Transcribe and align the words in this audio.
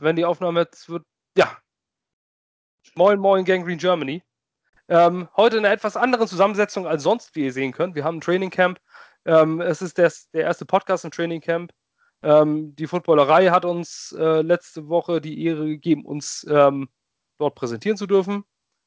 wenn 0.00 0.16
die 0.16 0.24
Aufnahme 0.24 0.60
jetzt 0.60 0.88
wird. 0.88 1.04
Ja. 1.36 1.56
Moin, 2.94 3.18
moin, 3.18 3.44
Gangrene 3.44 3.76
Germany. 3.76 4.22
Ähm, 4.88 5.28
heute 5.36 5.58
in 5.58 5.64
einer 5.64 5.74
etwas 5.74 5.96
anderen 5.96 6.26
Zusammensetzung 6.26 6.86
als 6.86 7.02
sonst, 7.02 7.34
wie 7.34 7.44
ihr 7.44 7.52
sehen 7.52 7.72
könnt. 7.72 7.94
Wir 7.94 8.04
haben 8.04 8.18
ein 8.18 8.20
Training 8.22 8.50
Camp. 8.50 8.80
Ähm, 9.26 9.60
es 9.60 9.82
ist 9.82 9.98
der, 9.98 10.10
der, 10.32 10.44
erste 10.44 10.64
Podcast 10.64 11.04
im 11.04 11.10
Training 11.10 11.42
Camp. 11.42 11.72
Ähm, 12.22 12.74
die 12.74 12.86
Footballerei 12.86 13.48
hat 13.48 13.64
uns 13.64 14.12
äh, 14.18 14.40
letzte 14.40 14.88
Woche 14.88 15.20
die 15.20 15.44
Ehre 15.44 15.66
gegeben, 15.66 16.06
uns 16.06 16.46
ähm, 16.48 16.88
dort 17.38 17.54
präsentieren 17.54 17.98
zu 17.98 18.06
dürfen. 18.06 18.44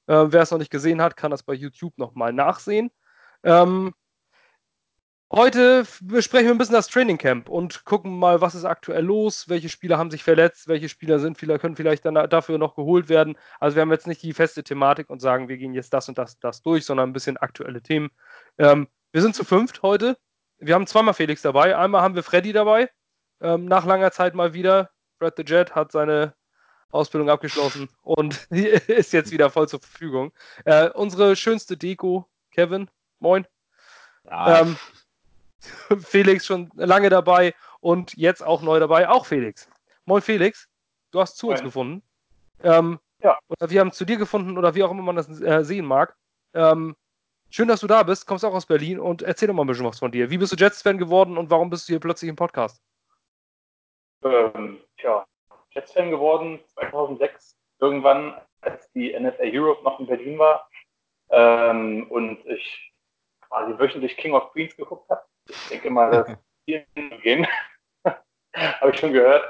Äh, 0.07 0.25
wer 0.29 0.41
es 0.41 0.51
noch 0.51 0.57
nicht 0.57 0.71
gesehen 0.71 1.01
hat, 1.01 1.15
kann 1.15 1.31
das 1.31 1.43
bei 1.43 1.53
YouTube 1.53 1.97
nochmal 1.97 2.33
nachsehen. 2.33 2.91
Ähm, 3.43 3.93
Heute 5.33 5.85
besprechen 6.01 6.47
wir 6.47 6.55
ein 6.55 6.57
bisschen 6.57 6.75
das 6.75 6.89
Training 6.89 7.17
Camp 7.17 7.47
und 7.47 7.85
gucken 7.85 8.19
mal, 8.19 8.41
was 8.41 8.53
ist 8.53 8.65
aktuell 8.65 9.05
los, 9.05 9.47
welche 9.47 9.69
Spieler 9.69 9.97
haben 9.97 10.11
sich 10.11 10.23
verletzt, 10.23 10.67
welche 10.67 10.89
Spieler 10.89 11.19
sind 11.19 11.37
können 11.37 11.77
vielleicht 11.77 12.03
dann 12.03 12.15
dafür 12.29 12.57
noch 12.57 12.75
geholt 12.75 13.07
werden. 13.07 13.37
Also 13.61 13.75
wir 13.75 13.81
haben 13.81 13.91
jetzt 13.91 14.07
nicht 14.07 14.21
die 14.23 14.33
feste 14.33 14.61
Thematik 14.61 15.09
und 15.09 15.21
sagen, 15.21 15.47
wir 15.47 15.55
gehen 15.55 15.73
jetzt 15.73 15.93
das 15.93 16.09
und 16.09 16.17
das 16.17 16.37
das 16.39 16.61
durch, 16.63 16.83
sondern 16.85 17.09
ein 17.09 17.13
bisschen 17.13 17.37
aktuelle 17.37 17.81
Themen. 17.81 18.09
Ähm, 18.57 18.89
wir 19.13 19.21
sind 19.21 19.33
zu 19.33 19.45
fünft 19.45 19.83
heute. 19.83 20.17
Wir 20.57 20.75
haben 20.75 20.85
zweimal 20.85 21.13
Felix 21.13 21.41
dabei. 21.41 21.77
Einmal 21.77 22.01
haben 22.01 22.15
wir 22.15 22.23
Freddy 22.23 22.51
dabei. 22.51 22.89
Ähm, 23.39 23.65
nach 23.65 23.85
langer 23.85 24.11
Zeit 24.11 24.35
mal 24.35 24.53
wieder. 24.53 24.89
Fred 25.17 25.35
the 25.37 25.43
Jet 25.47 25.75
hat 25.75 25.93
seine 25.93 26.33
Ausbildung 26.89 27.29
abgeschlossen 27.29 27.87
und 28.01 28.47
ist 28.51 29.13
jetzt 29.13 29.31
wieder 29.31 29.49
voll 29.49 29.69
zur 29.69 29.79
Verfügung. 29.79 30.33
Äh, 30.65 30.89
unsere 30.89 31.37
schönste 31.37 31.77
Deko, 31.77 32.27
Kevin. 32.51 32.91
Moin. 33.19 33.47
Ja. 34.25 34.61
Ähm, 34.61 34.77
Felix 35.99 36.45
schon 36.45 36.71
lange 36.75 37.09
dabei 37.09 37.53
und 37.79 38.13
jetzt 38.15 38.43
auch 38.43 38.61
neu 38.61 38.79
dabei, 38.79 39.09
auch 39.09 39.25
Felix. 39.25 39.69
Moin 40.05 40.21
Felix, 40.21 40.67
du 41.11 41.19
hast 41.19 41.37
zu 41.37 41.47
Moin. 41.47 41.55
uns 41.55 41.63
gefunden. 41.63 42.03
Ähm, 42.63 42.99
ja. 43.19 43.37
Oder 43.47 43.69
wir 43.69 43.79
haben 43.79 43.91
zu 43.91 44.05
dir 44.05 44.17
gefunden 44.17 44.57
oder 44.57 44.75
wie 44.75 44.83
auch 44.83 44.91
immer 44.91 45.03
man 45.03 45.15
das 45.15 45.41
äh, 45.41 45.63
sehen 45.63 45.85
mag. 45.85 46.15
Ähm, 46.53 46.95
schön, 47.49 47.67
dass 47.67 47.81
du 47.81 47.87
da 47.87 48.03
bist, 48.03 48.25
kommst 48.25 48.43
auch 48.43 48.53
aus 48.53 48.65
Berlin 48.65 48.99
und 48.99 49.21
erzähl 49.21 49.47
doch 49.47 49.53
mal 49.53 49.63
ein 49.63 49.67
bisschen 49.67 49.85
was 49.85 49.99
von 49.99 50.11
dir. 50.11 50.29
Wie 50.29 50.37
bist 50.37 50.51
du 50.51 50.57
Jets-Fan 50.57 50.97
geworden 50.97 51.37
und 51.37 51.49
warum 51.49 51.69
bist 51.69 51.87
du 51.87 51.93
hier 51.93 51.99
plötzlich 51.99 52.29
im 52.29 52.35
Podcast? 52.35 52.81
Ähm, 54.23 54.79
tja, 54.97 55.25
Jets-Fan 55.71 56.11
geworden 56.11 56.59
2006, 56.73 57.55
irgendwann, 57.79 58.39
als 58.61 58.91
die 58.91 59.17
NFL 59.17 59.49
Europe 59.53 59.83
noch 59.83 59.99
in 59.99 60.07
Berlin 60.07 60.37
war 60.37 60.69
ähm, 61.29 62.07
und 62.09 62.45
ich 62.45 62.93
quasi 63.41 63.77
wöchentlich 63.77 64.15
King 64.17 64.33
of 64.33 64.51
Queens 64.51 64.75
geguckt 64.75 65.09
habe. 65.09 65.23
Ich 65.47 65.69
denke 65.69 65.89
mal, 65.89 66.11
dass 66.11 66.37
hier 66.65 66.85
gehen. 67.23 67.47
Habe 68.55 68.91
ich 68.91 68.99
schon 68.99 69.13
gehört. 69.13 69.43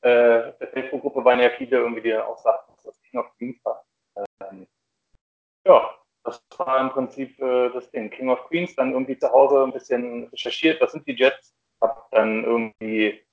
Äh, 0.00 0.52
der 0.60 0.68
Facebook-Gruppe 0.72 1.24
waren 1.24 1.40
ja 1.40 1.50
viele 1.50 1.78
irgendwie, 1.78 2.02
die 2.02 2.16
auch 2.16 2.38
sagten, 2.38 2.72
dass 2.74 2.84
das 2.84 3.02
King 3.02 3.20
of 3.20 3.36
Queens 3.36 3.64
war. 3.64 3.84
Ähm, 4.16 4.66
ja, 5.66 5.98
das 6.24 6.42
war 6.56 6.80
im 6.80 6.90
Prinzip 6.90 7.38
äh, 7.40 7.70
das 7.70 7.90
Ding. 7.90 8.10
King 8.10 8.30
of 8.30 8.44
Queens, 8.48 8.74
dann 8.76 8.92
irgendwie 8.92 9.18
zu 9.18 9.30
Hause 9.30 9.64
ein 9.64 9.72
bisschen 9.72 10.28
recherchiert, 10.28 10.80
was 10.80 10.92
sind 10.92 11.06
die 11.06 11.16
Jets, 11.16 11.54
hab 11.80 12.10
dann 12.10 12.44
irgendwie 12.44 13.24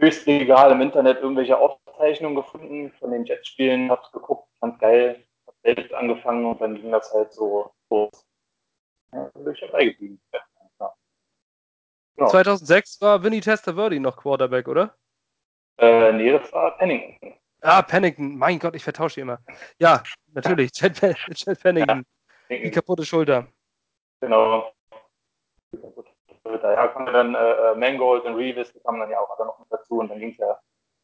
höchst 0.00 0.26
legal 0.26 0.72
im 0.72 0.80
Internet 0.80 1.20
irgendwelche 1.20 1.58
Aufzeichnungen 1.58 2.36
gefunden 2.36 2.92
von 2.98 3.10
den 3.10 3.24
Jets-Spielen, 3.24 3.90
hab's 3.90 4.10
geguckt, 4.12 4.48
fand 4.58 4.78
geil, 4.78 5.24
hab 5.46 5.54
selbst 5.62 5.92
angefangen 5.92 6.46
und 6.46 6.60
dann 6.60 6.76
ging 6.76 6.90
das 6.90 7.12
halt 7.12 7.32
so 7.32 7.72
los. 7.90 8.26
Ja, 9.12 9.30
bin 9.34 9.52
ich 9.52 9.60
dabei 9.60 9.86
geblieben. 9.86 10.20
Genau. 12.18 12.30
2006 12.30 13.00
war 13.00 13.22
Vinny 13.22 13.40
Testaverde 13.40 14.00
noch 14.00 14.16
Quarterback, 14.16 14.66
oder? 14.66 14.92
Äh, 15.78 16.12
nee, 16.12 16.32
das 16.32 16.52
war 16.52 16.76
Pennington. 16.76 17.34
Ah, 17.60 17.80
Pennington. 17.80 18.36
Mein 18.36 18.58
Gott, 18.58 18.74
ich 18.74 18.82
vertausche 18.82 19.20
immer. 19.20 19.38
Ja, 19.78 20.02
natürlich. 20.32 20.72
Chad, 20.72 20.94
Chad 20.96 21.60
Pennington. 21.60 22.04
Ja. 22.48 22.58
Die 22.58 22.72
kaputte 22.72 23.04
Schulter. 23.04 23.46
Genau. 24.20 24.72
Ja, 26.44 26.88
kommen 26.88 27.12
dann 27.12 27.34
äh, 27.36 27.38
äh, 27.38 27.74
Mangold 27.76 28.24
und 28.24 28.34
Reeves, 28.34 28.72
die 28.72 28.80
kamen 28.80 28.98
dann 28.98 29.10
ja 29.10 29.20
auch 29.20 29.38
alle 29.38 29.46
noch 29.46 29.58
mit 29.60 29.68
dazu 29.70 30.00
und 30.00 30.08
dann 30.08 30.18
ging 30.18 30.30
es 30.30 30.38
ja 30.38 30.58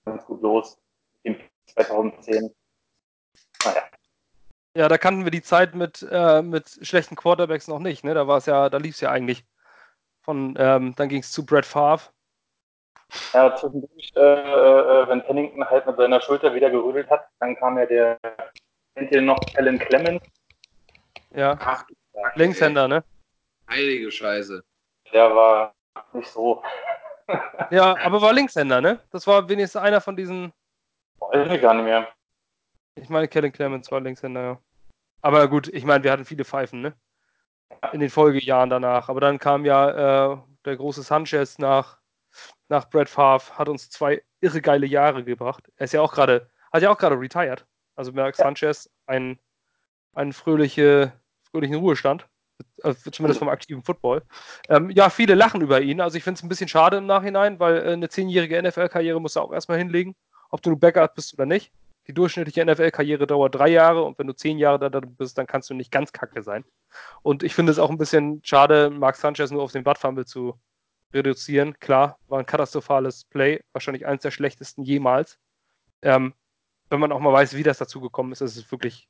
ganz 0.04 0.24
gut 0.24 0.42
los. 0.42 0.76
In 1.22 1.38
2010. 1.66 2.52
Naja. 3.64 3.82
Ja, 4.76 4.88
da 4.88 4.98
kannten 4.98 5.22
wir 5.22 5.30
die 5.30 5.42
Zeit 5.42 5.76
mit, 5.76 6.04
äh, 6.10 6.42
mit 6.42 6.68
schlechten 6.82 7.14
Quarterbacks 7.14 7.68
noch 7.68 7.78
nicht, 7.78 8.02
ne? 8.02 8.14
Da 8.14 8.26
war 8.26 8.38
es 8.38 8.46
ja, 8.46 8.68
da 8.68 8.78
lief 8.78 8.96
es 8.96 9.00
ja 9.00 9.10
eigentlich. 9.10 9.44
Von, 10.24 10.54
ähm, 10.58 10.94
dann 10.96 11.08
ging 11.08 11.20
es 11.20 11.32
zu 11.32 11.44
Brett 11.44 11.66
Favre. 11.66 12.10
Ja, 13.32 13.54
zwischendurch, 13.54 14.12
äh, 14.16 14.20
äh, 14.20 15.08
wenn 15.08 15.22
Pennington 15.22 15.64
halt 15.64 15.86
mit 15.86 15.96
seiner 15.96 16.20
Schulter 16.20 16.54
wieder 16.54 16.70
gerüdelt 16.70 17.08
hat, 17.10 17.28
dann 17.40 17.54
kam 17.56 17.78
ja 17.78 17.86
der, 17.86 18.18
kennt 18.96 19.12
ihr 19.12 19.22
noch 19.22 19.38
Alan 19.56 19.78
Clemens? 19.78 20.22
Ja. 21.30 21.56
Ach, 21.60 21.84
Linkshänder, 22.34 22.88
ne? 22.88 23.04
Heilige 23.68 24.10
Scheiße. 24.10 24.64
Der 25.12 25.34
war 25.34 25.74
nicht 26.12 26.28
so. 26.28 26.62
ja, 27.70 27.96
aber 27.98 28.22
war 28.22 28.32
Linkshänder, 28.32 28.80
ne? 28.80 29.00
Das 29.10 29.26
war 29.26 29.48
wenigstens 29.48 29.80
einer 29.82 30.00
von 30.00 30.16
diesen. 30.16 30.52
Weiß 31.18 31.50
ich 31.52 31.60
gar 31.60 31.74
nicht 31.74 31.84
mehr. 31.84 32.08
Ich 32.96 33.08
meine, 33.08 33.28
Kellen 33.28 33.52
Clemens 33.52 33.90
war 33.90 34.00
Linkshänder, 34.00 34.42
ja. 34.42 34.58
Aber 35.22 35.48
gut, 35.48 35.68
ich 35.68 35.84
meine, 35.84 36.04
wir 36.04 36.12
hatten 36.12 36.24
viele 36.24 36.44
Pfeifen, 36.44 36.80
ne? 36.80 36.94
In 37.92 38.00
den 38.00 38.10
Folgejahren 38.10 38.70
danach. 38.70 39.08
Aber 39.08 39.20
dann 39.20 39.38
kam 39.38 39.64
ja 39.64 40.32
äh, 40.32 40.38
der 40.64 40.76
große 40.76 41.02
Sanchez 41.02 41.58
nach, 41.58 41.98
nach 42.68 42.88
Brett 42.88 43.08
Favre, 43.08 43.58
hat 43.58 43.68
uns 43.68 43.90
zwei 43.90 44.22
irre 44.40 44.60
geile 44.60 44.86
Jahre 44.86 45.24
gebracht. 45.24 45.64
Er 45.76 45.84
ist 45.84 45.92
ja 45.92 46.00
auch 46.00 46.12
gerade, 46.12 46.48
hat 46.72 46.82
ja 46.82 46.90
auch 46.90 46.98
gerade 46.98 47.18
retired. 47.18 47.66
Also 47.96 48.12
Mark 48.12 48.36
ja. 48.38 48.44
Sanchez, 48.44 48.90
ein, 49.06 49.38
ein 50.14 50.32
fröhliche, 50.32 51.12
fröhlichen 51.50 51.76
Ruhestand. 51.76 52.26
Äh, 52.82 52.94
zumindest 52.94 53.38
vom 53.38 53.48
aktiven 53.48 53.82
Football. 53.82 54.22
Ähm, 54.68 54.90
ja, 54.90 55.10
viele 55.10 55.34
lachen 55.34 55.60
über 55.60 55.80
ihn. 55.80 56.00
Also 56.00 56.16
ich 56.16 56.24
finde 56.24 56.38
es 56.38 56.42
ein 56.42 56.48
bisschen 56.48 56.68
schade 56.68 56.98
im 56.98 57.06
Nachhinein, 57.06 57.58
weil 57.58 57.78
äh, 57.78 57.92
eine 57.92 58.08
zehnjährige 58.08 58.62
NFL-Karriere 58.62 59.20
musst 59.20 59.36
du 59.36 59.40
auch 59.40 59.52
erstmal 59.52 59.78
hinlegen, 59.78 60.14
ob 60.50 60.62
du 60.62 60.70
nur 60.70 60.78
Backup 60.78 61.14
bist 61.14 61.34
oder 61.34 61.46
nicht. 61.46 61.72
Die 62.06 62.12
durchschnittliche 62.12 62.64
NFL-Karriere 62.64 63.26
dauert 63.26 63.54
drei 63.54 63.68
Jahre 63.68 64.02
und 64.02 64.18
wenn 64.18 64.26
du 64.26 64.34
zehn 64.34 64.58
Jahre 64.58 64.90
da 64.90 65.00
bist, 65.00 65.38
dann 65.38 65.46
kannst 65.46 65.70
du 65.70 65.74
nicht 65.74 65.90
ganz 65.90 66.12
kacke 66.12 66.42
sein. 66.42 66.64
Und 67.22 67.42
ich 67.42 67.54
finde 67.54 67.72
es 67.72 67.78
auch 67.78 67.90
ein 67.90 67.98
bisschen 67.98 68.40
schade, 68.44 68.90
Mark 68.90 69.16
Sanchez 69.16 69.50
nur 69.50 69.62
auf 69.62 69.72
den 69.72 69.84
Butt-Fumble 69.84 70.26
zu 70.26 70.60
reduzieren. 71.14 71.78
Klar, 71.80 72.18
war 72.28 72.40
ein 72.40 72.46
katastrophales 72.46 73.24
Play, 73.24 73.62
wahrscheinlich 73.72 74.06
eines 74.06 74.22
der 74.22 74.30
schlechtesten 74.32 74.82
jemals. 74.82 75.38
Ähm, 76.02 76.34
wenn 76.90 77.00
man 77.00 77.12
auch 77.12 77.20
mal 77.20 77.32
weiß, 77.32 77.56
wie 77.56 77.62
das 77.62 77.78
dazu 77.78 78.00
gekommen 78.00 78.32
ist, 78.32 78.42
ist 78.42 78.56
es 78.56 78.70
wirklich, 78.70 79.08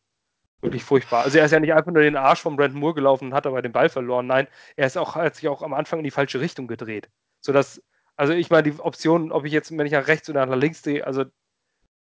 wirklich 0.60 0.84
furchtbar. 0.84 1.24
Also 1.24 1.38
er 1.38 1.46
ist 1.46 1.50
ja 1.50 1.60
nicht 1.60 1.74
einfach 1.74 1.90
nur 1.90 2.02
den 2.02 2.16
Arsch 2.16 2.40
von 2.40 2.56
Brandon 2.56 2.78
Moore 2.78 2.94
gelaufen 2.94 3.26
und 3.26 3.34
hat 3.34 3.46
dabei 3.46 3.62
den 3.62 3.72
Ball 3.72 3.88
verloren. 3.88 4.26
Nein, 4.26 4.46
er 4.76 4.86
ist 4.86 4.96
auch, 4.96 5.16
hat 5.16 5.34
sich 5.34 5.48
auch 5.48 5.62
am 5.62 5.74
Anfang 5.74 5.98
in 5.98 6.04
die 6.04 6.12
falsche 6.12 6.40
Richtung 6.40 6.68
gedreht. 6.68 7.08
Sodass, 7.40 7.82
also 8.16 8.32
ich 8.32 8.50
meine, 8.50 8.70
die 8.70 8.78
Option, 8.78 9.32
ob 9.32 9.44
ich 9.44 9.52
jetzt, 9.52 9.76
wenn 9.76 9.86
ich 9.86 9.92
nach 9.92 10.06
rechts 10.06 10.30
oder 10.30 10.46
nach 10.46 10.56
links 10.56 10.82
drehe, 10.82 11.04
also 11.04 11.24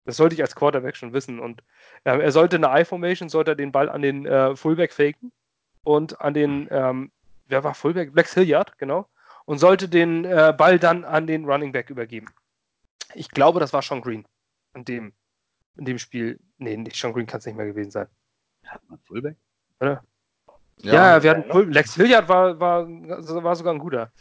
das 0.07 0.17
sollte 0.17 0.35
ich 0.35 0.41
als 0.41 0.55
Quarterback 0.55 0.97
schon 0.97 1.13
wissen. 1.13 1.41
Und 1.41 1.63
äh, 2.05 2.19
er 2.19 2.33
sollte 2.33 2.57
eine 2.57 2.81
I-Formation, 2.81 3.29
sollte 3.29 3.53
er 3.53 3.57
den 3.57 3.73
Ball 3.73 3.91
an 3.91 4.03
den 4.03 4.25
äh, 4.25 4.57
Fullback 4.57 4.93
faken 4.93 5.33
und 5.83 6.21
an 6.21 6.33
den, 6.33 6.69
ähm, 6.71 7.11
wer 7.49 7.65
war 7.65 7.75
Fullback? 7.75 8.15
Lex 8.15 8.33
Hilliard, 8.35 8.79
genau. 8.79 9.09
Und 9.45 9.59
sollte 9.59 9.89
den 9.89 10.25
äh, 10.25 10.55
Ball 10.57 10.79
dann 10.79 11.05
an 11.05 11.27
den 11.27 11.45
Running 11.45 11.73
Back 11.73 11.91
übergeben. 11.91 12.29
Ich 13.15 13.31
glaube, 13.31 13.61
das 13.61 13.73
war 13.73 13.83
Sean 13.83 14.01
Green 14.01 14.27
in 14.75 14.85
dem, 14.85 15.13
in 15.77 15.85
dem 15.85 15.99
Spiel. 15.99 16.41
Nee, 16.59 16.77
nicht 16.77 16.97
Sean 16.97 17.13
Green 17.13 17.27
kann 17.27 17.39
es 17.39 17.47
nicht 17.47 17.57
mehr 17.57 17.67
gewesen 17.67 17.91
sein. 17.91 18.07
Hat 18.65 18.83
man 18.89 18.99
Fullback? 19.07 19.37
Oder? 19.81 20.03
Ja, 20.79 20.93
ja 20.93 21.23
wir 21.23 21.31
hatten 21.31 21.51
Full 21.51 21.71
Lex 21.73 21.95
Hilliard 21.95 22.29
war, 22.29 22.61
war, 22.61 22.87
war 22.89 23.57
sogar 23.57 23.75
ein 23.75 23.79
guter. 23.79 24.13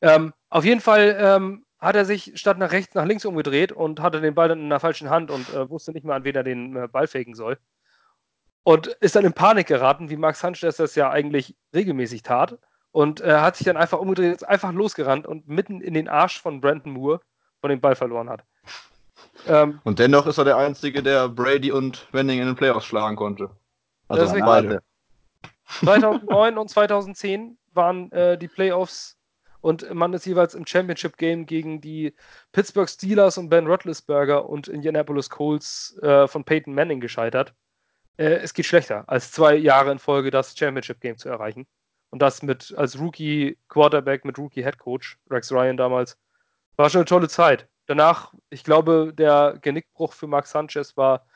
Ähm, 0.00 0.32
auf 0.48 0.64
jeden 0.64 0.80
Fall 0.80 1.16
ähm, 1.18 1.65
hat 1.78 1.96
er 1.96 2.04
sich 2.04 2.32
statt 2.36 2.58
nach 2.58 2.72
rechts 2.72 2.94
nach 2.94 3.04
links 3.04 3.24
umgedreht 3.24 3.72
und 3.72 4.00
hatte 4.00 4.20
den 4.20 4.34
Ball 4.34 4.48
dann 4.48 4.60
in 4.60 4.70
der 4.70 4.80
falschen 4.80 5.10
Hand 5.10 5.30
und 5.30 5.52
äh, 5.52 5.68
wusste 5.68 5.92
nicht 5.92 6.04
mehr, 6.04 6.14
an 6.14 6.24
wen 6.24 6.34
er 6.34 6.42
den 6.42 6.76
äh, 6.76 6.88
Ball 6.88 7.06
faken 7.06 7.34
soll. 7.34 7.58
Und 8.62 8.88
ist 8.88 9.14
dann 9.14 9.24
in 9.24 9.32
Panik 9.32 9.68
geraten, 9.68 10.10
wie 10.10 10.16
Max 10.16 10.40
Sanchez 10.40 10.76
das 10.76 10.94
ja 10.96 11.10
eigentlich 11.10 11.54
regelmäßig 11.72 12.22
tat. 12.22 12.58
Und 12.90 13.20
äh, 13.20 13.38
hat 13.38 13.56
sich 13.56 13.66
dann 13.66 13.76
einfach 13.76 13.98
umgedreht, 13.98 14.34
ist 14.34 14.48
einfach 14.48 14.72
losgerannt 14.72 15.26
und 15.26 15.46
mitten 15.46 15.80
in 15.80 15.94
den 15.94 16.08
Arsch 16.08 16.40
von 16.40 16.60
Brandon 16.60 16.92
Moore 16.92 17.20
von 17.60 17.70
dem 17.70 17.80
Ball 17.80 17.94
verloren 17.94 18.30
hat. 18.30 18.42
Ähm, 19.46 19.80
und 19.84 19.98
dennoch 19.98 20.26
ist 20.26 20.38
er 20.38 20.44
der 20.44 20.56
Einzige, 20.56 21.02
der 21.02 21.28
Brady 21.28 21.70
und 21.70 22.08
Wenning 22.12 22.40
in 22.40 22.46
den 22.46 22.56
Playoffs 22.56 22.86
schlagen 22.86 23.16
konnte. 23.16 23.50
Also 24.08 24.34
beide. 24.40 24.82
2009 25.80 26.58
und 26.58 26.70
2010 26.70 27.58
waren 27.72 28.10
äh, 28.12 28.38
die 28.38 28.48
Playoffs 28.48 29.15
und 29.66 29.92
man 29.92 30.12
ist 30.12 30.24
jeweils 30.26 30.54
im 30.54 30.64
Championship 30.64 31.16
Game 31.16 31.44
gegen 31.44 31.80
die 31.80 32.14
Pittsburgh 32.52 32.88
Steelers 32.88 33.36
und 33.36 33.48
Ben 33.48 33.66
Roethlisberger 33.66 34.48
und 34.48 34.68
Indianapolis 34.68 35.28
Colts 35.28 35.98
äh, 36.02 36.28
von 36.28 36.44
Peyton 36.44 36.72
Manning 36.72 37.00
gescheitert. 37.00 37.52
Äh, 38.16 38.34
es 38.36 38.54
geht 38.54 38.66
schlechter, 38.66 39.02
als 39.08 39.32
zwei 39.32 39.56
Jahre 39.56 39.90
in 39.90 39.98
Folge 39.98 40.30
das 40.30 40.56
Championship 40.56 41.00
Game 41.00 41.18
zu 41.18 41.28
erreichen. 41.28 41.66
Und 42.10 42.22
das 42.22 42.44
mit 42.44 42.74
als 42.76 43.00
Rookie 43.00 43.58
Quarterback, 43.68 44.24
mit 44.24 44.38
Rookie 44.38 44.62
Head 44.62 44.78
Coach, 44.78 45.18
Rex 45.28 45.50
Ryan 45.50 45.76
damals. 45.76 46.16
War 46.76 46.88
schon 46.88 47.00
eine 47.00 47.06
tolle 47.06 47.28
Zeit. 47.28 47.68
danach, 47.86 48.34
ich 48.50 48.62
glaube, 48.62 49.12
der 49.12 49.58
Genickbruch 49.60 50.12
für 50.12 50.28
Mark 50.28 50.46
Sanchez 50.46 50.96
war 50.96 51.26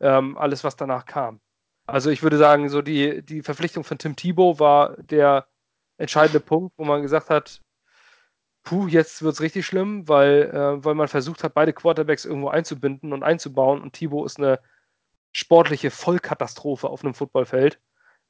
ähm, 0.00 0.36
alles, 0.36 0.62
was 0.62 0.76
danach 0.76 1.06
kam. 1.06 1.40
Also 1.86 2.10
ich 2.10 2.22
würde 2.22 2.36
sagen, 2.36 2.68
so 2.68 2.82
die, 2.82 3.24
die 3.24 3.42
Verpflichtung 3.42 3.82
von 3.82 3.96
Tim 3.96 4.14
Thibault 4.14 4.60
war 4.60 4.94
der 4.98 5.46
entscheidende 5.96 6.40
Punkt, 6.40 6.74
wo 6.76 6.84
man 6.84 7.00
gesagt 7.00 7.30
hat, 7.30 7.62
puh, 8.68 8.86
jetzt 8.86 9.22
wird 9.22 9.32
es 9.32 9.40
richtig 9.40 9.64
schlimm, 9.64 10.06
weil, 10.08 10.50
äh, 10.52 10.84
weil 10.84 10.94
man 10.94 11.08
versucht 11.08 11.42
hat, 11.42 11.54
beide 11.54 11.72
Quarterbacks 11.72 12.26
irgendwo 12.26 12.48
einzubinden 12.48 13.14
und 13.14 13.22
einzubauen 13.22 13.80
und 13.80 13.94
Thibault 13.94 14.26
ist 14.26 14.38
eine 14.38 14.60
sportliche 15.32 15.90
Vollkatastrophe 15.90 16.86
auf 16.86 17.02
einem 17.02 17.14
Footballfeld. 17.14 17.80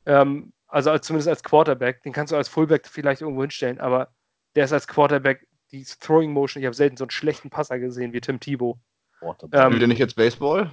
Ähm, 0.06 0.52
also 0.68 0.92
als, 0.92 1.04
zumindest 1.08 1.28
als 1.28 1.42
Quarterback, 1.42 2.04
den 2.04 2.12
kannst 2.12 2.32
du 2.32 2.36
als 2.36 2.48
Fullback 2.48 2.86
vielleicht 2.86 3.20
irgendwo 3.20 3.40
hinstellen, 3.40 3.80
aber 3.80 4.12
der 4.54 4.66
ist 4.66 4.72
als 4.72 4.86
Quarterback 4.86 5.48
die 5.72 5.84
Throwing 5.84 6.32
Motion, 6.32 6.62
ich 6.62 6.66
habe 6.66 6.76
selten 6.76 6.96
so 6.96 7.04
einen 7.04 7.10
schlechten 7.10 7.50
Passer 7.50 7.80
gesehen 7.80 8.12
wie 8.12 8.20
Tim 8.20 8.38
Thibault. 8.38 8.78
Ähm, 9.20 9.32
Spielt 9.40 9.82
er 9.82 9.88
nicht 9.88 9.98
jetzt 9.98 10.14
Baseball? 10.14 10.70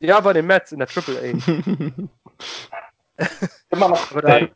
Ja, 0.00 0.18
bei 0.18 0.32
den 0.32 0.48
Mets 0.48 0.72
in 0.72 0.80
der 0.80 0.88
Triple 0.88 1.20
A. 1.20 1.22
Immer 3.70 3.88
noch. 3.88 4.10
Da, 4.20 4.48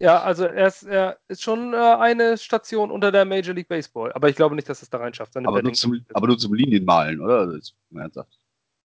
ja, 0.00 0.22
also 0.22 0.44
er 0.44 0.66
ist, 0.68 0.84
er 0.84 1.18
ist 1.28 1.42
schon 1.42 1.74
äh, 1.74 1.76
eine 1.76 2.38
Station 2.38 2.90
unter 2.90 3.10
der 3.10 3.24
Major 3.24 3.54
League 3.54 3.68
Baseball, 3.68 4.12
aber 4.12 4.28
ich 4.28 4.36
glaube 4.36 4.54
nicht, 4.54 4.68
dass 4.68 4.82
es 4.82 4.90
da 4.90 4.98
reinschafft. 4.98 5.36
Aber 5.36 5.62
nur, 5.62 5.72
zum, 5.72 6.04
aber 6.14 6.28
nur 6.28 6.38
zum 6.38 6.54
Linienmalen, 6.54 7.20
oder? 7.20 7.52
Ernsthaft. 7.94 8.38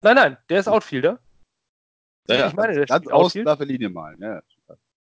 Nein, 0.02 0.16
nein, 0.16 0.38
der 0.50 0.60
ist 0.60 0.68
Outfielder. 0.68 1.20
Ja, 2.28 2.36
ja, 2.36 2.48
ich 2.48 2.54
meine, 2.54 2.74
der 2.74 2.86
ganz 2.86 3.08
außen 3.08 3.44
darf 3.44 3.60
er 3.60 3.66
Linie 3.66 3.90
malen. 3.90 4.22
Ja. 4.22 4.42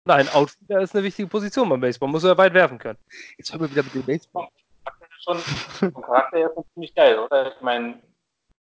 Nein, 0.05 0.29
Outfielder 0.29 0.81
ist 0.81 0.95
eine 0.95 1.03
wichtige 1.03 1.27
Position 1.27 1.67
beim 1.67 1.81
Baseball. 1.81 2.09
Muss 2.09 2.23
er 2.23 2.37
weit 2.37 2.53
werfen 2.53 2.77
können. 2.77 2.97
Jetzt 3.37 3.51
hören 3.51 3.61
wir 3.61 3.71
wieder 3.71 3.83
mit 3.83 3.93
dem 3.93 4.03
Baseball. 4.03 4.47
Schon, 5.21 5.37
vom 5.37 6.01
Charakter 6.01 6.37
her 6.37 6.51
schon 6.53 6.63
ziemlich 6.73 6.95
geil, 6.95 7.19
oder? 7.19 7.53
Ich 7.53 7.61
meine, 7.61 8.01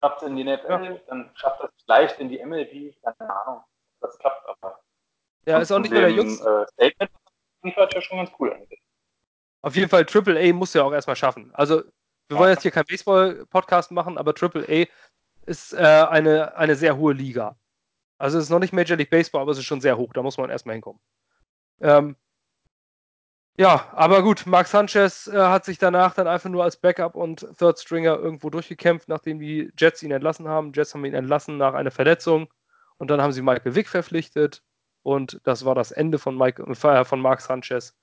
schafft 0.02 0.22
es 0.22 0.28
in 0.28 0.36
die 0.36 0.44
NFL, 0.44 0.68
ja. 0.68 1.00
dann 1.08 1.30
schafft 1.36 1.64
es 1.64 1.70
vielleicht 1.86 2.20
in 2.20 2.30
die 2.30 2.44
MLB, 2.46 2.94
keine 3.02 3.46
Ahnung, 3.46 3.64
das 4.02 4.20
klappt 4.20 4.46
aber. 4.48 4.83
Ja, 5.46 5.60
ist 5.60 5.72
auch 5.72 5.80
nicht 5.80 5.92
mehr 5.92 6.02
der 6.02 6.12
Jüngste. 6.12 6.68
Äh, 6.70 6.72
Statement 6.74 7.12
liefert 7.64 7.94
ja 7.94 8.02
schon 8.02 8.18
ganz 8.18 8.32
cool 8.40 8.54
eigentlich. 8.54 8.82
Auf 9.62 9.76
jeden 9.76 9.90
Fall, 9.90 10.06
Triple 10.06 10.40
A 10.40 10.54
muss 10.54 10.74
ja 10.74 10.84
auch 10.84 10.92
erstmal 10.92 11.16
schaffen. 11.16 11.52
Also, 11.54 11.84
wir 12.28 12.38
wollen 12.38 12.52
jetzt 12.52 12.64
hier 12.64 12.72
keinen 12.72 12.86
Baseball-Podcast 12.86 13.92
machen, 13.92 14.18
aber 14.18 14.34
Triple 14.34 14.66
A 14.68 14.86
ist 15.46 15.74
äh, 15.74 15.78
eine, 15.78 16.56
eine 16.56 16.76
sehr 16.76 16.98
hohe 16.98 17.14
Liga. 17.14 17.58
Also 18.18 18.38
es 18.38 18.46
ist 18.46 18.50
noch 18.50 18.60
nicht 18.60 18.74
Major 18.74 18.98
League 18.98 19.10
Baseball, 19.10 19.42
aber 19.42 19.52
es 19.52 19.58
ist 19.58 19.66
schon 19.66 19.82
sehr 19.82 19.98
hoch. 19.98 20.14
Da 20.14 20.22
muss 20.22 20.38
man 20.38 20.50
erstmal 20.50 20.76
hinkommen. 20.76 21.02
Ähm, 21.82 22.16
ja, 23.58 23.90
aber 23.92 24.24
gut, 24.24 24.46
Mark 24.46 24.68
Sanchez 24.68 25.28
äh, 25.28 25.38
hat 25.38 25.66
sich 25.66 25.78
danach 25.78 26.14
dann 26.16 26.28
einfach 26.28 26.50
nur 26.50 26.64
als 26.64 26.78
Backup 26.78 27.16
und 27.16 27.46
Third 27.60 27.80
Stringer 27.80 28.18
irgendwo 28.18 28.50
durchgekämpft, 28.50 29.10
nachdem 29.10 29.40
die 29.40 29.72
Jets 29.78 30.02
ihn 30.02 30.12
entlassen 30.12 30.48
haben. 30.48 30.72
Jets 30.74 30.94
haben 30.94 31.06
ihn 31.06 31.14
entlassen 31.14 31.58
nach 31.58 31.74
einer 31.74 31.92
Verletzung 31.92 32.48
und 32.98 33.10
dann 33.12 33.22
haben 33.22 33.34
sie 33.34 33.42
Michael 33.42 33.76
Wick 33.76 33.90
verpflichtet 33.90 34.64
und 35.04 35.40
das 35.44 35.66
war 35.66 35.76
das 35.76 35.92
Ende 35.92 36.18
von, 36.18 36.38
Mike, 36.38 36.64
äh, 36.64 37.06
von 37.06 37.22
Mark 37.22 37.42
Sanchez 37.42 37.96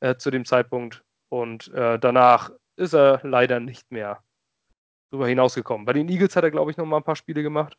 äh, 0.00 0.16
zu 0.16 0.30
dem 0.30 0.44
Zeitpunkt 0.44 1.04
und 1.28 1.68
äh, 1.74 1.98
danach 1.98 2.50
ist 2.76 2.94
er 2.94 3.20
leider 3.22 3.60
nicht 3.60 3.90
mehr 3.90 4.22
drüber 5.10 5.28
hinausgekommen. 5.28 5.86
Bei 5.86 5.92
den 5.92 6.08
Eagles 6.08 6.36
hat 6.36 6.44
er, 6.44 6.50
glaube 6.50 6.70
ich, 6.70 6.76
noch 6.76 6.86
mal 6.86 6.98
ein 6.98 7.04
paar 7.04 7.16
Spiele 7.16 7.42
gemacht, 7.42 7.78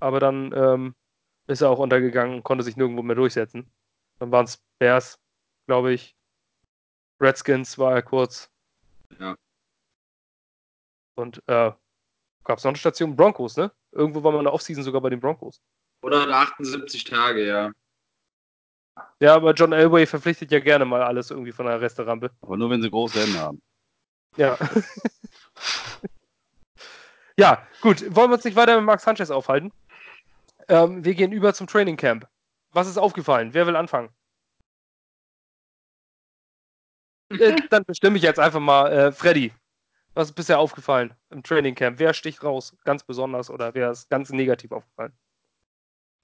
aber 0.00 0.20
dann 0.20 0.52
ähm, 0.54 0.94
ist 1.46 1.60
er 1.60 1.70
auch 1.70 1.78
untergegangen 1.78 2.36
und 2.36 2.42
konnte 2.42 2.64
sich 2.64 2.76
nirgendwo 2.76 3.02
mehr 3.02 3.16
durchsetzen. 3.16 3.70
Dann 4.18 4.30
waren 4.30 4.44
es 4.44 4.62
Bears, 4.78 5.20
glaube 5.66 5.92
ich. 5.92 6.16
Redskins 7.20 7.78
war 7.78 7.94
er 7.94 8.02
kurz. 8.02 8.50
Ja. 9.18 9.36
Und 11.14 11.38
äh, 11.46 11.72
gab 12.44 12.58
es 12.58 12.64
noch 12.64 12.70
eine 12.70 12.78
Station? 12.78 13.14
Broncos, 13.14 13.56
ne? 13.56 13.70
Irgendwo 13.92 14.24
war 14.24 14.32
man 14.32 14.40
in 14.40 14.44
der 14.44 14.54
Offseason 14.54 14.82
sogar 14.82 15.00
bei 15.00 15.10
den 15.10 15.20
Broncos. 15.20 15.60
Oder 16.02 16.26
78 16.28 17.04
Tage, 17.04 17.46
ja. 17.46 17.72
Ja, 19.20 19.34
aber 19.34 19.54
John 19.54 19.72
Elway 19.72 20.06
verpflichtet 20.06 20.50
ja 20.50 20.60
gerne 20.60 20.84
mal 20.84 21.02
alles 21.02 21.30
irgendwie 21.30 21.52
von 21.52 21.66
der 21.66 21.80
Resterampe. 21.80 22.30
Aber 22.42 22.56
nur 22.56 22.70
wenn 22.70 22.82
sie 22.82 22.90
große 22.90 23.20
Hände 23.20 23.40
haben. 23.40 23.62
Ja. 24.36 24.58
ja, 27.38 27.66
gut. 27.80 28.02
Wollen 28.14 28.30
wir 28.30 28.34
uns 28.34 28.44
nicht 28.44 28.56
weiter 28.56 28.76
mit 28.76 28.84
Mark 28.84 29.00
Sanchez 29.00 29.30
aufhalten? 29.30 29.72
Ähm, 30.68 31.04
wir 31.04 31.14
gehen 31.14 31.32
über 31.32 31.54
zum 31.54 31.66
Training 31.66 31.96
Camp. 31.96 32.28
Was 32.72 32.88
ist 32.88 32.98
aufgefallen? 32.98 33.54
Wer 33.54 33.66
will 33.66 33.76
anfangen? 33.76 34.10
äh, 37.30 37.56
dann 37.70 37.84
bestimme 37.84 38.16
ich 38.16 38.22
jetzt 38.22 38.40
einfach 38.40 38.60
mal 38.60 38.92
äh, 38.92 39.12
Freddy. 39.12 39.52
Was 40.14 40.28
ist 40.28 40.34
bisher 40.34 40.58
aufgefallen 40.58 41.14
im 41.30 41.42
Training 41.42 41.74
Camp? 41.74 41.98
Wer 41.98 42.12
sticht 42.12 42.42
raus 42.42 42.76
ganz 42.84 43.02
besonders 43.02 43.50
oder 43.50 43.74
wer 43.74 43.90
ist 43.90 44.10
ganz 44.10 44.30
negativ 44.30 44.72
aufgefallen? 44.72 45.16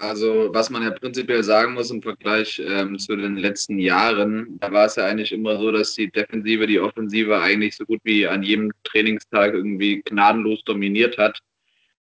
Also, 0.00 0.50
was 0.54 0.70
man 0.70 0.84
ja 0.84 0.92
prinzipiell 0.92 1.42
sagen 1.42 1.74
muss 1.74 1.90
im 1.90 2.00
Vergleich 2.00 2.62
ähm, 2.64 2.98
zu 3.00 3.16
den 3.16 3.36
letzten 3.36 3.80
Jahren, 3.80 4.56
da 4.60 4.70
war 4.70 4.86
es 4.86 4.94
ja 4.94 5.06
eigentlich 5.06 5.32
immer 5.32 5.58
so, 5.58 5.72
dass 5.72 5.94
die 5.94 6.08
Defensive 6.08 6.68
die 6.68 6.78
Offensive 6.78 7.40
eigentlich 7.40 7.76
so 7.76 7.84
gut 7.84 8.00
wie 8.04 8.24
an 8.24 8.44
jedem 8.44 8.70
Trainingstag 8.84 9.54
irgendwie 9.54 10.00
gnadenlos 10.02 10.62
dominiert 10.64 11.18
hat. 11.18 11.40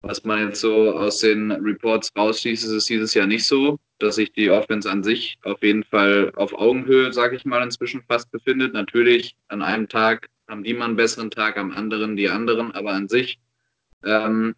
Was 0.01 0.25
man 0.25 0.49
jetzt 0.49 0.59
so 0.59 0.97
aus 0.97 1.19
den 1.19 1.51
Reports 1.51 2.11
rausschließt, 2.15 2.65
ist 2.65 2.71
es 2.71 2.85
dieses 2.85 3.13
Jahr 3.13 3.25
nicht 3.25 3.45
so, 3.45 3.79
dass 3.99 4.15
sich 4.15 4.33
die 4.33 4.49
Offense 4.49 4.89
an 4.91 5.01
sich 5.01 5.37
auf 5.43 5.63
jeden 5.63 5.85
Fall 5.85 6.33
auf 6.35 6.53
Augenhöhe, 6.53 7.13
sage 7.13 7.37
ich 7.37 7.45
mal, 7.45 7.63
inzwischen 7.63 8.03
fast 8.03 8.29
befindet. 8.31 8.73
Natürlich, 8.73 9.37
an 9.47 9.61
einem 9.61 9.87
Tag 9.87 10.29
haben 10.49 10.63
die 10.63 10.73
mal 10.73 10.85
einen 10.85 10.97
besseren 10.97 11.31
Tag, 11.31 11.57
am 11.57 11.71
anderen 11.71 12.17
die 12.17 12.29
anderen, 12.29 12.73
aber 12.73 12.91
an 12.91 13.07
sich 13.07 13.39
ähm, 14.03 14.55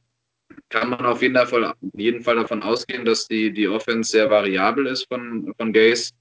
kann 0.70 0.90
man 0.90 1.06
auf 1.06 1.22
jeden 1.22 1.36
Fall, 1.48 1.74
jeden 1.94 2.22
Fall 2.22 2.36
davon 2.36 2.64
ausgehen, 2.64 3.06
dass 3.06 3.28
die, 3.28 3.52
die 3.52 3.68
Offense 3.68 4.12
sehr 4.12 4.30
variabel 4.30 4.88
ist 4.88 5.08
von, 5.08 5.54
von 5.58 5.74
Gaze. 5.74 6.12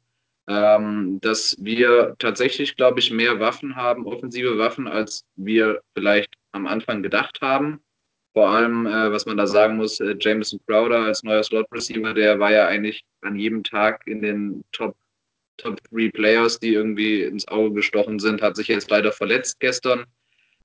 Ähm, 0.49 1.19
dass 1.21 1.57
wir 1.61 2.15
tatsächlich, 2.19 2.75
glaube 2.77 3.01
ich, 3.01 3.11
mehr 3.11 3.39
Waffen 3.39 3.77
haben, 3.77 4.07
offensive 4.07 4.57
Waffen, 4.57 4.89
als 4.89 5.27
wir 5.37 5.83
vielleicht 5.95 6.33
am 6.53 6.67
Anfang 6.67 7.03
gedacht 7.03 7.41
haben. 7.43 7.81
Vor 8.33 8.49
allem, 8.49 8.87
äh, 8.87 9.13
was 9.13 9.27
man 9.27 9.37
da 9.37 9.47
sagen 9.47 9.77
muss, 9.77 10.01
äh, 10.01 10.17
Jameson 10.19 10.59
Crowder 10.67 11.01
als 11.01 11.23
neuer 11.23 11.43
Slot 11.43 11.67
Receiver, 11.71 12.15
der 12.15 12.39
war 12.39 12.51
ja 12.51 12.67
eigentlich 12.67 13.05
an 13.21 13.37
jedem 13.37 13.63
Tag 13.63 14.07
in 14.07 14.23
den 14.23 14.65
Top, 14.73 14.97
Top 15.59 15.83
Three 15.85 16.09
Players, 16.11 16.59
die 16.59 16.73
irgendwie 16.73 17.25
ins 17.25 17.47
Auge 17.49 17.75
gestochen 17.75 18.19
sind, 18.19 18.41
hat 18.41 18.57
sich 18.57 18.69
jetzt 18.69 18.91
leider 18.91 19.13
verletzt 19.13 19.61
gestern. 19.61 20.07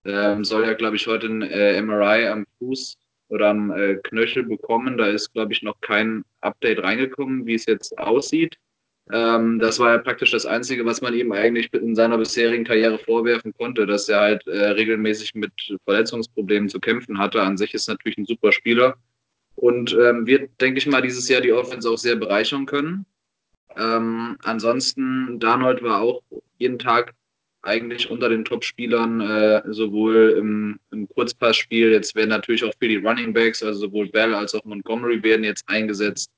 Ähm, 0.05 0.45
soll 0.45 0.65
ja, 0.65 0.73
glaube 0.73 0.95
ich, 0.95 1.07
heute 1.07 1.27
ein 1.27 1.41
äh, 1.41 1.81
MRI 1.81 2.27
am 2.27 2.45
Fuß 2.59 2.97
oder 3.33 3.49
am 3.49 3.71
äh, 3.71 3.95
Knöchel 3.95 4.43
bekommen. 4.43 4.97
Da 4.97 5.07
ist, 5.07 5.33
glaube 5.33 5.53
ich, 5.53 5.63
noch 5.63 5.81
kein 5.81 6.23
Update 6.41 6.83
reingekommen, 6.83 7.45
wie 7.45 7.55
es 7.55 7.65
jetzt 7.65 7.97
aussieht. 7.97 8.57
Ähm, 9.11 9.59
das 9.59 9.79
war 9.79 9.91
ja 9.91 9.97
praktisch 9.97 10.31
das 10.31 10.45
Einzige, 10.45 10.85
was 10.85 11.01
man 11.01 11.13
ihm 11.13 11.31
eigentlich 11.33 11.73
in 11.73 11.95
seiner 11.95 12.17
bisherigen 12.17 12.63
Karriere 12.63 12.97
vorwerfen 12.97 13.53
konnte, 13.53 13.85
dass 13.85 14.07
er 14.07 14.21
halt 14.21 14.47
äh, 14.47 14.69
regelmäßig 14.69 15.35
mit 15.35 15.51
Verletzungsproblemen 15.83 16.69
zu 16.69 16.79
kämpfen 16.79 17.17
hatte. 17.17 17.41
An 17.41 17.57
sich 17.57 17.73
ist 17.73 17.89
natürlich 17.89 18.17
ein 18.17 18.25
super 18.25 18.51
Spieler 18.51 18.95
und 19.55 19.93
ähm, 19.93 20.25
wird, 20.25 20.49
denke 20.61 20.77
ich 20.77 20.87
mal, 20.87 21.01
dieses 21.01 21.27
Jahr 21.27 21.41
die 21.41 21.51
Offense 21.51 21.89
auch 21.89 21.97
sehr 21.97 22.15
bereichern 22.15 22.65
können. 22.65 23.05
Ähm, 23.75 24.37
ansonsten, 24.43 25.39
Darnold 25.39 25.83
war 25.83 26.01
auch 26.01 26.21
jeden 26.57 26.79
Tag 26.79 27.13
eigentlich 27.63 28.09
unter 28.09 28.29
den 28.29 28.45
Top-Spielern, 28.45 29.21
äh, 29.21 29.61
sowohl 29.67 30.35
im, 30.37 30.79
im 30.91 31.07
Kurzpassspiel, 31.07 31.91
jetzt 31.91 32.13
werden 32.15 32.29
natürlich 32.29 32.63
auch 32.63 32.73
für 32.77 32.87
die 32.87 32.97
Running 32.97 33.33
Backs, 33.33 33.63
also 33.63 33.79
sowohl 33.81 34.09
Bell 34.09 34.35
als 34.35 34.53
auch 34.53 34.65
Montgomery 34.65 35.23
werden 35.23 35.45
jetzt 35.45 35.67
eingesetzt 35.67 36.29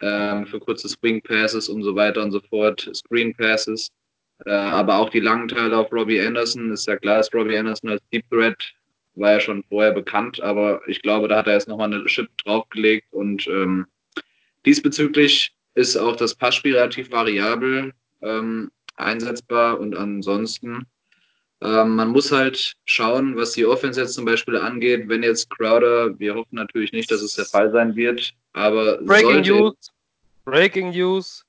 ähm, 0.00 0.46
für 0.46 0.58
kurze 0.58 0.88
Swing 0.88 1.20
Passes 1.22 1.68
und 1.68 1.82
so 1.82 1.94
weiter 1.94 2.22
und 2.22 2.32
so 2.32 2.40
fort, 2.40 2.90
Screen 2.94 3.34
Passes. 3.34 3.90
Äh, 4.46 4.50
aber 4.50 4.98
auch 4.98 5.10
die 5.10 5.20
langen 5.20 5.48
Teile 5.48 5.76
auf 5.76 5.92
Robbie 5.92 6.20
Anderson, 6.20 6.72
ist 6.72 6.86
ja 6.86 6.96
klar, 6.96 7.18
dass 7.18 7.32
Robbie 7.32 7.56
Anderson 7.56 7.90
als 7.90 8.02
Deep 8.12 8.24
Threat 8.30 8.56
war 9.14 9.32
ja 9.32 9.40
schon 9.40 9.62
vorher 9.64 9.92
bekannt, 9.92 10.40
aber 10.40 10.80
ich 10.88 11.00
glaube, 11.00 11.28
da 11.28 11.36
hat 11.36 11.46
er 11.46 11.52
jetzt 11.52 11.68
nochmal 11.68 11.92
eine 11.92 12.04
Chip 12.06 12.28
draufgelegt 12.38 13.06
und 13.12 13.46
ähm, 13.46 13.86
diesbezüglich 14.66 15.54
ist 15.74 15.96
auch 15.96 16.16
das 16.16 16.34
Passspiel 16.34 16.74
relativ 16.74 17.12
variabel 17.12 17.92
ähm, 18.22 18.70
einsetzbar 18.96 19.80
und 19.80 19.96
ansonsten 19.96 20.86
ähm, 21.64 21.96
man 21.96 22.08
muss 22.08 22.30
halt 22.30 22.74
schauen, 22.84 23.36
was 23.36 23.52
die 23.52 23.64
Offense 23.64 24.00
jetzt 24.00 24.14
zum 24.14 24.26
Beispiel 24.26 24.56
angeht. 24.56 25.08
Wenn 25.08 25.22
jetzt 25.22 25.48
Crowder, 25.50 26.18
wir 26.18 26.34
hoffen 26.34 26.56
natürlich 26.56 26.92
nicht, 26.92 27.10
dass 27.10 27.22
es 27.22 27.34
der 27.34 27.46
Fall 27.46 27.70
sein 27.72 27.96
wird, 27.96 28.34
aber 28.52 28.98
Breaking 28.98 29.40
News, 29.40 29.90
Breaking 30.44 30.90
News. 30.90 31.44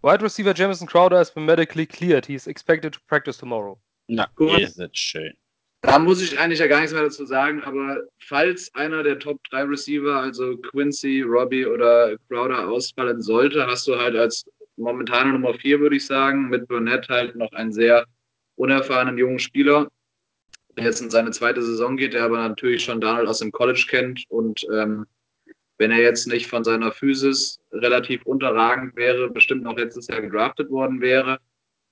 Wide 0.00 0.22
receiver 0.22 0.54
Jamison 0.54 0.86
Crowder 0.86 1.18
has 1.18 1.30
been 1.34 1.44
medically 1.44 1.84
cleared. 1.84 2.24
He 2.24 2.34
is 2.34 2.46
expected 2.46 2.92
to 2.92 3.00
practice 3.08 3.36
tomorrow. 3.36 3.76
Na, 4.06 4.28
Gut. 4.36 4.60
ist 4.60 4.78
das 4.78 4.90
schön. 4.92 5.34
Da 5.82 5.98
muss 5.98 6.22
ich 6.22 6.38
eigentlich 6.38 6.60
ja 6.60 6.66
gar 6.66 6.80
nichts 6.80 6.92
mehr 6.92 7.02
dazu 7.02 7.24
sagen, 7.24 7.62
aber 7.62 8.02
falls 8.18 8.72
einer 8.74 9.02
der 9.02 9.18
Top 9.18 9.42
3 9.50 9.64
Receiver, 9.64 10.14
also 10.14 10.56
Quincy, 10.56 11.22
Robbie 11.22 11.66
oder 11.66 12.16
Crowder 12.28 12.68
ausfallen 12.68 13.20
sollte, 13.20 13.66
hast 13.66 13.86
du 13.86 13.96
halt 13.96 14.16
als 14.16 14.44
momentane 14.78 15.32
Nummer 15.32 15.54
4, 15.54 15.80
würde 15.80 15.96
ich 15.96 16.06
sagen, 16.06 16.48
mit 16.48 16.68
Burnett 16.68 17.08
halt 17.08 17.36
noch 17.36 17.52
einen 17.52 17.72
sehr 17.72 18.06
unerfahrenen 18.56 19.18
jungen 19.18 19.38
Spieler. 19.38 19.88
der 20.76 20.84
jetzt 20.84 21.00
in 21.00 21.10
seine 21.10 21.32
zweite 21.32 21.62
Saison 21.62 21.96
geht, 21.96 22.14
der 22.14 22.24
aber 22.24 22.38
natürlich 22.38 22.84
schon 22.84 23.00
Donald 23.00 23.28
aus 23.28 23.40
dem 23.40 23.52
College 23.52 23.86
kennt 23.88 24.24
und 24.28 24.64
ähm, 24.72 25.06
wenn 25.78 25.90
er 25.92 25.98
jetzt 25.98 26.26
nicht 26.26 26.48
von 26.48 26.64
seiner 26.64 26.92
Physis 26.92 27.60
relativ 27.72 28.24
unterragend 28.26 28.96
wäre, 28.96 29.30
bestimmt 29.30 29.62
noch 29.62 29.76
letztes 29.76 30.08
Jahr 30.08 30.20
gedraftet 30.20 30.70
worden 30.70 31.00
wäre. 31.00 31.38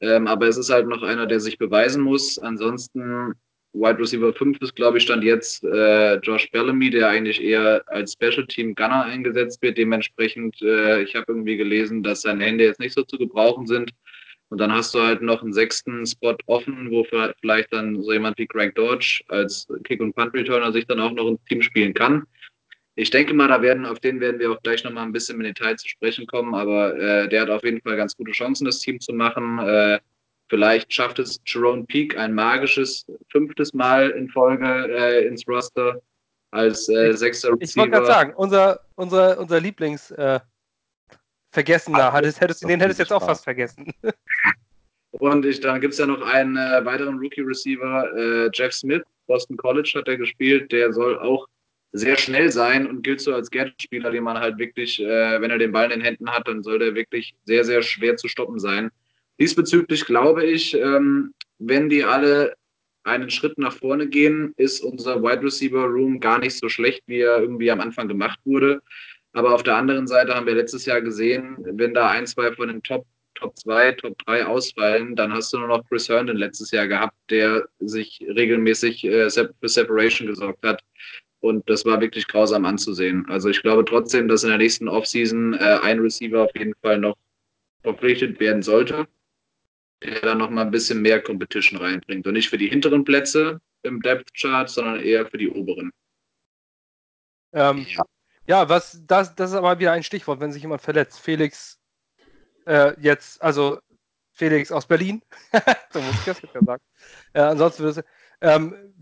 Ähm, 0.01 0.27
aber 0.27 0.49
es 0.49 0.57
ist 0.57 0.71
halt 0.71 0.89
noch 0.89 1.03
einer, 1.03 1.27
der 1.27 1.41
sich 1.41 1.57
beweisen 1.57 2.03
muss. 2.03 2.39
Ansonsten 2.39 3.35
Wide 3.77 3.99
Receiver 3.99 4.33
5 4.33 4.61
ist, 4.61 4.75
glaube 4.75 4.99
ich, 4.99 5.05
stand 5.05 5.23
jetzt 5.23 5.63
äh, 5.65 6.17
Josh 6.17 6.51
Bellamy, 6.51 6.91
der 6.91 7.09
eigentlich 7.09 7.43
eher 7.43 7.83
als 7.87 8.15
Special 8.15 8.47
Team 8.47 8.75
Gunner 8.75 9.05
eingesetzt 9.05 9.61
wird. 9.63 9.79
Dementsprechend, 9.79 10.61
äh, 10.63 11.03
ich 11.03 11.15
habe 11.15 11.27
irgendwie 11.29 11.57
gelesen, 11.57 12.03
dass 12.03 12.23
seine 12.23 12.45
Hände 12.45 12.65
jetzt 12.65 12.81
nicht 12.81 12.95
so 12.95 13.03
zu 13.03 13.19
gebrauchen 13.19 13.67
sind. 13.67 13.93
Und 14.49 14.59
dann 14.59 14.73
hast 14.73 14.95
du 14.95 15.01
halt 15.01 15.23
noch 15.23 15.43
einen 15.43 15.53
sechsten 15.53 16.07
Spot 16.07 16.37
offen, 16.47 16.91
wo 16.91 17.05
vielleicht 17.05 17.73
dann 17.73 18.01
so 18.03 18.13
jemand 18.13 18.39
wie 18.39 18.47
Greg 18.47 18.75
Dodge 18.77 19.23
als 19.29 19.67
Kick- 19.85 20.01
und 20.01 20.15
Punt-Returner 20.15 20.73
sich 20.73 20.87
dann 20.87 21.01
auch 21.01 21.13
noch 21.13 21.29
ins 21.29 21.45
Team 21.45 21.63
spielen 21.63 21.95
kann. 21.95 22.25
Ich 22.95 23.11
denke 23.11 23.35
mal, 23.35 23.49
da 23.49 23.61
werden, 23.61 23.85
auf 23.85 24.01
den 24.01 24.21
werden 24.21 24.39
wir 24.39 24.51
auch 24.53 24.63
gleich 24.63 24.83
nochmal 24.85 25.05
ein 25.05 25.13
bisschen 25.13 25.37
im 25.37 25.43
Detail 25.43 25.77
zu 25.77 25.87
sprechen 25.89 26.27
kommen, 26.27 26.55
aber 26.55 26.97
äh, 26.99 27.29
der 27.29 27.43
hat 27.43 27.51
auf 27.51 27.63
jeden 27.63 27.83
Fall 27.83 27.97
ganz 27.97 28.17
gute 28.17 28.33
Chancen, 28.33 28.65
das 28.65 28.79
Team 28.79 29.01
zu 29.01 29.13
machen. 29.13 29.59
Äh, 29.59 29.99
vielleicht 30.49 30.93
schafft 30.93 31.19
es 31.19 31.41
Jerome 31.47 31.85
Peak 31.85 32.17
ein 32.17 32.35
magisches 32.35 33.07
fünftes 33.31 33.75
Mal 33.75 34.11
in 34.11 34.29
Folge 34.29 34.67
äh, 34.67 35.27
ins 35.27 35.47
Roster 35.49 36.01
als 36.51 36.89
äh, 36.89 37.13
sechster 37.13 37.51
Receiver. 37.51 37.63
Ich 37.63 37.77
wollte 37.77 37.91
gerade 37.91 38.07
sagen, 38.07 38.35
unser, 38.35 38.81
unser, 38.95 39.39
unser 39.39 39.61
Lieblings 39.61 40.11
äh, 40.13 40.41
Vergessener, 41.51 42.13
hättest, 42.13 42.41
hättest, 42.41 42.63
den 42.63 42.81
hättest 42.81 42.99
du 42.99 43.05
jetzt 43.05 43.13
auch 43.13 43.25
fast 43.25 43.45
vergessen. 43.45 43.93
Und 45.13 45.47
ich, 45.47 45.61
dann 45.61 45.81
gibt 45.81 45.95
es 45.95 45.99
ja 45.99 46.07
noch 46.07 46.21
einen 46.21 46.57
äh, 46.57 46.85
weiteren 46.85 47.19
Rookie-Receiver, 47.19 48.17
äh, 48.17 48.51
Jeff 48.53 48.73
Smith, 48.75 49.03
Boston 49.27 49.57
College 49.57 49.95
hat 49.97 50.09
er 50.09 50.19
gespielt, 50.19 50.71
der 50.73 50.93
soll 50.93 51.19
auch 51.19 51.47
sehr 51.93 52.17
schnell 52.19 52.53
sein 52.53 52.87
und 52.87 53.03
gilt 53.03 53.21
so 53.23 53.35
als 53.35 53.51
Gadget-Spieler, 53.51 54.11
den 54.11 54.25
man 54.25 54.39
halt 54.39 54.59
wirklich, 54.59 55.01
äh, 55.01 55.41
wenn 55.41 55.51
er 55.51 55.59
den 55.59 55.73
Ball 55.73 55.87
in 55.87 56.01
den 56.01 56.03
Händen 56.03 56.31
hat, 56.31 56.47
dann 56.47 56.63
soll 56.63 56.79
der 56.79 56.95
wirklich 56.95 57.35
sehr, 57.45 57.65
sehr 57.65 57.83
schwer 57.83 58.17
zu 58.17 58.29
stoppen 58.29 58.59
sein. 58.59 58.91
Diesbezüglich 59.39 60.05
glaube 60.05 60.45
ich, 60.45 60.75
ähm, 60.75 61.35
wenn 61.59 61.89
die 61.89 62.05
alle 62.05 62.55
einen 63.05 63.31
Schritt 63.31 63.57
nach 63.59 63.73
vorne 63.73 64.09
gehen, 64.09 64.53
ist 64.57 64.81
unser 64.81 65.23
Wide 65.23 65.43
Receiver 65.43 65.85
Room 65.85 66.19
gar 66.19 66.39
nicht 66.39 66.57
so 66.59 66.69
schlecht, 66.69 67.03
wie 67.07 67.21
er 67.21 67.41
irgendwie 67.41 67.71
am 67.71 67.81
Anfang 67.81 68.09
gemacht 68.09 68.41
wurde. 68.45 68.83
Aber 69.33 69.55
auf 69.55 69.63
der 69.63 69.77
anderen 69.77 70.07
Seite 70.07 70.35
haben 70.35 70.47
wir 70.47 70.55
letztes 70.55 70.87
Jahr 70.87 71.01
gesehen, 71.01 71.57
wenn 71.59 71.95
da 71.95 72.11
ein, 72.11 72.27
zwei 72.27 72.53
von 72.53 72.69
den 72.69 72.83
Top 72.83 73.07
Top 73.37 73.57
2, 73.59 73.93
Top 73.93 74.19
3 74.25 74.47
ausfallen, 74.47 75.15
dann 75.15 75.33
hast 75.33 75.53
du 75.53 75.59
nur 75.59 75.69
noch 75.69 75.87
Chris 75.89 76.09
Herndon 76.09 76.37
letztes 76.37 76.71
Jahr 76.71 76.89
gehabt, 76.89 77.15
der 77.31 77.69
sich 77.81 78.25
regelmäßig 78.27 79.05
äh, 79.05 79.31
für 79.31 79.69
Separation 79.69 80.27
gesorgt 80.27 80.65
hat. 80.65 80.83
Und 81.41 81.69
das 81.69 81.85
war 81.85 82.01
wirklich 82.01 82.27
grausam 82.27 82.65
anzusehen. 82.65 83.27
Also 83.29 83.49
ich 83.51 83.63
glaube 83.63 83.85
trotzdem, 83.85 84.27
dass 84.27 84.43
in 84.43 84.49
der 84.49 84.59
nächsten 84.59 84.89
Offseason 84.89 85.55
äh, 85.55 85.79
ein 85.83 86.01
Receiver 86.01 86.43
auf 86.43 86.51
jeden 86.57 86.75
Fall 86.83 86.99
noch 86.99 87.17
verpflichtet 87.83 88.41
werden 88.41 88.63
sollte, 88.63 89.07
der 90.03 90.21
dann 90.21 90.39
noch 90.39 90.51
mal 90.51 90.63
ein 90.63 90.71
bisschen 90.71 91.01
mehr 91.03 91.23
Competition 91.23 91.81
reinbringt. 91.81 92.27
Und 92.27 92.35
nicht 92.35 92.49
für 92.49 92.59
die 92.59 92.69
hinteren 92.69 93.05
Plätze 93.05 93.61
im 93.83 94.01
Depth 94.03 94.35
Chart, 94.35 94.69
sondern 94.69 95.01
eher 95.01 95.27
für 95.27 95.39
die 95.39 95.49
oberen. 95.49 95.91
Ähm, 97.53 97.87
ja. 97.89 98.05
ja, 98.47 98.69
was 98.69 99.01
das, 99.07 99.35
das 99.35 99.51
ist 99.51 99.57
aber 99.57 99.79
wieder 99.79 99.93
ein 99.93 100.03
Stichwort, 100.03 100.41
wenn 100.41 100.53
sich 100.53 100.63
jemand 100.63 100.83
verletzt. 100.83 101.21
Felix 101.21 101.79
äh, 102.67 102.95
jetzt, 103.01 103.43
also 103.43 103.79
Felix 104.33 104.71
aus 104.71 104.87
Berlin, 104.87 105.23
so 105.91 106.01
muss 106.01 106.15
ich 106.15 106.25
das 106.25 106.43
jetzt 106.43 106.55
ja 106.55 106.63
sagen. 106.63 106.83
Äh, 107.33 107.41
ansonsten 107.41 107.85
würde 107.85 108.01
es, 108.01 108.07
ähm, 108.43 108.95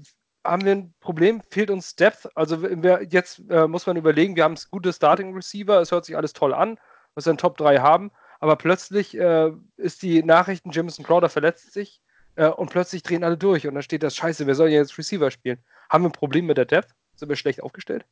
haben 0.44 0.64
wir 0.64 0.72
ein 0.72 0.94
Problem, 1.00 1.42
fehlt 1.50 1.70
uns 1.70 1.96
Depth. 1.96 2.28
Also 2.36 2.62
wir, 2.62 3.02
jetzt 3.10 3.42
äh, 3.50 3.66
muss 3.66 3.86
man 3.86 3.96
überlegen, 3.96 4.36
wir 4.36 4.44
haben 4.44 4.56
gute 4.70 4.92
Starting 4.92 5.34
Receiver, 5.34 5.80
es 5.80 5.90
hört 5.90 6.04
sich 6.04 6.16
alles 6.16 6.34
toll 6.34 6.54
an, 6.54 6.78
was 7.14 7.26
wir 7.26 7.32
in 7.32 7.38
Top 7.38 7.56
3 7.56 7.78
haben, 7.78 8.12
aber 8.44 8.56
plötzlich 8.56 9.16
äh, 9.16 9.52
ist 9.76 10.02
die 10.02 10.22
Nachrichten, 10.22 10.70
Jameson 10.70 11.04
Crowder 11.04 11.30
verletzt 11.30 11.72
sich 11.72 12.02
äh, 12.36 12.48
und 12.48 12.70
plötzlich 12.70 13.02
drehen 13.02 13.24
alle 13.24 13.38
durch 13.38 13.66
und 13.66 13.74
dann 13.74 13.82
steht 13.82 14.02
das 14.02 14.14
Scheiße, 14.16 14.46
wir 14.46 14.54
sollen 14.54 14.72
jetzt 14.72 14.98
Receiver 14.98 15.30
spielen. 15.30 15.64
Haben 15.88 16.04
wir 16.04 16.10
ein 16.10 16.12
Problem 16.12 16.46
mit 16.46 16.58
der 16.58 16.66
Depth? 16.66 16.94
Sind 17.14 17.28
wir 17.28 17.36
schlecht 17.36 17.62
aufgestellt? 17.62 18.04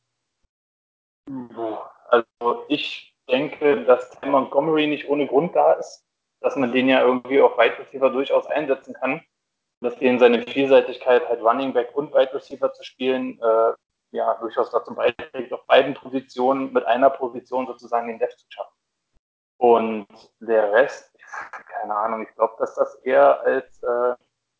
Also 2.09 2.65
ich 2.67 3.15
denke, 3.29 3.83
dass 3.85 4.09
Tim 4.19 4.31
Montgomery 4.31 4.87
nicht 4.87 5.07
ohne 5.07 5.27
Grund 5.27 5.55
da 5.55 5.73
ist, 5.73 6.03
dass 6.41 6.55
man 6.55 6.71
den 6.71 6.89
ja 6.89 7.01
irgendwie 7.01 7.39
auf 7.39 7.57
Wide 7.57 7.77
Receiver 7.79 8.09
durchaus 8.09 8.47
einsetzen 8.47 8.93
kann 8.95 9.21
dass 9.83 10.01
ihn 10.01 10.17
seine 10.17 10.41
Vielseitigkeit, 10.41 11.27
halt 11.27 11.41
Running 11.41 11.73
Back 11.73 11.95
und 11.95 12.13
Wide 12.13 12.33
Receiver 12.33 12.71
zu 12.73 12.83
spielen, 12.83 13.39
äh, 13.41 13.73
ja, 14.11 14.33
durchaus 14.35 14.71
dazu 14.71 14.95
beiträgt, 14.95 15.51
auf 15.51 15.65
beiden 15.67 15.93
Positionen 15.93 16.71
mit 16.71 16.85
einer 16.85 17.09
Position 17.09 17.67
sozusagen 17.67 18.07
den 18.07 18.19
Depth 18.19 18.39
zu 18.39 18.45
schaffen. 18.49 18.73
Und 19.63 20.07
der 20.41 20.73
Rest, 20.73 21.09
keine 21.79 21.95
Ahnung, 21.95 22.27
ich 22.27 22.35
glaube, 22.35 22.55
dass 22.59 22.75
das 22.75 22.95
eher 22.95 23.39
als 23.43 23.81
äh, 23.81 24.13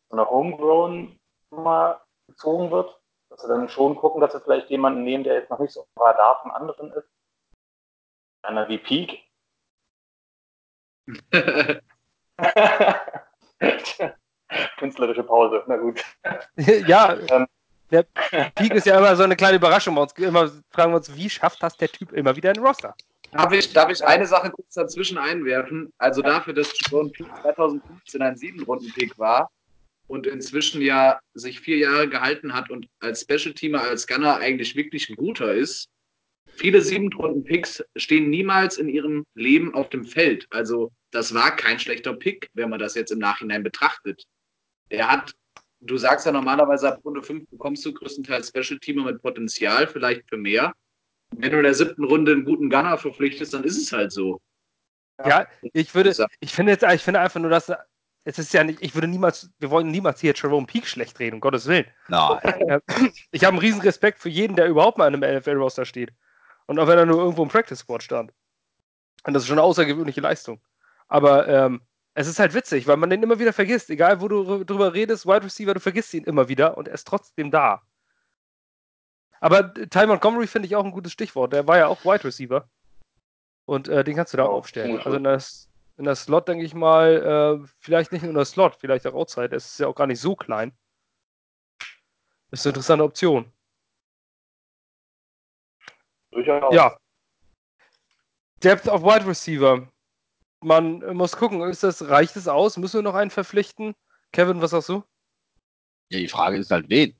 so 0.08 0.12
eine 0.12 0.30
Homegrown-Nummer 0.30 2.00
gezogen 2.26 2.70
wird. 2.70 2.98
Dass 3.28 3.42
sie 3.42 3.48
dann 3.48 3.68
schon 3.68 3.96
gucken, 3.96 4.22
dass 4.22 4.32
sie 4.32 4.40
vielleicht 4.40 4.70
jemanden 4.70 5.04
nehmen, 5.04 5.22
der 5.22 5.34
jetzt 5.34 5.50
noch 5.50 5.58
nicht 5.58 5.74
so 5.74 5.82
auf 5.82 5.88
Radar 5.98 6.40
von 6.40 6.52
anderen 6.52 6.90
ist. 6.92 7.06
Einer 8.44 8.66
wie 8.70 8.78
Peak. 8.78 9.28
Künstlerische 14.78 15.24
Pause, 15.24 15.64
na 15.66 15.76
gut. 15.76 16.02
ja, 16.56 17.14
ähm. 17.28 17.46
der 17.90 18.04
Peak 18.54 18.72
ist 18.72 18.86
ja 18.86 18.96
immer 18.96 19.14
so 19.16 19.24
eine 19.24 19.36
kleine 19.36 19.58
Überraschung 19.58 19.96
bei 19.96 20.00
uns. 20.00 20.14
Immer 20.14 20.48
fragen 20.70 20.92
wir 20.92 20.96
uns, 20.96 21.14
wie 21.14 21.28
schafft 21.28 21.62
das 21.62 21.76
der 21.76 21.88
Typ 21.88 22.12
immer 22.12 22.34
wieder 22.36 22.48
in 22.48 22.54
den 22.54 22.64
Roster? 22.64 22.94
Darf 23.34 23.52
ich, 23.52 23.72
darf 23.72 23.90
ich 23.90 24.04
eine 24.04 24.26
Sache 24.26 24.52
kurz 24.52 24.74
dazwischen 24.74 25.18
einwerfen? 25.18 25.92
Also 25.98 26.22
dafür, 26.22 26.54
dass 26.54 26.72
Jerome 26.78 27.10
Peak 27.10 27.26
2015 27.42 28.22
ein 28.22 28.36
Siebenrunden-Pick 28.36 29.18
war 29.18 29.50
und 30.06 30.28
inzwischen 30.28 30.80
ja 30.80 31.18
sich 31.34 31.58
vier 31.58 31.78
Jahre 31.78 32.08
gehalten 32.08 32.54
hat 32.54 32.70
und 32.70 32.86
als 33.00 33.22
Special-Teamer, 33.22 33.82
als 33.82 34.06
Gunner 34.06 34.36
eigentlich 34.36 34.76
wirklich 34.76 35.10
ein 35.10 35.16
guter 35.16 35.52
ist, 35.52 35.88
viele 36.46 36.80
Siebenrunden-Picks 36.80 37.84
stehen 37.96 38.30
niemals 38.30 38.78
in 38.78 38.88
ihrem 38.88 39.24
Leben 39.34 39.74
auf 39.74 39.88
dem 39.88 40.04
Feld. 40.04 40.46
Also 40.50 40.92
das 41.10 41.34
war 41.34 41.56
kein 41.56 41.80
schlechter 41.80 42.14
Pick, 42.14 42.48
wenn 42.54 42.70
man 42.70 42.78
das 42.78 42.94
jetzt 42.94 43.10
im 43.10 43.18
Nachhinein 43.18 43.64
betrachtet. 43.64 44.22
Er 44.90 45.10
hat, 45.10 45.32
du 45.80 45.96
sagst 45.96 46.24
ja 46.24 46.30
normalerweise 46.30 46.92
ab 46.92 47.04
Runde 47.04 47.24
5 47.24 47.50
bekommst 47.50 47.84
du 47.84 47.92
größtenteils 47.94 48.50
Special-Teamer 48.50 49.06
mit 49.06 49.22
Potenzial, 49.22 49.88
vielleicht 49.88 50.28
für 50.28 50.36
mehr. 50.36 50.72
Wenn 51.38 51.50
du 51.50 51.58
in 51.58 51.64
der 51.64 51.74
siebten 51.74 52.04
Runde 52.04 52.32
einen 52.32 52.44
guten 52.44 52.70
Gunner 52.70 52.98
verpflichtest, 52.98 53.54
dann 53.54 53.64
ist 53.64 53.76
es 53.76 53.92
halt 53.92 54.12
so. 54.12 54.40
Ja, 55.24 55.46
ich 55.72 55.94
würde, 55.94 56.12
ich 56.40 56.52
finde 56.52 56.72
jetzt, 56.72 56.82
ich 56.82 57.02
finde 57.02 57.20
einfach 57.20 57.40
nur, 57.40 57.50
dass 57.50 57.72
es 58.24 58.38
ist 58.38 58.54
ja 58.54 58.64
nicht, 58.64 58.80
ich 58.80 58.94
würde 58.94 59.06
niemals, 59.06 59.50
wir 59.58 59.70
wollen 59.70 59.90
niemals 59.90 60.20
hier 60.20 60.32
Jerome 60.34 60.66
Peak 60.66 60.86
schlecht 60.86 61.18
reden, 61.20 61.34
um 61.34 61.40
Gottes 61.40 61.66
Willen. 61.66 61.86
Nein. 62.08 62.80
Ich 63.30 63.44
habe 63.44 63.52
einen 63.52 63.58
riesen 63.58 63.82
Respekt 63.82 64.18
für 64.18 64.30
jeden, 64.30 64.56
der 64.56 64.66
überhaupt 64.66 64.96
mal 64.96 65.12
in 65.12 65.22
einem 65.22 65.38
NFL-Roster 65.38 65.84
steht. 65.84 66.12
Und 66.66 66.78
auch 66.78 66.86
wenn 66.86 66.98
er 66.98 67.06
nur 67.06 67.18
irgendwo 67.18 67.42
im 67.42 67.48
Practice 67.48 67.80
Squad 67.80 68.02
stand. 68.02 68.32
Und 69.24 69.34
das 69.34 69.42
ist 69.42 69.48
schon 69.48 69.58
eine 69.58 69.66
außergewöhnliche 69.66 70.22
Leistung. 70.22 70.60
Aber 71.08 71.46
ähm, 71.48 71.82
es 72.14 72.26
ist 72.26 72.38
halt 72.38 72.54
witzig, 72.54 72.86
weil 72.86 72.96
man 72.96 73.10
den 73.10 73.22
immer 73.22 73.38
wieder 73.38 73.52
vergisst. 73.52 73.90
Egal, 73.90 74.20
wo 74.20 74.28
du 74.28 74.64
drüber 74.64 74.94
redest, 74.94 75.26
Wide 75.26 75.44
Receiver, 75.44 75.74
du 75.74 75.80
vergisst 75.80 76.14
ihn 76.14 76.24
immer 76.24 76.48
wieder 76.48 76.78
und 76.78 76.88
er 76.88 76.94
ist 76.94 77.06
trotzdem 77.06 77.50
da. 77.50 77.82
Aber 79.44 79.74
Ty 79.74 80.06
Montgomery 80.06 80.46
finde 80.46 80.66
ich 80.66 80.76
auch 80.76 80.84
ein 80.84 80.90
gutes 80.90 81.12
Stichwort. 81.12 81.52
Der 81.52 81.66
war 81.66 81.76
ja 81.76 81.86
auch 81.88 82.04
Wide 82.04 82.24
Receiver. 82.24 82.66
Und 83.66 83.88
äh, 83.88 84.02
den 84.02 84.16
kannst 84.16 84.32
du 84.32 84.38
da 84.38 84.46
oh, 84.46 84.52
aufstellen. 84.52 84.98
Also 84.98 85.18
in 85.18 85.24
der, 85.24 85.42
in 85.98 86.04
der 86.04 86.14
Slot, 86.14 86.48
denke 86.48 86.64
ich 86.64 86.72
mal, 86.72 87.60
äh, 87.62 87.68
vielleicht 87.78 88.12
nicht 88.12 88.22
nur 88.22 88.30
in 88.30 88.36
der 88.36 88.46
Slot, 88.46 88.76
vielleicht 88.76 89.06
auch 89.06 89.12
Outside. 89.14 89.54
Es 89.54 89.66
ist 89.66 89.80
ja 89.80 89.88
auch 89.88 89.94
gar 89.94 90.06
nicht 90.06 90.20
so 90.20 90.34
klein. 90.34 90.72
Das 92.50 92.60
ist 92.60 92.66
eine 92.66 92.70
interessante 92.70 93.04
Option. 93.04 93.52
Durchaus. 96.30 96.74
Ja. 96.74 96.96
Depth 98.62 98.88
of 98.88 99.02
Wide 99.02 99.26
Receiver 99.26 99.86
man 100.64 101.00
muss 101.14 101.36
gucken, 101.36 101.60
ist 101.62 101.82
das, 101.82 102.08
reicht 102.08 102.36
es 102.36 102.48
aus? 102.48 102.76
Müssen 102.76 102.98
wir 102.98 103.02
noch 103.02 103.14
einen 103.14 103.30
verpflichten? 103.30 103.94
Kevin, 104.32 104.60
was 104.60 104.70
sagst 104.70 104.88
du? 104.88 105.04
Ja, 106.08 106.18
die 106.18 106.28
Frage 106.28 106.56
ist 106.56 106.70
halt 106.70 106.88
wen. 106.88 107.14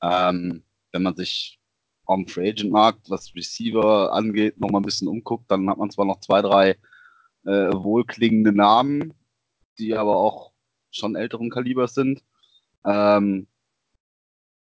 Ähm, 0.00 0.62
wenn 0.92 1.02
man 1.02 1.16
sich 1.16 1.58
am 2.06 2.26
Free 2.26 2.50
Agent 2.50 2.72
Markt, 2.72 3.10
was 3.10 3.34
Receiver 3.34 4.12
angeht, 4.12 4.58
noch 4.60 4.70
mal 4.70 4.80
ein 4.80 4.84
bisschen 4.84 5.08
umguckt, 5.08 5.50
dann 5.50 5.68
hat 5.68 5.78
man 5.78 5.90
zwar 5.90 6.04
noch 6.04 6.20
zwei, 6.20 6.42
drei 6.42 6.76
äh, 7.44 7.72
wohlklingende 7.72 8.52
Namen, 8.52 9.14
die 9.78 9.94
aber 9.94 10.16
auch 10.16 10.52
schon 10.90 11.16
älteren 11.16 11.50
Kalibers 11.50 11.94
sind. 11.94 12.22
Ähm, 12.84 13.46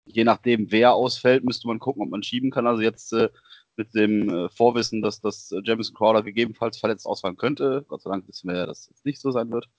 je 0.06 0.24
nachdem, 0.24 0.72
wer 0.72 0.94
ausfällt, 0.94 1.44
müsste 1.44 1.68
man 1.68 1.80
gucken, 1.80 2.04
ob 2.04 2.10
man 2.10 2.24
schieben 2.24 2.52
kann. 2.52 2.68
Also 2.68 2.82
jetzt 2.82 3.14
äh, 3.14 3.30
mit 3.76 3.94
dem 3.94 4.30
äh, 4.30 4.50
Vorwissen, 4.50 5.02
dass 5.02 5.22
das 5.22 5.52
äh, 5.52 5.62
Jameson 5.64 5.96
Crowder 5.96 6.24
gegebenenfalls 6.24 6.78
verletzt 6.78 7.06
ausfallen 7.06 7.38
könnte. 7.38 7.86
Gott 7.88 8.02
sei 8.02 8.10
Dank 8.10 8.28
wissen 8.28 8.50
wir 8.50 8.58
ja, 8.58 8.66
dass 8.66 8.90
es 8.90 9.04
nicht 9.06 9.20
so 9.20 9.32
sein 9.32 9.52
wird. 9.52 9.70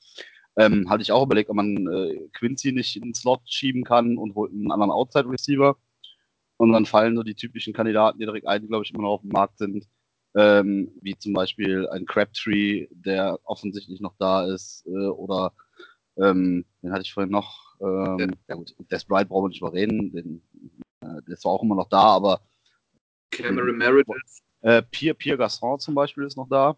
Ähm, 0.56 0.88
hatte 0.88 1.02
ich 1.02 1.12
auch 1.12 1.24
überlegt, 1.24 1.50
ob 1.50 1.56
man 1.56 1.86
äh, 1.88 2.28
Quincy 2.32 2.72
nicht 2.72 2.96
in 2.96 3.02
den 3.02 3.14
Slot 3.14 3.40
schieben 3.44 3.84
kann 3.84 4.16
und 4.16 4.34
holt 4.34 4.52
einen 4.52 4.70
anderen 4.70 4.92
Outside-Receiver. 4.92 5.76
Und 6.56 6.72
dann 6.72 6.86
fallen 6.86 7.16
so 7.16 7.22
die 7.22 7.34
typischen 7.34 7.72
Kandidaten, 7.72 8.18
die 8.18 8.26
direkt 8.26 8.46
einen, 8.46 8.68
glaube 8.68 8.84
ich, 8.84 8.92
immer 8.92 9.02
noch 9.02 9.14
auf 9.14 9.20
dem 9.22 9.30
Markt 9.30 9.58
sind, 9.58 9.88
ähm, 10.36 10.92
wie 11.00 11.16
zum 11.16 11.32
Beispiel 11.32 11.88
ein 11.88 12.06
Crabtree, 12.06 12.88
der 12.90 13.38
offensichtlich 13.44 14.00
noch 14.00 14.14
da 14.18 14.46
ist, 14.46 14.86
äh, 14.86 15.06
oder 15.08 15.52
ähm, 16.16 16.64
den 16.82 16.92
hatte 16.92 17.02
ich 17.02 17.12
vorhin 17.12 17.32
noch, 17.32 17.76
ähm, 17.80 18.32
ja 18.48 18.54
gut, 18.54 18.74
Des 18.90 19.04
Bright 19.04 19.28
brauchen 19.28 19.44
wir 19.44 19.48
nicht 19.48 19.62
mal 19.62 19.70
reden, 19.70 20.12
den, 20.12 20.42
äh, 21.00 21.22
der 21.22 21.34
ist 21.34 21.42
zwar 21.42 21.52
auch 21.52 21.62
immer 21.62 21.74
noch 21.74 21.88
da, 21.88 22.02
aber 22.02 22.40
Cameron 23.30 23.76
Meredith. 23.76 24.42
äh, 24.62 24.82
Pierre, 24.82 25.14
Pierre 25.14 25.38
Gasson 25.38 25.78
zum 25.80 25.94
Beispiel 25.94 26.24
ist 26.24 26.36
noch 26.36 26.48
da. 26.48 26.76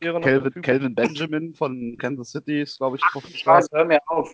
Wäre 0.00 0.20
noch 0.20 0.62
Calvin, 0.62 0.94
Benjamin 0.94 1.54
von 1.54 1.96
Kansas 1.98 2.32
City 2.32 2.62
ist, 2.62 2.78
glaube 2.78 2.96
ich, 2.96 3.02
Ach. 3.04 3.22
Spaß, 3.28 3.68
hör 3.72 3.84
mir 3.84 4.00
auf. 4.06 4.32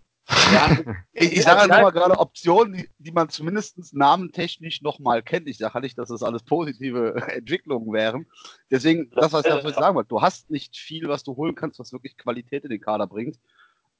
Ja, 0.52 0.68
Ich, 1.12 1.32
ich 1.32 1.42
sage 1.42 1.60
einfach 1.62 1.82
mal 1.82 1.90
gerade 1.90 2.18
Optionen, 2.18 2.72
die, 2.74 2.88
die 2.98 3.12
man 3.12 3.28
zumindest 3.28 3.94
namentechnisch 3.94 4.80
nochmal 4.82 5.22
kennt. 5.22 5.48
Ich 5.48 5.58
sage 5.58 5.80
nicht, 5.80 5.98
dass 5.98 6.08
das 6.08 6.22
alles 6.22 6.42
positive 6.42 7.14
Entwicklungen 7.34 7.92
wären. 7.92 8.26
Deswegen, 8.70 9.10
das, 9.10 9.32
was 9.32 9.44
ich 9.44 9.50
davon 9.56 9.72
sagen 9.74 9.94
wollte, 9.96 10.08
du 10.08 10.22
hast 10.22 10.50
nicht 10.50 10.76
viel, 10.76 11.08
was 11.08 11.24
du 11.24 11.36
holen 11.36 11.54
kannst, 11.54 11.78
was 11.78 11.92
wirklich 11.92 12.16
Qualität 12.16 12.64
in 12.64 12.70
den 12.70 12.80
Kader 12.80 13.06
bringt. 13.06 13.38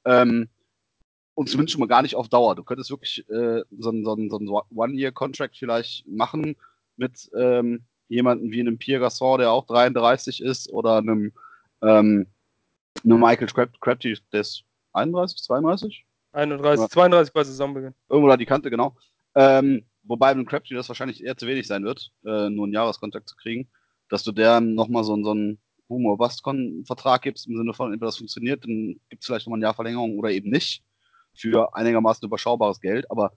Ähm, 0.05 0.49
und 1.35 1.49
zumindest 1.49 1.73
schon 1.73 1.79
mal 1.79 1.87
gar 1.87 2.01
nicht 2.01 2.15
auf 2.15 2.27
Dauer. 2.29 2.55
Du 2.55 2.63
könntest 2.63 2.89
wirklich 2.89 3.27
äh, 3.29 3.61
so 3.77 3.89
einen 3.89 4.03
so 4.03 4.13
einen- 4.13 4.29
so 4.29 4.37
einen 4.37 4.49
One-Year-Contract 4.49 5.57
vielleicht 5.57 6.07
machen 6.07 6.55
mit 6.97 7.29
ähm, 7.37 7.83
jemandem 8.09 8.51
wie 8.51 8.59
einem 8.59 8.77
Pierre 8.77 9.01
Gasson, 9.01 9.39
der 9.39 9.51
auch 9.51 9.65
33 9.67 10.41
ist, 10.41 10.71
oder 10.71 10.97
einem, 10.97 11.31
ähm, 11.81 12.27
einem 13.03 13.19
Michael 13.19 13.47
Crab 13.47 13.79
Crabtree, 13.79 14.15
der 14.33 14.41
ist 14.41 14.63
31, 14.93 15.41
32? 15.41 16.05
31, 16.33 16.81
Ja. 16.83 16.89
32 16.89 17.33
bei 17.33 17.43
Saisonbeginn. 17.43 17.93
irgendwo 18.09 18.29
da 18.29 18.37
die 18.37 18.45
Kante, 18.45 18.69
genau. 18.69 18.95
Ähm, 19.35 19.85
wobei 20.03 20.33
mit 20.35 20.47
Crabtree 20.47 20.75
das 20.75 20.89
wahrscheinlich 20.89 21.23
eher 21.23 21.37
zu 21.37 21.47
wenig 21.47 21.67
sein 21.67 21.83
wird, 21.83 22.11
äh, 22.25 22.49
nur 22.49 22.65
einen 22.65 22.73
Jahreskontakt 22.73 23.29
zu 23.29 23.35
kriegen, 23.35 23.69
dass 24.09 24.23
du 24.23 24.31
der 24.31 24.61
nochmal 24.61 25.03
so, 25.03 25.21
so 25.23 25.31
einen 25.31 25.59
Humor 25.89 26.17
Bastkon-Vertrag 26.17 27.21
gibst, 27.21 27.47
im 27.47 27.57
Sinne 27.57 27.73
von, 27.73 27.91
entweder 27.91 28.07
das 28.07 28.17
funktioniert, 28.17 28.63
dann 28.63 28.99
gibt 29.09 29.21
es 29.23 29.25
vielleicht 29.27 29.45
nochmal 29.45 29.59
ein 29.59 29.63
Jahr 29.63 29.73
Verlängerung 29.73 30.17
oder 30.17 30.31
eben 30.31 30.49
nicht, 30.49 30.83
für 31.33 31.75
einigermaßen 31.75 32.25
überschaubares 32.25 32.79
Geld, 32.81 33.09
aber 33.11 33.33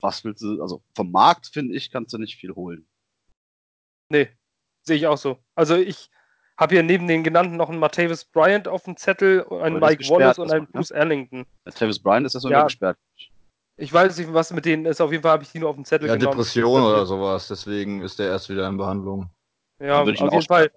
was 0.00 0.24
willst 0.24 0.42
du, 0.42 0.60
also 0.60 0.82
vom 0.94 1.10
Markt, 1.10 1.46
finde 1.46 1.74
ich, 1.74 1.90
kannst 1.90 2.12
du 2.12 2.18
nicht 2.18 2.36
viel 2.36 2.54
holen. 2.54 2.86
Nee, 4.10 4.28
sehe 4.82 4.96
ich 4.96 5.06
auch 5.06 5.16
so. 5.16 5.38
Also 5.54 5.76
ich 5.76 6.10
habe 6.56 6.74
hier 6.74 6.82
neben 6.82 7.08
den 7.08 7.24
genannten 7.24 7.56
noch 7.56 7.68
einen 7.68 7.78
Martavis 7.78 8.24
Bryant 8.24 8.68
auf 8.68 8.84
dem 8.84 8.96
Zettel, 8.96 9.46
einen 9.50 9.80
Mike 9.80 10.04
Wallace 10.08 10.36
gesperrt, 10.36 10.38
und 10.38 10.44
das 10.48 10.52
einen 10.52 10.64
ne? 10.64 10.68
Bruce 10.72 10.90
Erlington. 10.90 11.46
Der 11.66 11.72
Travis 11.72 11.98
Bryant 11.98 12.26
ist 12.26 12.34
ja 12.34 12.40
so 12.40 12.50
Ja. 12.50 12.64
gesperrt. 12.64 12.96
Ich 13.76 13.92
weiß 13.92 14.16
nicht, 14.18 14.32
was 14.32 14.52
mit 14.52 14.64
denen 14.64 14.86
ist. 14.86 15.00
Auf 15.00 15.10
jeden 15.10 15.22
Fall 15.22 15.32
habe 15.32 15.42
ich 15.42 15.50
die 15.50 15.58
nur 15.58 15.68
auf 15.68 15.74
dem 15.74 15.84
Zettel 15.84 16.06
Ja, 16.08 16.14
genommen. 16.14 16.36
Depression 16.36 16.82
oder 16.82 17.06
sowas, 17.06 17.48
deswegen 17.48 18.02
ist 18.02 18.18
der 18.20 18.28
erst 18.28 18.48
wieder 18.48 18.68
in 18.68 18.76
Behandlung. 18.76 19.30
Ja, 19.80 20.02
auf 20.02 20.08
jeden 20.08 20.42
Fall 20.42 20.70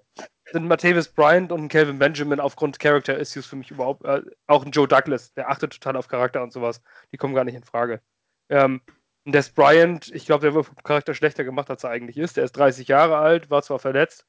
sind 0.51 0.67
Martavis 0.67 1.07
Bryant 1.09 1.51
und 1.51 1.65
ein 1.65 1.69
Calvin 1.69 1.99
Benjamin 1.99 2.39
aufgrund 2.39 2.79
Character 2.79 3.17
Issues 3.17 3.45
für 3.45 3.55
mich 3.55 3.69
überhaupt, 3.69 4.03
äh, 4.05 4.21
auch 4.47 4.65
ein 4.65 4.71
Joe 4.71 4.87
Douglas, 4.87 5.33
der 5.33 5.49
achtet 5.49 5.73
total 5.73 5.97
auf 5.97 6.07
Charakter 6.07 6.41
und 6.41 6.51
sowas. 6.51 6.81
Die 7.11 7.17
kommen 7.17 7.35
gar 7.35 7.43
nicht 7.43 7.55
in 7.55 7.63
Frage. 7.63 8.01
Ähm, 8.49 8.81
und 9.25 9.35
Des 9.35 9.49
Bryant, 9.49 10.09
ich 10.15 10.25
glaube, 10.25 10.41
der 10.41 10.55
wird 10.55 10.65
vom 10.65 10.75
Charakter 10.83 11.13
schlechter 11.13 11.43
gemacht, 11.43 11.69
als 11.69 11.83
er 11.83 11.89
eigentlich 11.91 12.17
ist. 12.17 12.37
Der 12.37 12.45
ist 12.45 12.53
30 12.53 12.87
Jahre 12.87 13.17
alt, 13.17 13.49
war 13.49 13.61
zwar 13.61 13.77
verletzt, 13.77 14.25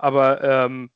aber 0.00 0.42
ähm, 0.42 0.90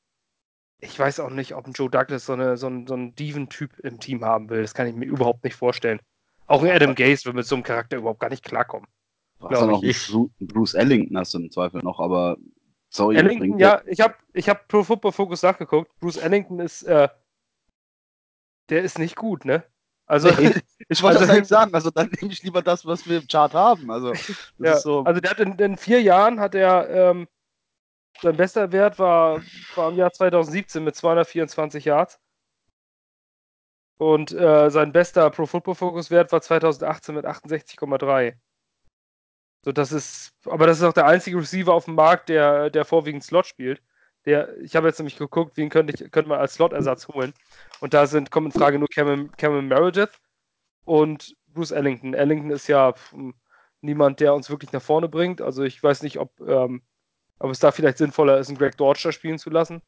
ich 0.80 0.98
weiß 0.98 1.20
auch 1.20 1.30
nicht, 1.30 1.54
ob 1.54 1.66
ein 1.66 1.72
Joe 1.72 1.90
Douglas 1.90 2.26
so, 2.26 2.32
eine, 2.32 2.56
so, 2.56 2.66
ein, 2.66 2.86
so 2.86 2.94
einen 2.94 3.14
Diven-Typ 3.14 3.78
im 3.80 4.00
Team 4.00 4.24
haben 4.24 4.50
will. 4.50 4.62
Das 4.62 4.74
kann 4.74 4.86
ich 4.86 4.94
mir 4.94 5.06
überhaupt 5.06 5.44
nicht 5.44 5.56
vorstellen. 5.56 6.00
Auch 6.46 6.62
ein 6.62 6.70
Adam 6.70 6.94
Gaze 6.94 7.24
wird 7.24 7.36
mit 7.36 7.46
so 7.46 7.54
einem 7.54 7.64
Charakter 7.64 7.96
überhaupt 7.96 8.20
gar 8.20 8.30
nicht 8.30 8.44
klarkommen. 8.44 8.88
Du 9.40 9.48
hast 9.48 9.66
noch 9.66 9.82
ich. 9.82 10.12
Bruce 10.40 10.74
Ellington 10.74 11.16
hast 11.16 11.34
du 11.34 11.38
im 11.38 11.50
Zweifel 11.50 11.82
noch, 11.82 12.00
aber 12.00 12.36
sorry, 12.88 13.16
Ellington, 13.16 13.58
ja, 13.58 13.82
ich 13.86 14.00
habe 14.00 14.14
ich 14.32 14.48
hab 14.48 14.68
Pro 14.68 14.82
Football 14.82 15.12
Focus 15.12 15.42
nachgeguckt. 15.42 15.90
Bruce 16.00 16.16
Ellington 16.16 16.60
ist, 16.60 16.82
äh, 16.82 17.08
der 18.70 18.82
ist 18.82 18.98
nicht 18.98 19.16
gut, 19.16 19.44
ne? 19.44 19.64
Also, 20.06 20.28
Nee, 20.30 20.54
ich 20.88 21.02
wollte 21.02 21.18
Also- 21.18 21.26
das 21.26 21.30
eigentlich 21.30 21.48
sagen, 21.48 21.74
also 21.74 21.90
dann 21.90 22.10
nehme 22.20 22.32
ich 22.32 22.42
lieber 22.42 22.62
das, 22.62 22.84
was 22.86 23.08
wir 23.08 23.18
im 23.18 23.26
Chart 23.26 23.54
haben. 23.54 23.90
Also, 23.90 24.12
das 24.12 24.52
ja, 24.58 24.72
ist 24.74 24.82
so. 24.82 25.02
also 25.04 25.20
der 25.20 25.30
hat 25.30 25.40
in, 25.40 25.58
in 25.58 25.76
vier 25.76 26.02
Jahren 26.02 26.40
hat 26.40 26.54
er, 26.54 26.88
ähm, 26.90 27.26
sein 28.22 28.36
bester 28.36 28.72
Wert 28.72 28.98
war, 28.98 29.42
war 29.74 29.90
im 29.90 29.96
Jahr 29.96 30.12
2017 30.12 30.82
mit 30.82 30.94
224 30.96 31.84
Yards. 31.84 32.20
Und 33.96 34.32
äh, 34.32 34.70
sein 34.70 34.92
bester 34.92 35.30
Pro 35.30 35.46
Football 35.46 35.74
Focus 35.76 36.10
Wert 36.10 36.32
war 36.32 36.40
2018 36.40 37.14
mit 37.14 37.26
68,3. 37.26 38.34
So, 39.64 39.72
das 39.72 39.92
ist, 39.92 40.34
aber 40.44 40.66
das 40.66 40.78
ist 40.78 40.84
auch 40.84 40.92
der 40.92 41.06
einzige 41.06 41.38
Receiver 41.38 41.72
auf 41.72 41.86
dem 41.86 41.94
Markt, 41.94 42.28
der, 42.28 42.70
der 42.70 42.84
vorwiegend 42.84 43.24
Slot 43.24 43.46
spielt. 43.46 43.82
Der, 44.26 44.58
ich 44.58 44.76
habe 44.76 44.88
jetzt 44.88 44.98
nämlich 44.98 45.16
geguckt, 45.16 45.56
wen 45.56 45.70
könnte, 45.70 45.94
ich, 45.94 46.10
könnte 46.10 46.28
man 46.28 46.40
als 46.40 46.54
Slot-Ersatz 46.54 47.08
holen. 47.08 47.32
Und 47.80 47.94
da 47.94 48.06
sind, 48.06 48.30
kommen 48.30 48.46
in 48.46 48.52
Frage 48.52 48.78
nur 48.78 48.88
Cameron, 48.88 49.30
Cameron 49.36 49.68
Meredith 49.68 50.20
und 50.84 51.36
Bruce 51.48 51.70
Ellington. 51.70 52.14
Ellington 52.14 52.50
ist 52.50 52.66
ja 52.66 52.94
niemand, 53.80 54.20
der 54.20 54.34
uns 54.34 54.50
wirklich 54.50 54.72
nach 54.72 54.82
vorne 54.82 55.08
bringt. 55.08 55.40
Also 55.40 55.62
ich 55.62 55.82
weiß 55.82 56.02
nicht, 56.02 56.18
ob, 56.18 56.40
ähm, 56.40 56.82
ob 57.38 57.50
es 57.50 57.58
da 57.58 57.72
vielleicht 57.72 57.98
sinnvoller 57.98 58.38
ist, 58.38 58.48
einen 58.48 58.58
Greg 58.58 58.76
Dortcher 58.76 59.12
spielen 59.12 59.38
zu 59.38 59.50
lassen. 59.50 59.82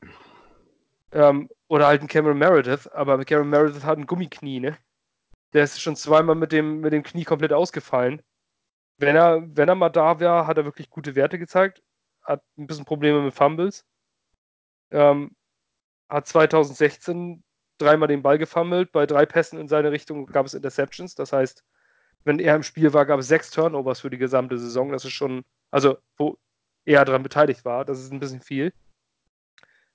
Ähm, 1.12 1.48
oder 1.68 1.86
halt 1.86 2.00
einen 2.00 2.08
Cameron 2.08 2.38
Meredith. 2.38 2.88
Aber 2.88 3.24
Cameron 3.24 3.50
Meredith 3.50 3.84
hat 3.84 3.98
ein 3.98 4.06
Gummiknie, 4.06 4.60
ne? 4.60 4.76
Der 5.52 5.64
ist 5.64 5.80
schon 5.80 5.96
zweimal 5.96 6.34
mit 6.34 6.52
dem, 6.52 6.80
mit 6.80 6.92
dem 6.92 7.02
Knie 7.02 7.24
komplett 7.24 7.52
ausgefallen. 7.52 8.20
Wenn 8.98 9.16
er, 9.16 9.42
wenn 9.56 9.68
er 9.68 9.74
mal 9.74 9.90
da 9.90 10.20
wäre, 10.20 10.46
hat 10.46 10.58
er 10.58 10.64
wirklich 10.64 10.90
gute 10.90 11.14
Werte 11.14 11.38
gezeigt. 11.38 11.82
Hat 12.22 12.42
ein 12.58 12.66
bisschen 12.66 12.84
Probleme 12.84 13.22
mit 13.22 13.34
Fumbles. 13.34 13.84
Ähm, 14.90 15.34
hat 16.08 16.26
2016 16.26 17.42
dreimal 17.78 18.08
den 18.08 18.22
Ball 18.22 18.38
gefummelt. 18.38 18.92
Bei 18.92 19.06
drei 19.06 19.26
Pässen 19.26 19.58
in 19.58 19.68
seine 19.68 19.92
Richtung 19.92 20.26
gab 20.26 20.46
es 20.46 20.54
Interceptions. 20.54 21.14
Das 21.14 21.32
heißt, 21.32 21.64
wenn 22.24 22.38
er 22.38 22.56
im 22.56 22.62
Spiel 22.62 22.92
war, 22.92 23.06
gab 23.06 23.20
es 23.20 23.28
sechs 23.28 23.50
Turnovers 23.50 24.00
für 24.00 24.10
die 24.10 24.18
gesamte 24.18 24.58
Saison. 24.58 24.90
Das 24.90 25.04
ist 25.04 25.12
schon, 25.12 25.44
also 25.70 25.96
wo 26.16 26.38
er 26.86 27.04
daran 27.04 27.22
beteiligt 27.22 27.64
war. 27.64 27.84
Das 27.84 28.00
ist 28.00 28.12
ein 28.12 28.20
bisschen 28.20 28.40
viel. 28.40 28.72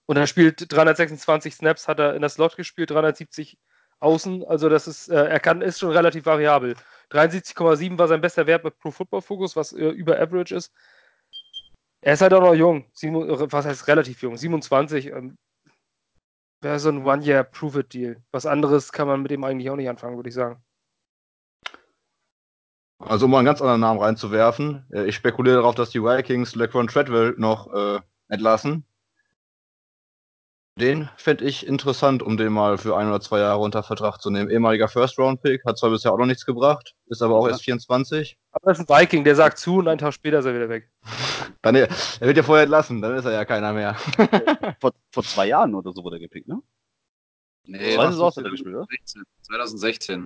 Und 0.05 0.17
er 0.17 0.27
spielt 0.27 0.71
326 0.71 1.55
Snaps, 1.55 1.87
hat 1.87 1.99
er 1.99 2.15
in 2.15 2.21
der 2.21 2.29
Slot 2.29 2.57
gespielt, 2.57 2.91
370 2.91 3.57
außen. 3.99 4.43
Also 4.43 4.69
das 4.69 4.87
ist, 4.87 5.07
äh, 5.09 5.25
er 5.25 5.39
kann, 5.39 5.61
ist 5.61 5.79
schon 5.79 5.91
relativ 5.91 6.25
variabel. 6.25 6.75
73,7 7.11 7.97
war 7.97 8.07
sein 8.07 8.21
bester 8.21 8.45
Wert 8.47 8.63
bei 8.63 8.69
Pro 8.71 8.91
Football 8.91 9.21
Focus, 9.21 9.55
was 9.55 9.73
äh, 9.73 9.89
über 9.89 10.19
Average 10.19 10.55
ist. 10.55 10.73
Er 12.01 12.13
ist 12.13 12.21
halt 12.21 12.33
auch 12.33 12.41
noch 12.41 12.55
jung. 12.55 12.85
Sieben, 12.93 13.15
was 13.51 13.65
heißt 13.65 13.87
relativ 13.87 14.21
jung? 14.21 14.35
27. 14.37 15.07
Ähm, 15.07 15.37
Wäre 16.61 16.79
so 16.79 16.89
ein 16.89 17.05
One-Year-Prove-It-Deal. 17.05 18.21
Was 18.31 18.45
anderes 18.45 18.91
kann 18.91 19.07
man 19.07 19.21
mit 19.21 19.31
dem 19.31 19.43
eigentlich 19.43 19.69
auch 19.69 19.75
nicht 19.75 19.89
anfangen, 19.89 20.15
würde 20.15 20.29
ich 20.29 20.35
sagen. 20.35 20.63
Also 23.07 23.25
um 23.25 23.31
mal 23.31 23.39
einen 23.39 23.45
ganz 23.45 23.61
anderen 23.61 23.81
Namen 23.81 23.99
reinzuwerfen, 23.99 24.85
äh, 24.91 25.05
ich 25.05 25.15
spekuliere 25.15 25.57
darauf, 25.57 25.75
dass 25.75 25.89
die 25.89 26.01
Vikings 26.01 26.55
Laquan 26.55 26.87
Treadwell 26.87 27.35
noch 27.37 27.73
äh, 27.73 27.99
entlassen. 28.29 28.85
Den 30.79 31.09
fände 31.17 31.43
ich 31.43 31.67
interessant, 31.67 32.23
um 32.23 32.37
den 32.37 32.53
mal 32.53 32.77
für 32.77 32.95
ein 32.95 33.07
oder 33.09 33.19
zwei 33.19 33.39
Jahre 33.39 33.59
unter 33.59 33.83
Vertrag 33.83 34.19
zu 34.21 34.29
nehmen. 34.29 34.49
Ehemaliger 34.49 34.87
First-Round-Pick, 34.87 35.65
hat 35.65 35.77
zwar 35.77 35.89
bisher 35.89 36.13
auch 36.13 36.17
noch 36.17 36.25
nichts 36.25 36.45
gebracht, 36.45 36.95
ist 37.07 37.21
aber 37.21 37.35
auch 37.35 37.45
Ja. 37.45 37.51
erst 37.51 37.63
24. 37.63 38.37
Aber 38.51 38.71
das 38.71 38.79
ist 38.79 38.89
ein 38.89 39.01
Viking, 39.01 39.23
der 39.25 39.35
sagt 39.35 39.57
zu 39.59 39.75
und 39.77 39.87
einen 39.89 39.97
Tag 39.99 40.13
später 40.13 40.39
ist 40.39 40.45
er 40.45 40.55
wieder 40.55 40.69
weg. 40.69 40.89
Dann, 41.61 41.75
er 41.75 41.89
wird 42.21 42.37
ja 42.37 42.41
vorher 42.43 42.63
entlassen, 42.63 43.01
dann 43.03 43.15
ist 43.15 43.25
er 43.25 43.33
ja 43.33 43.45
keiner 43.45 43.71
mehr. 43.73 43.93
vor, 44.81 44.93
vor 45.11 45.23
zwei 45.23 45.45
Jahren 45.47 45.75
oder 45.75 45.91
so 45.91 46.03
wurde 46.03 46.15
er 46.15 46.21
gepickt, 46.21 46.47
ne? 46.47 46.59
Nee, 47.67 47.93
Zwei 47.93 48.03
das 48.05 48.13
Saisons 48.15 48.31
ist 48.33 48.37
hat 48.37 48.45
er 48.45 48.51
gespielt, 48.51 48.75
oder? 48.75 48.85
2016. 48.87 49.23
2016. 49.43 50.25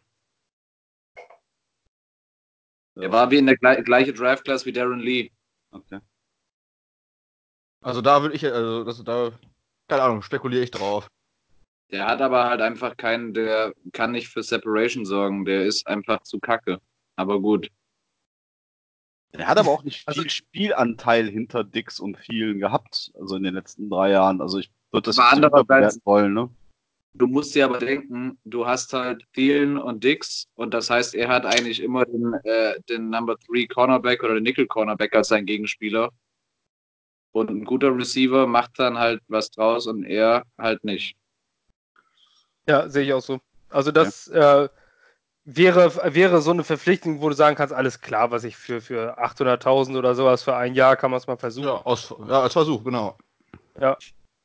Ja. 2.95 3.03
Er 3.03 3.11
war 3.11 3.31
wie 3.31 3.37
in 3.37 3.45
der 3.45 3.57
gle 3.57 3.83
gleiche 3.83 4.13
Draft-Class 4.13 4.65
wie 4.65 4.71
Darren 4.73 4.99
Lee. 4.99 5.31
Okay. 5.71 5.99
Also 7.83 8.01
da 8.01 8.21
würde 8.21 8.35
ich, 8.35 8.45
also 8.45 8.83
das, 8.83 9.03
da, 9.03 9.31
keine 9.87 10.01
Ahnung, 10.03 10.21
spekuliere 10.21 10.63
ich 10.63 10.71
drauf. 10.71 11.07
Der 11.91 12.07
hat 12.07 12.21
aber 12.21 12.45
halt 12.49 12.61
einfach 12.61 12.97
keinen, 12.97 13.33
der 13.33 13.73
kann 13.93 14.11
nicht 14.11 14.29
für 14.29 14.41
Separation 14.41 15.05
sorgen. 15.05 15.45
Der 15.45 15.65
ist 15.65 15.85
einfach 15.85 16.21
zu 16.23 16.39
kacke. 16.39 16.81
Aber 17.15 17.39
gut. 17.39 17.69
Er 19.33 19.47
hat 19.47 19.57
aber 19.59 19.69
auch 19.69 19.83
nicht 19.83 20.03
Also- 20.07 20.21
viel 20.21 20.29
Spielanteil 20.31 21.29
hinter 21.29 21.63
Dix 21.63 21.99
und 21.99 22.17
vielen 22.17 22.59
gehabt, 22.59 23.11
also 23.19 23.35
in 23.35 23.43
den 23.43 23.53
letzten 23.53 23.89
drei 23.89 24.11
Jahren. 24.11 24.41
Also 24.41 24.57
ich 24.59 24.71
würde 24.91 25.05
das 25.07 25.17
nicht 25.17 25.25
andererseits- 25.25 25.61
überbewerten 25.97 26.01
wollen, 26.05 26.33
ne? 26.33 26.49
Du 27.17 27.27
musst 27.27 27.55
dir 27.55 27.65
aber 27.65 27.79
denken, 27.79 28.37
du 28.43 28.67
hast 28.67 28.91
halt 28.91 29.25
Thielen 29.33 29.77
und 29.77 30.03
Dix 30.03 30.47
und 30.55 30.73
das 30.73 30.89
heißt, 30.89 31.15
er 31.15 31.29
hat 31.29 31.45
eigentlich 31.45 31.81
immer 31.81 32.05
den, 32.05 32.33
äh, 32.43 32.79
den 32.89 33.09
Number 33.09 33.37
3 33.47 33.67
Cornerback 33.67 34.21
oder 34.21 34.33
den 34.33 34.43
Nickel 34.43 34.67
Cornerback 34.67 35.15
als 35.15 35.29
sein 35.29 35.45
Gegenspieler. 35.45 36.09
Und 37.31 37.49
ein 37.49 37.63
guter 37.63 37.95
Receiver 37.95 38.47
macht 38.47 38.79
dann 38.79 38.97
halt 38.97 39.21
was 39.27 39.49
draus 39.51 39.87
und 39.87 40.03
er 40.03 40.43
halt 40.57 40.83
nicht. 40.83 41.15
Ja, 42.67 42.89
sehe 42.89 43.03
ich 43.03 43.13
auch 43.13 43.21
so. 43.21 43.39
Also 43.69 43.91
das 43.91 44.27
äh, 44.29 44.67
wäre, 45.45 46.13
wäre 46.13 46.41
so 46.41 46.51
eine 46.51 46.63
Verpflichtung, 46.63 47.21
wo 47.21 47.29
du 47.29 47.35
sagen 47.35 47.55
kannst, 47.55 47.73
alles 47.73 48.01
klar, 48.01 48.31
was 48.31 48.43
ich 48.43 48.57
für, 48.57 48.81
für 48.81 49.19
800.000 49.19 49.97
oder 49.97 50.15
sowas 50.15 50.43
für 50.43 50.55
ein 50.55 50.75
Jahr 50.75 50.97
kann 50.97 51.11
man 51.11 51.19
es 51.19 51.27
mal 51.27 51.37
versuchen. 51.37 51.67
Ja, 51.67 51.75
aus, 51.75 52.13
ja, 52.27 52.41
als 52.41 52.53
Versuch, 52.53 52.83
genau. 52.83 53.17
Ja. 53.79 53.97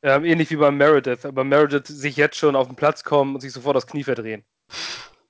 Ähm, 0.03 0.25
ähnlich 0.25 0.49
wie 0.49 0.55
beim 0.55 0.77
Meredith. 0.77 1.25
Aber 1.25 1.43
Meredith 1.43 1.87
sich 1.87 2.17
jetzt 2.17 2.37
schon 2.37 2.55
auf 2.55 2.67
den 2.67 2.75
Platz 2.75 3.03
kommen 3.03 3.35
und 3.35 3.41
sich 3.41 3.51
sofort 3.51 3.75
das 3.75 3.87
Knie 3.87 4.03
verdrehen. 4.03 4.43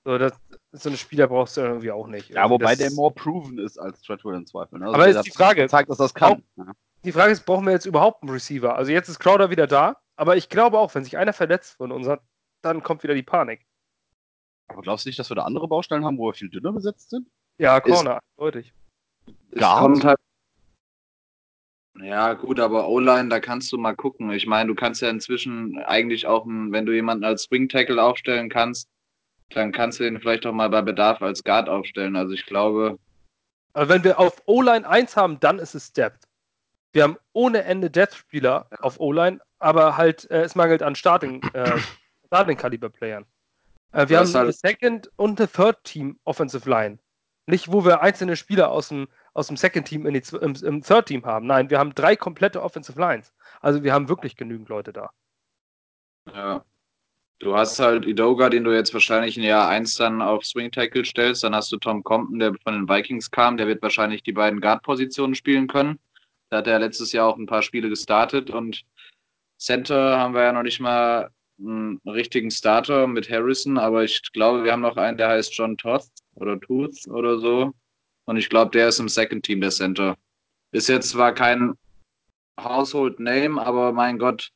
So, 0.04 0.18
das, 0.18 0.34
so 0.72 0.90
eine 0.90 0.98
Spieler 0.98 1.28
brauchst 1.28 1.58
du 1.58 1.62
irgendwie 1.62 1.92
auch 1.92 2.08
nicht. 2.08 2.30
Ja, 2.30 2.50
wobei 2.50 2.72
das, 2.76 2.80
der 2.80 2.92
more 2.92 3.14
proven 3.14 3.60
ist 3.60 3.78
als 3.78 4.02
Treadwell 4.02 4.36
im 4.36 4.46
Zweifel. 4.48 4.80
Ne? 4.80 4.86
Also 4.86 4.96
Aber 4.96 5.08
ist 5.08 5.18
hat 5.18 5.26
die 5.26 5.32
Frage- 5.32 5.68
Zeigt, 5.68 5.90
dass 5.90 5.98
das 5.98 6.14
kann. 6.14 6.44
Ja. 6.56 6.72
Die 7.04 7.12
Frage 7.12 7.32
ist, 7.32 7.46
brauchen 7.46 7.66
wir 7.66 7.74
jetzt 7.74 7.86
überhaupt 7.86 8.24
einen 8.24 8.32
Receiver? 8.32 8.76
Also 8.76 8.92
jetzt 8.92 9.10
ist 9.10 9.20
Crowder 9.20 9.50
wieder 9.50 9.68
da, 9.68 9.98
aber 10.16 10.38
ich 10.38 10.50
glaube 10.50 10.78
auch, 10.80 10.94
wenn 10.96 11.04
sich 11.04 11.18
einer 11.18 11.34
verletzt 11.34 11.78
von 11.78 11.92
uns, 11.92 12.08
dann 12.62 12.84
kommt 12.84 13.04
wieder 13.04 13.14
die 13.16 13.24
Panik. 13.24 13.66
Aber 14.68 14.82
glaubst 14.84 15.06
du 15.06 15.10
nicht, 15.10 15.20
dass 15.20 15.30
wir 15.30 15.36
da 15.36 15.44
andere 15.44 15.68
Baustellen 15.68 16.06
haben, 16.06 16.18
wo 16.18 16.28
wir 16.30 16.34
viel 16.34 16.50
dünner 16.50 16.72
besetzt 16.72 17.10
sind? 17.10 17.28
Ja, 17.58 17.80
Corner, 17.82 18.20
eindeutig. 18.38 18.74
Es 19.52 19.62
kommt 19.62 20.06
halt. 20.06 20.20
Ja, 22.02 22.34
gut, 22.34 22.60
aber 22.60 22.88
O-Line, 22.88 23.30
da 23.30 23.40
kannst 23.40 23.72
du 23.72 23.78
mal 23.78 23.96
gucken. 23.96 24.32
Ich 24.32 24.48
meine, 24.48 24.68
du 24.70 24.76
kannst 24.76 25.02
ja 25.02 25.10
inzwischen 25.10 25.78
eigentlich 25.84 26.26
auch, 26.26 26.46
wenn 26.48 26.86
du 26.86 26.94
jemanden 26.94 27.24
als 27.24 27.44
Swing 27.44 27.70
Tackle 27.70 28.02
aufstellen 28.02 28.50
kannst, 28.50 28.90
dann 29.50 29.72
kannst 29.72 30.00
du 30.00 30.08
ihn 30.08 30.20
vielleicht 30.20 30.46
auch 30.46 30.54
mal 30.54 30.70
bei 30.70 30.82
Bedarf 30.82 31.22
als 31.22 31.44
Guard 31.44 31.70
aufstellen. 31.70 32.16
Also 32.16 32.34
ich 32.34 32.46
glaube, 32.46 32.98
Aber 33.74 33.90
wenn 33.90 34.04
wir 34.04 34.20
auf 34.20 34.42
O-Line 34.46 34.88
1 34.88 35.16
haben, 35.16 35.40
dann 35.40 35.60
ist 35.60 35.76
es 35.76 35.94
Depth. 35.94 36.28
Wir 36.94 37.04
haben 37.04 37.18
ohne 37.34 37.64
Ende 37.64 37.90
Depth-Spieler 37.90 38.68
auf 38.80 39.00
O-Line, 39.00 39.40
aber 39.60 39.96
halt, 39.98 40.30
äh, 40.32 40.42
es 40.42 40.56
mangelt 40.56 40.82
an 40.84 40.96
Starting, 40.96 41.42
äh, 41.54 41.72
Starting-Kaliber-Playern. 42.28 43.26
Äh, 43.94 44.00
wir 44.00 44.06
Du 44.08 44.18
haben 44.18 44.34
halt- 44.34 44.36
eine 44.44 44.54
Second- 44.54 45.10
und 45.18 45.40
eine 45.40 45.50
Third-Team 45.50 46.20
Offensive 46.24 46.70
Line. 46.70 46.98
Nicht, 47.48 47.72
wo 47.72 47.86
wir 47.86 48.02
einzelne 48.02 48.36
Spieler 48.36 48.72
aus 48.72 48.88
dem, 48.90 49.08
aus 49.34 49.48
dem 49.48 49.58
Second-Team 49.58 50.06
in 50.06 50.14
die, 50.14 50.24
im, 50.36 50.56
im 50.56 50.82
Third-Team 50.82 51.26
haben. 51.26 51.48
Nein, 51.48 51.70
wir 51.70 51.80
haben 51.80 51.96
drei 51.96 52.16
komplette 52.16 52.62
Offensive 52.62 53.00
Lines. 53.00 53.34
Also 53.62 53.84
wir 53.84 53.94
haben 53.94 54.10
wirklich 54.10 54.36
genügend 54.36 54.70
Leute 54.70 54.94
da. 54.94 55.12
Ja. 56.34 56.66
Du 57.40 57.56
hast 57.58 57.80
halt 57.80 58.06
Idoga, 58.06 58.50
den 58.50 58.64
du 58.64 58.72
jetzt 58.72 58.94
wahrscheinlich 58.94 59.36
in 59.36 59.42
Jahr 59.42 59.68
1 59.68 59.96
dann 59.96 60.22
auf 60.22 60.46
Swing 60.46 60.72
Tackle 60.72 61.04
stellst. 61.04 61.44
Dann 61.44 61.56
hast 61.56 61.72
du 61.72 61.78
Tom 61.78 62.04
Compton, 62.04 62.38
der 62.38 62.54
von 62.64 62.74
den 62.74 62.88
Vikings 62.88 63.32
kam. 63.32 63.58
Der 63.58 63.66
wird 63.66 63.82
wahrscheinlich 63.82 64.22
die 64.22 64.32
beiden 64.32 64.62
Guard-Positionen 64.62 65.34
spielen 65.34 65.68
können. 65.68 66.00
Da 66.50 66.58
hat 66.58 66.68
er 66.68 66.78
letztes 66.78 67.14
Jahr 67.14 67.28
auch 67.28 67.38
ein 67.38 67.48
paar 67.48 67.64
Spiele 67.64 67.90
gestartet. 67.90 68.52
Und 68.52 68.84
Center 69.58 70.20
haben 70.20 70.36
wir 70.36 70.44
ja 70.44 70.54
noch 70.54 70.62
nicht 70.62 70.80
mal 70.80 71.32
einen 71.58 72.00
richtigen 72.06 72.52
Starter 72.52 73.08
mit 73.08 73.28
Harrison. 73.28 73.80
Aber 73.80 74.04
ich 74.04 74.22
glaube, 74.34 74.64
wir 74.64 74.72
haben 74.72 74.82
noch 74.82 74.98
einen, 74.98 75.18
der 75.18 75.30
heißt 75.30 75.56
John 75.56 75.78
Toth 75.78 76.10
oder 76.36 76.60
Tooth 76.60 77.08
oder 77.08 77.40
so. 77.40 77.74
Und 78.26 78.38
ich 78.38 78.50
glaube, 78.50 78.72
der 78.72 78.88
ist 78.88 79.00
im 79.00 79.10
Second 79.10 79.44
Team, 79.44 79.62
der 79.62 79.72
Center. 79.72 80.18
Ist 80.72 80.90
jetzt 80.90 81.10
zwar 81.10 81.34
kein 81.34 81.74
Household 82.60 83.20
Name, 83.20 83.62
aber 83.62 83.92
mein 83.92 84.18
Gott, 84.18 84.52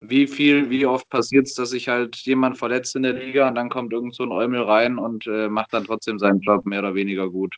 wie 0.00 0.26
viel, 0.26 0.70
wie 0.70 0.86
oft 0.86 1.08
passiert 1.10 1.46
es, 1.46 1.54
dass 1.54 1.70
sich 1.70 1.88
halt 1.88 2.16
jemand 2.16 2.58
verletzt 2.58 2.96
in 2.96 3.02
der 3.02 3.12
Liga 3.12 3.48
und 3.48 3.54
dann 3.54 3.68
kommt 3.68 3.92
irgend 3.92 4.14
so 4.14 4.22
ein 4.22 4.32
Eumel 4.32 4.62
rein 4.62 4.98
und 4.98 5.26
äh, 5.26 5.48
macht 5.48 5.72
dann 5.72 5.84
trotzdem 5.84 6.18
seinen 6.18 6.40
Job 6.40 6.64
mehr 6.64 6.80
oder 6.80 6.94
weniger 6.94 7.28
gut. 7.28 7.54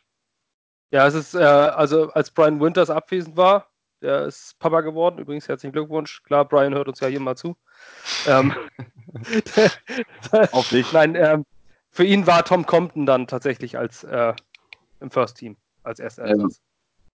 Ja, 0.91 1.07
es 1.07 1.15
ist, 1.15 1.33
äh, 1.33 1.39
also 1.39 2.11
als 2.11 2.31
Brian 2.31 2.59
Winters 2.59 2.89
abwesend 2.89 3.37
war, 3.37 3.71
der 4.01 4.25
ist 4.25 4.59
Papa 4.59 4.81
geworden. 4.81 5.17
Übrigens 5.17 5.47
herzlichen 5.47 5.71
Glückwunsch. 5.71 6.21
Klar, 6.23 6.45
Brian 6.45 6.73
hört 6.73 6.89
uns 6.89 6.99
ja 6.99 7.07
hier 7.07 7.21
mal 7.21 7.37
zu. 7.37 7.55
Ähm, 8.27 8.53
Auf 10.51 10.69
dich. 10.69 10.91
Nein, 10.93 11.15
ähm, 11.15 11.45
für 11.89 12.03
ihn 12.03 12.27
war 12.27 12.43
Tom 12.43 12.65
Compton 12.65 13.05
dann 13.05 13.27
tatsächlich 13.27 13.77
als 13.77 14.03
äh, 14.03 14.33
im 15.03 15.11
First 15.11 15.37
Team 15.37 15.57
als 15.83 15.99
erster. 15.99 16.23
Ersatz. 16.23 16.61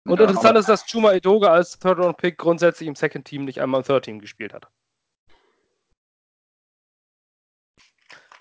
Und 0.05 0.19
Ja, 0.19 0.25
interessant 0.25 0.45
aber- 0.51 0.59
ist, 0.59 0.69
dass 0.69 0.85
Chuma 0.85 1.13
Edoga 1.13 1.51
als 1.51 1.79
Third 1.79 1.97
Round 1.99 2.17
Pick 2.17 2.37
grundsätzlich 2.37 2.87
im 2.87 2.95
Second 2.95 3.25
Team 3.25 3.45
nicht 3.45 3.59
einmal 3.59 3.81
im 3.81 3.85
Third 3.87 4.05
Team 4.05 4.19
gespielt 4.19 4.53
hat. 4.53 4.67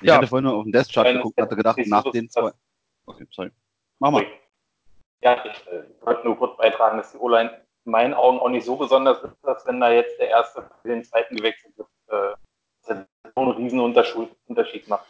Ich 0.01 0.09
Ja. 0.09 0.17
hatte 0.17 0.27
vorhin 0.27 0.45
nur 0.45 0.57
auf 0.57 0.65
den 0.65 0.73
Death 0.73 0.93
Chart 0.93 1.07
geguckt 1.07 1.39
und 1.39 1.43
hatte 1.43 1.57
gedacht, 1.57 1.79
nach 1.87 2.05
den 2.11 2.29
zwei. 2.29 2.53
Okay, 3.07 3.27
sorry. 3.31 3.51
Mach 3.99 4.11
mal. 4.11 4.27
Ja, 5.23 5.43
ich 5.47 5.67
äh, 5.69 5.85
wollte 6.03 6.25
nur 6.25 6.37
kurz 6.37 6.57
beitragen, 6.59 6.99
dass 6.99 7.13
die 7.13 7.19
O-Line 7.19 7.51
in 7.85 7.91
meinen 7.93 8.13
Augen 8.15 8.39
auch 8.39 8.51
nicht 8.51 8.67
so 8.67 8.77
besonders 8.77 9.23
ist, 9.23 9.37
dass 9.43 9.67
wenn 9.67 9.81
da 9.81 9.91
jetzt 9.91 10.19
der 10.19 10.29
erste 10.29 10.69
für 10.83 10.89
den 10.89 11.03
zweiten 11.05 11.37
gewechselt 11.37 11.77
wird, 11.79 11.89
äh, 12.09 12.35
dass 12.83 12.91
er 12.99 13.09
so 13.35 13.41
einen 13.41 13.51
riesen 13.53 13.81
Unterschied 13.81 14.89
macht. 14.89 15.07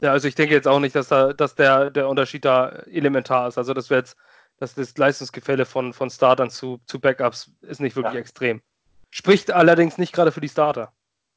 Ja, 0.00 0.12
also 0.12 0.28
ich 0.28 0.34
denke 0.34 0.54
jetzt 0.54 0.68
auch 0.68 0.78
nicht, 0.78 0.94
dass 0.94 1.08
da, 1.08 1.32
dass 1.32 1.54
der, 1.54 1.90
der 1.90 2.08
Unterschied 2.08 2.44
da 2.44 2.68
elementar 2.86 3.48
ist. 3.48 3.58
Also 3.58 3.74
dass 3.74 3.90
wir 3.90 3.96
jetzt, 3.98 4.16
dass 4.58 4.74
das 4.74 4.96
Leistungsgefälle 4.96 5.64
von, 5.64 5.92
von 5.92 6.08
Startern 6.10 6.50
zu, 6.50 6.80
zu 6.86 7.00
Backups 7.00 7.50
ist 7.62 7.80
nicht 7.80 7.96
wirklich 7.96 8.14
Ja. 8.14 8.20
extrem. 8.20 8.62
Spricht 9.10 9.50
allerdings 9.50 9.98
nicht 9.98 10.12
gerade 10.12 10.30
für 10.32 10.40
die 10.40 10.48
Starter, 10.48 10.92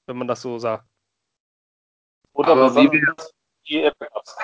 wenn 0.05 0.17
man 0.17 0.27
das 0.27 0.41
so 0.41 0.59
sagt. 0.59 0.85
Oder 2.33 2.49
Aber 2.49 2.75
wie 2.75 2.87
besonders 2.87 3.33
die 3.67 3.89
Backups. 3.97 4.35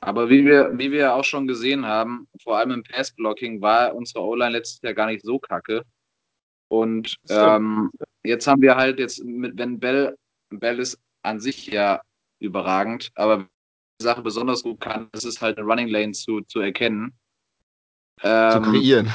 Aber 0.00 0.30
wie 0.30 0.44
wir, 0.44 0.78
wie 0.78 0.90
wir 0.90 1.14
auch 1.14 1.24
schon 1.24 1.46
gesehen 1.46 1.84
haben, 1.86 2.26
vor 2.42 2.56
allem 2.56 2.70
im 2.70 2.82
Pass-Blocking 2.82 3.60
war 3.60 3.94
unsere 3.94 4.24
O-Line 4.24 4.52
letztes 4.52 4.80
Jahr 4.82 4.94
gar 4.94 5.06
nicht 5.06 5.24
so 5.24 5.38
kacke. 5.38 5.84
Und 6.68 7.16
ähm, 7.28 7.90
jetzt 8.22 8.46
haben 8.46 8.62
wir 8.62 8.76
halt 8.76 8.98
jetzt 8.98 9.22
mit, 9.24 9.58
wenn 9.58 9.78
Bell, 9.78 10.16
Bell 10.50 10.78
ist 10.78 10.98
an 11.22 11.40
sich 11.40 11.66
ja 11.66 12.00
überragend, 12.40 13.10
aber 13.14 13.46
die 14.00 14.04
Sache 14.04 14.22
besonders 14.22 14.62
gut 14.62 14.80
kann, 14.80 15.08
ist 15.12 15.24
es 15.24 15.40
halt 15.40 15.58
eine 15.58 15.66
Running 15.66 15.88
Lane 15.88 16.12
zu, 16.12 16.40
zu 16.42 16.60
erkennen. 16.60 17.12
Zu 18.20 18.26
Ähm, 18.28 18.62
kreieren. 18.62 19.12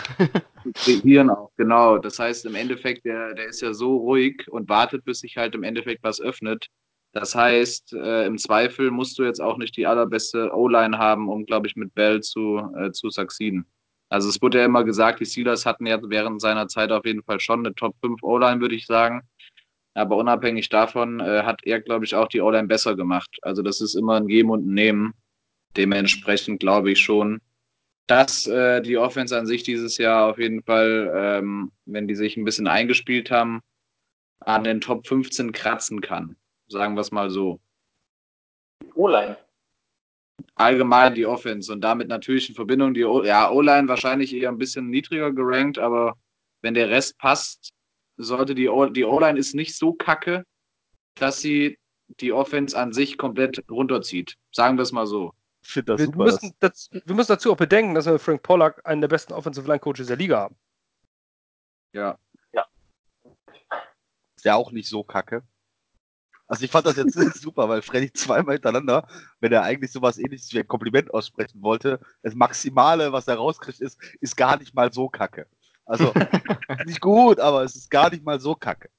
kreieren 0.73 1.29
auch, 1.29 1.51
genau. 1.57 1.97
Das 1.97 2.19
heißt, 2.19 2.45
im 2.45 2.55
Endeffekt, 2.55 3.05
der, 3.05 3.33
der 3.33 3.47
ist 3.47 3.61
ja 3.61 3.73
so 3.73 3.97
ruhig 3.97 4.47
und 4.49 4.69
wartet, 4.69 5.05
bis 5.05 5.19
sich 5.19 5.37
halt 5.37 5.55
im 5.55 5.63
Endeffekt 5.63 6.03
was 6.03 6.21
öffnet. 6.21 6.67
Das 7.11 7.33
heißt, 7.33 7.93
äh, 7.93 8.25
im 8.25 8.37
Zweifel 8.37 8.91
musst 8.91 9.17
du 9.17 9.23
jetzt 9.23 9.41
auch 9.41 9.57
nicht 9.57 9.77
die 9.77 9.87
allerbeste 9.87 10.51
O-Line 10.53 10.97
haben, 10.97 11.29
um, 11.29 11.45
glaube 11.45 11.67
ich, 11.67 11.75
mit 11.75 11.93
Bell 11.93 12.21
zu, 12.21 12.61
äh, 12.77 12.91
zu 12.91 13.09
succeeden. 13.09 13.65
Also 14.09 14.29
es 14.29 14.41
wurde 14.41 14.59
ja 14.59 14.65
immer 14.65 14.83
gesagt, 14.83 15.19
die 15.19 15.25
Steelers 15.25 15.65
hatten 15.65 15.85
ja 15.85 15.97
während 16.03 16.41
seiner 16.41 16.67
Zeit 16.67 16.91
auf 16.91 17.05
jeden 17.05 17.23
Fall 17.23 17.39
schon 17.39 17.65
eine 17.65 17.73
Top 17.73 17.95
5 18.01 18.21
O-Line, 18.21 18.59
würde 18.61 18.75
ich 18.75 18.85
sagen. 18.85 19.21
Aber 19.95 20.17
unabhängig 20.17 20.67
davon 20.69 21.21
äh, 21.21 21.43
hat 21.43 21.61
er, 21.63 21.79
glaube 21.79 22.03
ich, 22.05 22.15
auch 22.15 22.27
die 22.27 22.41
O-Line 22.41 22.67
besser 22.67 22.95
gemacht. 22.95 23.37
Also 23.41 23.61
das 23.61 23.79
ist 23.79 23.95
immer 23.95 24.15
ein 24.15 24.27
Geben 24.27 24.49
und 24.49 24.67
ein 24.67 24.73
Nehmen. 24.73 25.13
Dementsprechend 25.77 26.59
glaube 26.59 26.91
ich 26.91 26.99
schon, 26.99 27.41
dass 28.07 28.45
äh, 28.45 28.81
die 28.81 28.97
Offense 28.97 29.37
an 29.37 29.47
sich 29.47 29.63
dieses 29.63 29.97
Jahr 29.97 30.29
auf 30.29 30.37
jeden 30.37 30.61
Fall, 30.63 31.11
ähm, 31.15 31.71
wenn 31.85 32.07
die 32.07 32.15
sich 32.15 32.35
ein 32.35 32.43
bisschen 32.43 32.67
eingespielt 32.67 33.31
haben, 33.31 33.61
an 34.41 34.65
den 34.65 34.81
Top 34.81 35.07
15 35.07 35.53
kratzen 35.53 36.01
kann. 36.01 36.35
Sagen 36.67 36.95
wir 36.95 37.01
es 37.01 37.11
mal 37.11 37.29
so. 37.29 37.61
O-Line. 38.95 39.37
Allgemein 40.55 41.15
die 41.15 41.25
Offense 41.25 41.71
und 41.71 41.79
damit 41.81 42.09
natürlich 42.09 42.49
in 42.49 42.55
Verbindung 42.55 42.93
die 42.93 43.05
o 43.05 43.23
ja, 43.23 43.49
O-Line 43.49 43.87
wahrscheinlich 43.87 44.35
eher 44.35 44.49
ein 44.49 44.57
bisschen 44.57 44.89
niedriger 44.89 45.31
gerankt, 45.31 45.79
aber 45.79 46.17
wenn 46.61 46.73
der 46.73 46.89
Rest 46.89 47.17
passt, 47.17 47.74
sollte 48.17 48.55
die 48.55 48.69
O- 48.69 48.87
die 48.89 49.03
O-Line 49.05 49.37
ist 49.39 49.55
nicht 49.55 49.77
so 49.77 49.93
kacke, 49.93 50.45
dass 51.15 51.39
sie 51.41 51.77
die 52.19 52.31
Offense 52.31 52.77
an 52.77 52.93
sich 52.93 53.17
komplett 53.17 53.63
runterzieht. 53.69 54.35
Sagen 54.51 54.77
wir 54.77 54.83
es 54.83 54.91
mal 54.91 55.07
so. 55.07 55.33
Ich 55.63 55.69
finde 55.71 55.93
das 55.93 55.99
Wir 55.99 56.05
super. 56.07 56.23
müssen, 56.25 56.53
das, 56.59 56.89
wir 56.91 57.15
müssen 57.15 57.31
dazu 57.31 57.51
auch 57.51 57.57
bedenken, 57.57 57.95
dass 57.95 58.05
wir 58.05 58.19
Frank 58.19 58.43
Pollack 58.43 58.81
einen 58.85 59.01
der 59.01 59.07
besten 59.07 59.33
Offensive 59.33 59.65
Line 59.67 59.79
Coaches 59.79 60.07
der 60.07 60.17
Liga 60.17 60.39
haben. 60.39 60.55
Ja. 61.93 62.17
ist 64.35 64.43
ja 64.45 64.55
auch 64.55 64.71
nicht 64.71 64.87
so 64.87 65.03
kacke. 65.03 65.43
Also 66.47 66.63
ich 66.63 66.69
fand 66.69 66.85
das 66.85 66.97
jetzt 66.97 67.13
super, 67.41 67.67
weil 67.69 67.81
Freddy 67.81 68.13
zweimal 68.13 68.55
hintereinander, 68.55 69.07
wenn 69.39 69.51
er 69.51 69.63
eigentlich 69.63 69.91
sowas 69.91 70.19
ähnliches 70.19 70.53
wie 70.53 70.59
ein 70.59 70.67
Kompliment 70.67 71.11
aussprechen 71.11 71.61
wollte, 71.63 71.99
das 72.21 72.35
Maximale, 72.35 73.11
was 73.11 73.27
er 73.27 73.35
rauskriegt, 73.37 73.79
ist, 73.81 73.99
ist 74.21 74.35
gar 74.37 74.57
nicht 74.59 74.75
mal 74.75 74.93
so 74.93 75.09
kacke. 75.09 75.47
Also 75.85 76.13
nicht 76.85 77.01
gut, 77.01 77.39
aber 77.39 77.63
es 77.63 77.75
ist 77.75 77.89
gar 77.89 78.09
nicht 78.09 78.23
mal 78.23 78.39
so 78.39 78.55
kacke. 78.55 78.89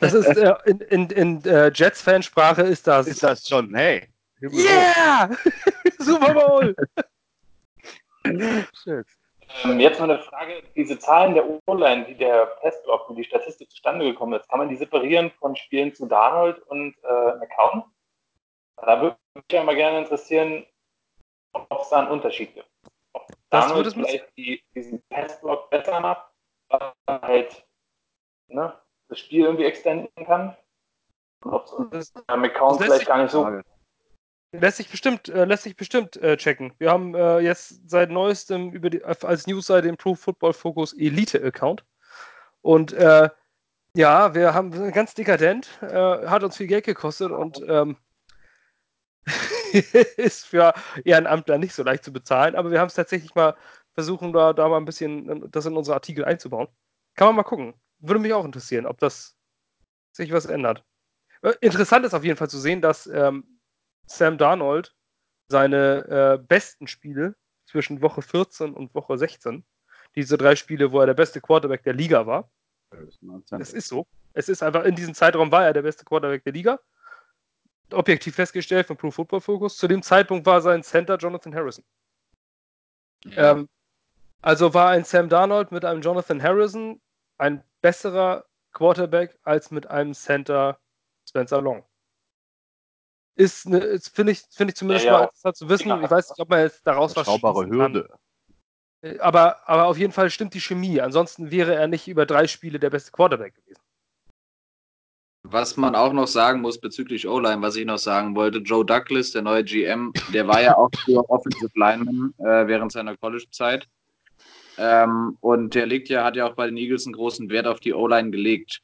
Das 0.00 0.14
ist 0.14 0.26
äh, 0.26 0.54
in, 0.64 0.80
in, 0.80 1.10
in 1.10 1.44
äh, 1.44 1.70
Jets-Fansprache 1.72 2.62
ist 2.62 2.86
das. 2.86 3.06
Ist 3.06 3.22
das 3.22 3.46
schon, 3.46 3.74
hey. 3.74 4.08
Yeah! 4.40 5.30
Super 5.98 6.34
Bowl! 6.34 6.74
Ähm, 9.62 9.78
jetzt 9.78 10.00
noch 10.00 10.08
eine 10.08 10.18
Frage, 10.18 10.62
diese 10.74 10.98
Zahlen 10.98 11.34
der 11.34 11.46
O-Line, 11.46 12.06
die 12.06 12.16
der 12.16 12.46
Passblock, 12.60 13.10
wie 13.10 13.16
die 13.16 13.24
Statistik 13.24 13.70
zustande 13.70 14.04
gekommen 14.04 14.32
ist, 14.32 14.48
kann 14.48 14.58
man 14.58 14.68
die 14.68 14.76
separieren 14.76 15.30
von 15.38 15.54
Spielen 15.54 15.94
zu 15.94 16.06
Darnold 16.06 16.58
und 16.68 16.96
äh, 17.04 17.36
McCown? 17.36 17.84
Da 18.76 19.00
würde 19.00 19.16
mich 19.34 19.44
ja 19.52 19.62
mal 19.62 19.76
gerne 19.76 19.98
interessieren, 19.98 20.66
ob 21.52 21.82
es 21.82 21.90
da 21.90 22.00
einen 22.00 22.08
Unterschied 22.08 22.54
gibt. 22.54 22.68
Das 23.54 23.66
Darnold 23.66 23.76
würde 23.76 23.88
es 23.88 23.96
mit- 23.96 24.06
vielleicht 24.08 24.36
die, 24.36 24.62
diesen 24.74 25.02
Passblock 25.08 25.70
besser 25.70 26.00
macht, 26.00 26.26
aber 26.68 26.94
halt 27.08 27.66
ne, 28.48 28.78
das 29.08 29.18
Spiel 29.20 29.44
irgendwie 29.44 29.64
extenden 29.64 30.08
kann. 30.26 30.56
Und 31.44 31.52
ob 31.52 31.90
Das, 31.90 32.12
ja, 32.14 32.36
das 32.36 32.78
lässt 32.78 32.82
vielleicht 32.82 33.06
gar 33.06 33.18
nicht 33.22 33.30
so. 33.30 33.42
Frage. 33.42 33.62
lässt 34.52 34.76
sich 34.78 34.90
bestimmt, 34.90 35.28
äh, 35.28 35.44
lässt 35.44 35.64
sich 35.64 35.76
bestimmt 35.76 36.16
äh, 36.16 36.36
checken. 36.36 36.72
Wir 36.78 36.90
haben 36.90 37.14
äh, 37.14 37.38
jetzt 37.40 37.88
seit 37.90 38.10
neuestem 38.10 38.72
über 38.72 38.90
die, 38.90 39.04
als 39.04 39.46
Newsseite 39.46 39.86
den 39.86 39.96
Pro 39.96 40.14
Football 40.14 40.52
Focus 40.52 40.92
Elite 40.94 41.42
Account. 41.44 41.84
Und 42.62 42.92
äh, 42.92 43.28
ja, 43.96 44.34
wir 44.34 44.54
haben 44.54 44.92
ganz 44.92 45.14
dekadent, 45.14 45.68
äh, 45.82 46.26
hat 46.26 46.42
uns 46.42 46.56
viel 46.56 46.66
Geld 46.66 46.84
gekostet 46.84 47.30
und 47.30 47.62
ähm, 47.68 47.96
ist 50.16 50.46
für 50.46 50.72
Ehrenamtler 51.04 51.58
nicht 51.58 51.74
so 51.74 51.82
leicht 51.82 52.04
zu 52.04 52.12
bezahlen, 52.12 52.54
aber 52.54 52.70
wir 52.70 52.80
haben 52.80 52.88
es 52.88 52.94
tatsächlich 52.94 53.34
mal 53.34 53.56
versuchen, 53.92 54.32
da, 54.32 54.52
da 54.52 54.68
mal 54.68 54.78
ein 54.78 54.84
bisschen 54.84 55.50
das 55.50 55.66
in 55.66 55.76
unsere 55.76 55.94
Artikel 55.94 56.24
einzubauen. 56.24 56.68
Kann 57.14 57.28
man 57.28 57.36
mal 57.36 57.42
gucken. 57.44 57.74
Würde 57.98 58.20
mich 58.20 58.32
auch 58.32 58.44
interessieren, 58.44 58.86
ob 58.86 58.98
das 58.98 59.36
sich 60.12 60.32
was 60.32 60.46
ändert. 60.46 60.84
Äh, 61.42 61.54
Interessant 61.60 62.04
ist 62.04 62.14
auf 62.14 62.24
jeden 62.24 62.36
Fall 62.36 62.50
zu 62.50 62.58
sehen, 62.58 62.80
dass 62.80 63.06
ähm, 63.06 63.60
Sam 64.06 64.38
Darnold 64.38 64.94
seine 65.48 66.38
äh, 66.40 66.42
besten 66.42 66.86
Spiele 66.86 67.36
zwischen 67.66 68.02
Woche 68.02 68.22
14 68.22 68.74
und 68.74 68.94
Woche 68.94 69.18
16, 69.18 69.64
diese 70.16 70.38
drei 70.38 70.56
Spiele, 70.56 70.92
wo 70.92 71.00
er 71.00 71.06
der 71.06 71.14
beste 71.14 71.40
Quarterback 71.40 71.82
der 71.82 71.94
Liga 71.94 72.26
war, 72.26 72.50
es 73.58 73.72
ist 73.72 73.88
so. 73.88 74.06
Es 74.32 74.48
ist 74.48 74.62
einfach, 74.62 74.84
in 74.84 74.94
diesem 74.94 75.14
Zeitraum 75.14 75.50
war 75.50 75.64
er 75.64 75.72
der 75.72 75.82
beste 75.82 76.04
Quarterback 76.04 76.44
der 76.44 76.52
Liga. 76.52 76.80
Objektiv 77.94 78.34
festgestellt 78.34 78.86
von 78.86 78.96
Pro 78.96 79.10
Football 79.10 79.40
Focus. 79.40 79.76
Zu 79.76 79.88
dem 79.88 80.02
Zeitpunkt 80.02 80.46
war 80.46 80.60
sein 80.60 80.82
Center 80.82 81.16
Jonathan 81.16 81.54
Harrison. 81.54 81.84
Ja. 83.24 83.52
Ähm, 83.52 83.68
also 84.42 84.74
war 84.74 84.90
ein 84.90 85.04
Sam 85.04 85.28
Darnold 85.28 85.72
mit 85.72 85.84
einem 85.84 86.02
Jonathan 86.02 86.42
Harrison 86.42 87.00
ein 87.38 87.64
besserer 87.80 88.44
Quarterback 88.72 89.38
als 89.42 89.70
mit 89.70 89.86
einem 89.86 90.14
Center 90.14 90.78
Spencer 91.26 91.62
Long. 91.62 91.84
Ist, 93.36 93.66
ne, 93.66 93.98
finde 94.12 94.32
ich, 94.32 94.42
finde 94.50 94.72
ich 94.72 94.76
zumindest 94.76 95.06
Ja, 95.06 95.12
ja. 95.12 95.18
mal 95.18 95.24
interessant 95.24 95.56
zu 95.56 95.68
wissen. 95.68 96.04
Ich 96.04 96.10
weiß 96.10 96.30
nicht, 96.30 96.40
ob 96.40 96.50
man 96.50 96.60
jetzt 96.60 96.86
daraus 96.86 97.16
was 97.16 97.26
kann. 97.26 97.70
Hürde. 97.70 98.08
Äh, 99.02 99.18
Aber, 99.18 99.68
aber 99.68 99.86
auf 99.86 99.98
jeden 99.98 100.12
Fall 100.12 100.30
stimmt 100.30 100.54
die 100.54 100.60
Chemie. 100.60 101.00
Ansonsten 101.00 101.50
wäre 101.50 101.74
er 101.74 101.88
nicht 101.88 102.06
über 102.08 102.26
drei 102.26 102.46
Spiele 102.46 102.78
der 102.78 102.90
beste 102.90 103.10
Quarterback 103.10 103.54
gewesen. 103.54 103.83
Was 105.46 105.76
man 105.76 105.94
auch 105.94 106.14
noch 106.14 106.26
sagen 106.26 106.62
muss 106.62 106.80
bezüglich 106.80 107.28
O-Line, 107.28 107.60
was 107.60 107.76
ich 107.76 107.84
noch 107.84 107.98
sagen 107.98 108.34
wollte, 108.34 108.58
Joe 108.58 108.84
Douglas, 108.84 109.30
der 109.32 109.42
neue 109.42 109.62
GM, 109.62 110.10
der 110.32 110.48
war 110.48 110.62
ja 110.62 110.74
auch 110.74 110.88
für 111.04 111.28
Offensive 111.28 111.70
Lineman 111.74 112.32
äh, 112.38 112.66
während 112.66 112.92
seiner 112.92 113.14
College-Zeit. 113.14 113.86
Ähm, 114.78 115.36
und 115.40 115.74
der 115.74 115.84
legt 115.84 116.08
ja, 116.08 116.24
hat 116.24 116.36
ja 116.36 116.46
auch 116.46 116.54
bei 116.54 116.66
den 116.66 116.78
Eagles 116.78 117.06
einen 117.06 117.12
großen 117.12 117.50
Wert 117.50 117.66
auf 117.66 117.80
die 117.80 117.92
O-Line 117.92 118.30
gelegt. 118.30 118.80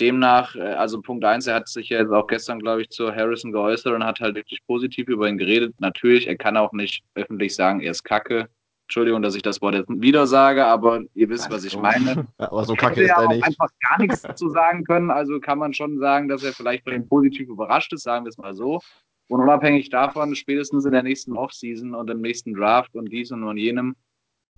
Demnach, 0.00 0.56
äh, 0.56 0.60
also 0.60 1.02
Punkt 1.02 1.26
eins, 1.26 1.46
er 1.46 1.56
hat 1.56 1.68
sich 1.68 1.90
ja 1.90 2.00
jetzt 2.00 2.10
auch 2.10 2.26
gestern, 2.26 2.58
glaube 2.58 2.82
ich, 2.82 2.88
zu 2.88 3.14
Harrison 3.14 3.52
geäußert 3.52 3.92
und 3.92 4.02
hat 4.02 4.20
halt 4.20 4.34
wirklich 4.34 4.64
positiv 4.66 5.08
über 5.08 5.28
ihn 5.28 5.36
geredet. 5.36 5.74
Natürlich, 5.78 6.26
er 6.26 6.36
kann 6.36 6.56
auch 6.56 6.72
nicht 6.72 7.04
öffentlich 7.14 7.54
sagen, 7.54 7.80
er 7.80 7.90
ist 7.90 8.02
kacke. 8.02 8.48
Entschuldigung, 8.92 9.22
dass 9.22 9.34
ich 9.34 9.40
das 9.40 9.62
Wort 9.62 9.74
jetzt 9.74 9.88
wieder 9.88 10.26
sage, 10.26 10.66
aber 10.66 11.00
ihr 11.14 11.30
wisst, 11.30 11.50
was 11.50 11.64
ich 11.64 11.78
meine 11.78 12.26
Ja, 12.38 12.52
aber 12.52 12.66
so 12.66 12.74
kacke 12.74 13.00
ist 13.00 13.08
ja 13.08 13.22
er 13.22 13.28
nicht. 13.28 13.42
einfach 13.42 13.70
gar 13.80 13.98
nichts 13.98 14.20
dazu 14.22 14.50
sagen 14.50 14.84
können. 14.84 15.10
Also 15.10 15.40
kann 15.40 15.58
man 15.58 15.72
schon 15.72 15.98
sagen, 15.98 16.28
dass 16.28 16.44
er 16.44 16.52
vielleicht 16.52 16.84
bei 16.84 16.92
ihm 16.92 17.08
positiv 17.08 17.48
überrascht 17.48 17.90
ist, 17.94 18.02
sagen 18.02 18.26
wir 18.26 18.28
es 18.28 18.36
mal 18.36 18.52
so. 18.52 18.80
Und 19.28 19.40
unabhängig 19.40 19.88
davon, 19.88 20.34
spätestens 20.34 20.84
in 20.84 20.92
der 20.92 21.02
nächsten 21.02 21.38
Offseason 21.38 21.94
und 21.94 22.10
im 22.10 22.20
nächsten 22.20 22.52
Draft 22.52 22.94
und 22.94 23.10
diesem 23.10 23.44
und 23.44 23.56
jenem, 23.56 23.96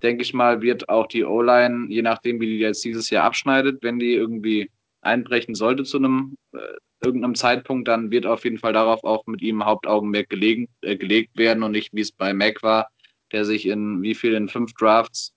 denke 0.03 0.23
ich 0.23 0.35
mal, 0.35 0.63
wird 0.63 0.89
auch 0.89 1.07
die 1.07 1.23
O-Line, 1.23 1.87
je 1.89 2.03
nachdem, 2.03 2.41
wie 2.41 2.47
die 2.47 2.59
jetzt 2.59 2.85
dieses 2.85 3.11
Jahr 3.11 3.23
abschneidet, 3.23 3.85
wenn 3.85 4.01
die 4.01 4.15
irgendwie 4.15 4.69
einbrechen 5.01 5.55
sollte 5.55 5.85
zu 5.85 5.99
einem 5.99 6.37
äh, 6.55 6.59
irgendeinem 7.05 7.37
Zeitpunkt, 7.37 7.87
dann 7.87 8.11
wird 8.11 8.27
auf 8.27 8.43
jeden 8.43 8.59
Fall 8.59 8.73
darauf 8.73 9.05
auch 9.05 9.29
mit 9.29 9.43
ihm 9.43 9.65
Hauptaugenmerk 9.65 10.29
gelegen, 10.29 10.67
äh, 10.81 10.97
gelegt 10.97 11.39
werden 11.39 11.63
und 11.63 11.71
nicht, 11.71 11.93
wie 11.93 12.01
es 12.01 12.11
bei 12.11 12.35
Mac 12.35 12.65
war, 12.65 12.89
der 13.35 13.45
sich 13.45 13.67
in 13.67 14.03
wie 14.03 14.15
viel 14.15 14.35
in 14.35 14.49
fünf 14.49 14.73
Drafts 14.75 15.35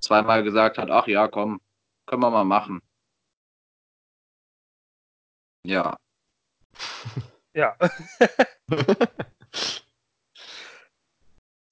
zweimal 0.00 0.42
gesagt 0.42 0.78
hat, 0.78 0.90
ach 0.90 1.06
ja, 1.06 1.28
komm, 1.28 1.60
können 2.06 2.22
wir 2.22 2.30
mal 2.30 2.44
machen. 2.44 2.80
Ja, 5.66 5.96
Ja. 7.54 7.76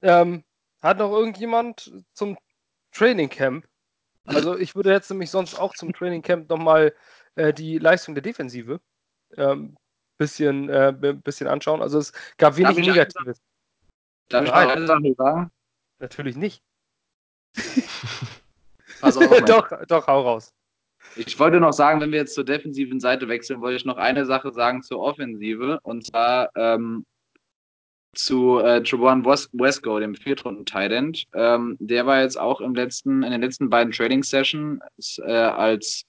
ähm, 0.02 0.44
hat 0.80 0.98
noch 0.98 1.10
irgendjemand 1.10 1.92
zum 2.12 2.38
Training 2.92 3.28
Camp? 3.28 3.66
Also 4.24 4.56
ich 4.56 4.76
würde 4.76 4.92
jetzt 4.92 5.10
nämlich 5.10 5.30
sonst 5.30 5.58
auch 5.58 5.74
zum 5.74 5.92
Training 5.92 6.22
Camp 6.22 6.48
nochmal 6.48 6.94
äh, 7.34 7.52
die 7.52 7.78
Leistung 7.78 8.14
der 8.14 8.22
Defensive 8.22 8.80
ähm, 9.36 9.76
bisschen, 10.18 10.68
äh, 10.68 10.94
bisschen 11.24 11.48
anschauen. 11.48 11.82
Also 11.82 11.98
es 11.98 12.12
gab 12.36 12.56
wenig 12.56 12.76
Negatives. 12.76 13.40
darf 14.28 14.44
ich 14.44 14.50
noch 14.50 14.56
eine 14.56 14.86
Sache 14.86 15.14
sagen? 15.16 15.50
Natürlich 16.02 16.36
nicht. 16.36 16.62
Pass 19.00 19.16
auf, 19.16 19.40
doch, 19.44 19.68
doch, 19.86 20.06
hau 20.08 20.22
raus. 20.22 20.52
Ich 21.16 21.38
wollte 21.38 21.60
noch 21.60 21.72
sagen, 21.72 22.00
wenn 22.00 22.10
wir 22.10 22.18
jetzt 22.18 22.34
zur 22.34 22.44
defensiven 22.44 22.98
Seite 22.98 23.28
wechseln, 23.28 23.60
wollte 23.60 23.76
ich 23.76 23.84
noch 23.84 23.96
eine 23.96 24.26
Sache 24.26 24.52
sagen 24.52 24.82
zur 24.82 24.98
Offensive 25.00 25.78
und 25.82 26.04
zwar 26.04 26.50
ähm, 26.56 27.06
zu 28.14 28.58
äh, 28.58 28.82
Trevon 28.82 29.24
Wes- 29.24 29.48
Wesco, 29.52 30.00
dem 30.00 30.14
Viertrunden 30.14 30.66
Tight 30.66 30.90
End. 30.90 31.24
Ähm, 31.34 31.76
der 31.78 32.04
war 32.04 32.20
jetzt 32.20 32.38
auch 32.38 32.60
im 32.60 32.74
letzten, 32.74 33.22
in 33.22 33.30
den 33.30 33.40
letzten 33.40 33.70
beiden 33.70 33.92
Trading 33.92 34.24
Sessions 34.24 34.80
äh, 35.24 35.32
als 35.32 36.04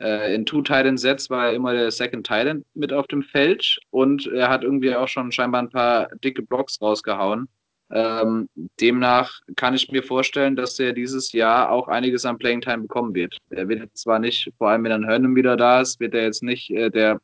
äh, 0.00 0.34
in 0.34 0.46
Two 0.46 0.62
Tight 0.62 0.86
End 0.86 1.00
Sets 1.00 1.30
war 1.30 1.46
er 1.48 1.54
immer 1.54 1.72
der 1.72 1.90
Second 1.90 2.24
Tight 2.26 2.46
End 2.46 2.64
mit 2.74 2.92
auf 2.92 3.08
dem 3.08 3.22
Feld 3.22 3.78
und 3.90 4.26
er 4.28 4.48
hat 4.50 4.62
irgendwie 4.62 4.94
auch 4.94 5.08
schon 5.08 5.32
scheinbar 5.32 5.62
ein 5.62 5.70
paar 5.70 6.08
dicke 6.22 6.42
Blocks 6.42 6.80
rausgehauen. 6.80 7.48
Ähm, 7.92 8.48
demnach 8.80 9.40
kann 9.56 9.74
ich 9.74 9.90
mir 9.90 10.02
vorstellen, 10.02 10.56
dass 10.56 10.78
er 10.78 10.94
dieses 10.94 11.32
Jahr 11.32 11.70
auch 11.70 11.88
einiges 11.88 12.24
an 12.24 12.38
Playing 12.38 12.62
Time 12.62 12.82
bekommen 12.82 13.14
wird. 13.14 13.36
Er 13.50 13.68
wird 13.68 13.94
zwar 13.96 14.18
nicht, 14.18 14.50
vor 14.56 14.70
allem 14.70 14.84
wenn 14.84 14.90
dann 14.90 15.06
Hörnum 15.06 15.36
wieder 15.36 15.56
da 15.56 15.82
ist, 15.82 16.00
wird 16.00 16.14
er 16.14 16.22
jetzt 16.24 16.42
nicht 16.42 16.70
äh, 16.70 16.90
der 16.90 17.20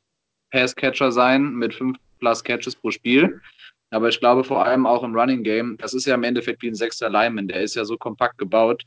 Passcatcher 0.50 1.11
sein 1.11 1.54
mit 1.54 1.74
fünf 1.74 1.96
plus 2.18 2.44
Catches 2.44 2.76
pro 2.76 2.90
Spiel. 2.90 3.40
Aber 3.90 4.09
ich 4.09 4.20
glaube 4.20 4.44
vor 4.44 4.66
allem 4.66 4.87
auch 4.87 5.02
im 5.02 5.16
Running 5.16 5.42
Game, 5.42 5.76
das 5.78 5.94
ist 5.94 6.07
ja 6.07 6.14
im 6.14 6.22
Endeffekt 6.22 6.61
wie 6.62 6.68
ein 6.68 6.74
sechster 6.74 7.09
Lineman, 7.09 7.48
der 7.48 7.62
ist 7.62 7.74
ja 7.74 7.87
so 7.87 7.96
kompakt 7.96 8.37
gebaut. 8.37 8.85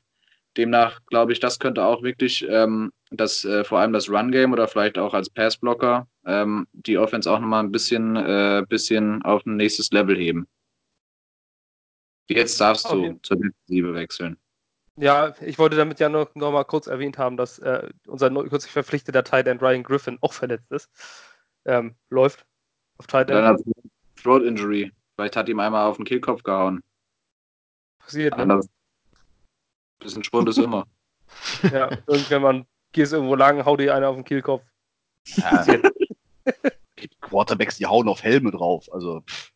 Demnach 0.57 0.99
glaube 1.07 1.31
ich, 1.31 1.39
das 1.39 1.57
könnte 1.57 1.83
auch 1.83 2.03
wirklich 2.03 2.45
ähm, 2.47 2.91
das, 3.09 3.43
äh, 3.45 3.63
vor 3.63 3.79
allem 3.79 3.93
das 3.93 4.09
Run 4.09 4.31
Game 4.31 4.53
oder 4.53 4.67
vielleicht 4.67 4.99
auch 4.99 5.13
als 5.13 5.29
Passblocker 5.29 6.07
ähm, 6.25 6.67
die 6.73 6.97
Offense 6.97 7.31
auch 7.31 7.39
nochmal 7.39 7.63
ein 7.63 7.71
bisschen, 7.71 8.15
äh, 8.15 8.63
bisschen 8.69 9.21
auf 9.23 9.45
ein 9.45 9.55
nächstes 9.55 9.91
Level 9.91 10.15
heben. 10.15 10.47
Jetzt 12.35 12.59
darfst 12.59 12.85
Auf 12.85 12.93
du 12.93 13.19
zur 13.23 13.37
Defensive 13.37 13.93
wechseln. 13.93 14.37
Ja, 14.97 15.33
ich 15.41 15.57
wollte 15.57 15.77
damit 15.77 15.99
ja 15.99 16.09
noch, 16.09 16.35
noch 16.35 16.51
mal 16.51 16.63
kurz 16.65 16.87
erwähnt 16.87 17.17
haben, 17.17 17.37
dass 17.37 17.59
äh, 17.59 17.89
unser 18.07 18.29
neu- 18.29 18.47
kürzlich 18.47 18.71
verpflichteter 18.71 19.23
Tight 19.23 19.47
End 19.47 19.61
Ryan 19.61 19.83
Griffin 19.83 20.17
auch 20.21 20.33
verletzt 20.33 20.71
ist. 20.71 20.89
Ähm, 21.65 21.95
läuft 22.09 22.45
auf 22.97 23.07
Tight 23.07 23.29
End. 23.29 23.45
hat 23.45 23.61
Throat 24.21 24.43
Injury. 24.43 24.91
Vielleicht 25.15 25.35
hat 25.35 25.49
ihm 25.49 25.59
einmal 25.59 25.87
auf 25.87 25.97
den 25.97 26.05
Kehlkopf 26.05 26.43
gehauen. 26.43 26.81
Passiert, 27.99 28.35
ne? 28.35 28.43
Anders. 28.43 28.69
Bisschen 29.99 30.23
Schwund 30.23 30.49
ist 30.49 30.57
immer. 30.57 30.85
Ja, 31.71 31.89
irgendwann 32.07 32.41
man 32.41 32.67
gehst 32.91 33.13
irgendwo 33.13 33.35
lang, 33.35 33.63
hau 33.63 33.77
dir 33.77 33.95
einer 33.95 34.09
auf 34.09 34.15
den 34.15 34.25
Kehlkopf. 34.25 34.63
Ja. 35.37 35.63
Die 36.99 37.07
Quarterbacks, 37.21 37.77
die 37.77 37.85
hauen 37.85 38.09
auf 38.09 38.21
Helme 38.21 38.51
drauf. 38.51 38.91
Also, 38.91 39.21
pff, 39.21 39.50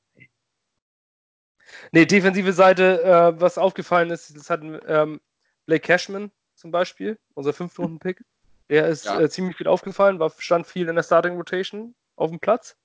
Nee, 1.95 2.05
defensive 2.05 2.51
Seite, 2.51 3.01
äh, 3.03 3.39
was 3.39 3.57
aufgefallen 3.57 4.09
ist, 4.11 4.35
das 4.35 4.49
hat 4.49 4.61
ähm, 4.63 5.21
Blake 5.65 5.79
Cashman 5.87 6.29
zum 6.53 6.69
Beispiel, 6.69 7.17
unser 7.35 7.53
Fünftrunden-Pick. 7.53 8.21
Der 8.69 8.87
ist 8.87 9.05
Ja. 9.05 9.21
äh, 9.21 9.29
ziemlich 9.29 9.55
viel 9.55 9.67
aufgefallen, 9.67 10.19
war, 10.19 10.29
stand 10.37 10.67
viel 10.67 10.89
in 10.89 10.95
der 10.95 11.03
Starting 11.03 11.37
Rotation 11.37 11.95
auf 12.17 12.31
dem 12.31 12.41
Platz. 12.41 12.75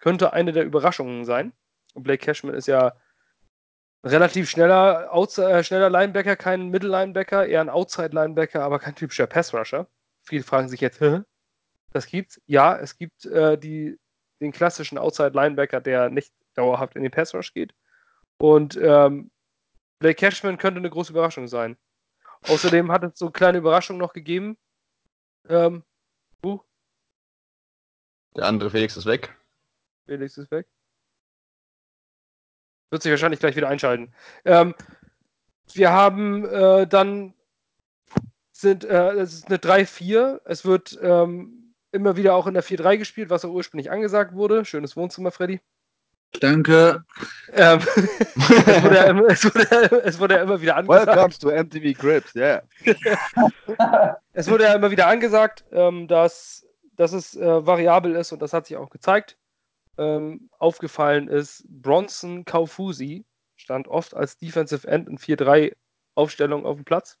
Könnte 0.00 0.34
eine 0.34 0.52
der 0.52 0.66
Überraschungen 0.66 1.24
sein. 1.24 1.54
Und 1.94 2.02
Blake 2.02 2.22
Cashman 2.22 2.54
ist 2.54 2.68
ja 2.68 2.94
relativ 4.04 4.50
schneller, 4.50 5.14
Outs 5.14 5.38
äh, 5.38 5.64
schneller 5.64 5.88
Linebacker, 5.88 6.36
kein 6.36 6.68
Middle-Linebacker, 6.68 7.46
eher 7.46 7.62
ein 7.62 7.70
Outside-Linebacker, 7.70 8.62
aber 8.62 8.78
kein 8.80 8.94
typischer 8.94 9.26
Pass-Rusher. 9.26 9.86
Viele 10.24 10.44
fragen 10.44 10.68
sich 10.68 10.82
jetzt, 10.82 11.00
Hä? 11.00 11.22
das 11.92 12.06
gibt's? 12.06 12.38
Ja, 12.44 12.76
es 12.76 12.98
gibt 12.98 13.24
äh, 13.24 13.56
die, 13.56 13.98
den 14.42 14.52
klassischen 14.52 14.98
Outside-Linebacker, 14.98 15.80
der 15.80 16.10
nicht 16.10 16.34
dauerhaft 16.52 16.96
in 16.96 17.02
den 17.02 17.10
Pass-Rush 17.12 17.54
geht. 17.54 17.72
Und 18.38 18.76
ähm, 18.76 19.30
Blake 19.98 20.16
Cashman 20.16 20.58
könnte 20.58 20.78
eine 20.78 20.90
große 20.90 21.12
Überraschung 21.12 21.48
sein. 21.48 21.76
Außerdem 22.42 22.90
hat 22.92 23.02
es 23.04 23.18
so 23.18 23.30
kleine 23.30 23.58
Überraschungen 23.58 24.00
noch 24.00 24.12
gegeben. 24.12 24.56
Ähm, 25.48 25.82
uh, 26.44 26.60
Der 28.36 28.44
andere 28.44 28.70
Felix 28.70 28.96
ist 28.96 29.06
weg. 29.06 29.36
Felix 30.06 30.38
ist 30.38 30.50
weg. 30.50 30.66
Wird 32.90 33.02
sich 33.02 33.10
wahrscheinlich 33.10 33.40
gleich 33.40 33.56
wieder 33.56 33.68
einschalten. 33.68 34.14
Ähm, 34.44 34.74
wir 35.74 35.90
haben 35.92 36.46
äh, 36.46 36.86
dann 36.86 37.34
sind 38.52 38.84
äh, 38.84 39.12
es 39.12 39.34
ist 39.34 39.48
eine 39.48 39.58
3-4. 39.58 40.40
Es 40.44 40.64
wird 40.64 40.98
ähm, 41.02 41.74
immer 41.92 42.16
wieder 42.16 42.34
auch 42.34 42.46
in 42.46 42.54
der 42.54 42.64
4-3 42.64 42.98
gespielt, 42.98 43.30
was 43.30 43.44
auch 43.44 43.50
ursprünglich 43.50 43.90
angesagt 43.90 44.34
wurde. 44.34 44.64
Schönes 44.64 44.96
Wohnzimmer, 44.96 45.30
Freddy. 45.30 45.60
Danke. 46.40 47.04
Ähm, 47.52 47.78
es, 48.36 48.82
wurde 48.82 48.94
ja 48.96 49.04
immer, 49.04 49.26
es, 49.28 49.44
wurde, 49.44 50.02
es 50.04 50.18
wurde 50.18 50.34
ja 50.36 50.42
immer 50.42 50.60
wieder 50.60 50.76
angesagt. 50.76 51.08
Welcome 51.08 51.38
to 51.38 51.50
MTV 51.50 51.98
Crips, 51.98 52.34
yeah. 52.34 52.62
Es 54.32 54.48
wurde 54.48 54.64
ja 54.64 54.74
immer 54.74 54.90
wieder 54.90 55.06
angesagt, 55.06 55.64
ähm, 55.72 56.06
dass, 56.06 56.66
dass 56.92 57.12
es 57.12 57.34
äh, 57.36 57.66
variabel 57.66 58.14
ist 58.14 58.32
und 58.32 58.40
das 58.42 58.52
hat 58.52 58.66
sich 58.66 58.76
auch 58.76 58.90
gezeigt. 58.90 59.36
Ähm, 59.96 60.48
aufgefallen 60.58 61.28
ist, 61.28 61.64
Bronson 61.68 62.44
Kaufusi 62.44 63.24
stand 63.56 63.88
oft 63.88 64.14
als 64.14 64.36
Defensive 64.38 64.86
End 64.86 65.08
in 65.08 65.18
4-3 65.18 65.74
Aufstellung 66.14 66.66
auf 66.66 66.76
dem 66.76 66.84
Platz. 66.84 67.18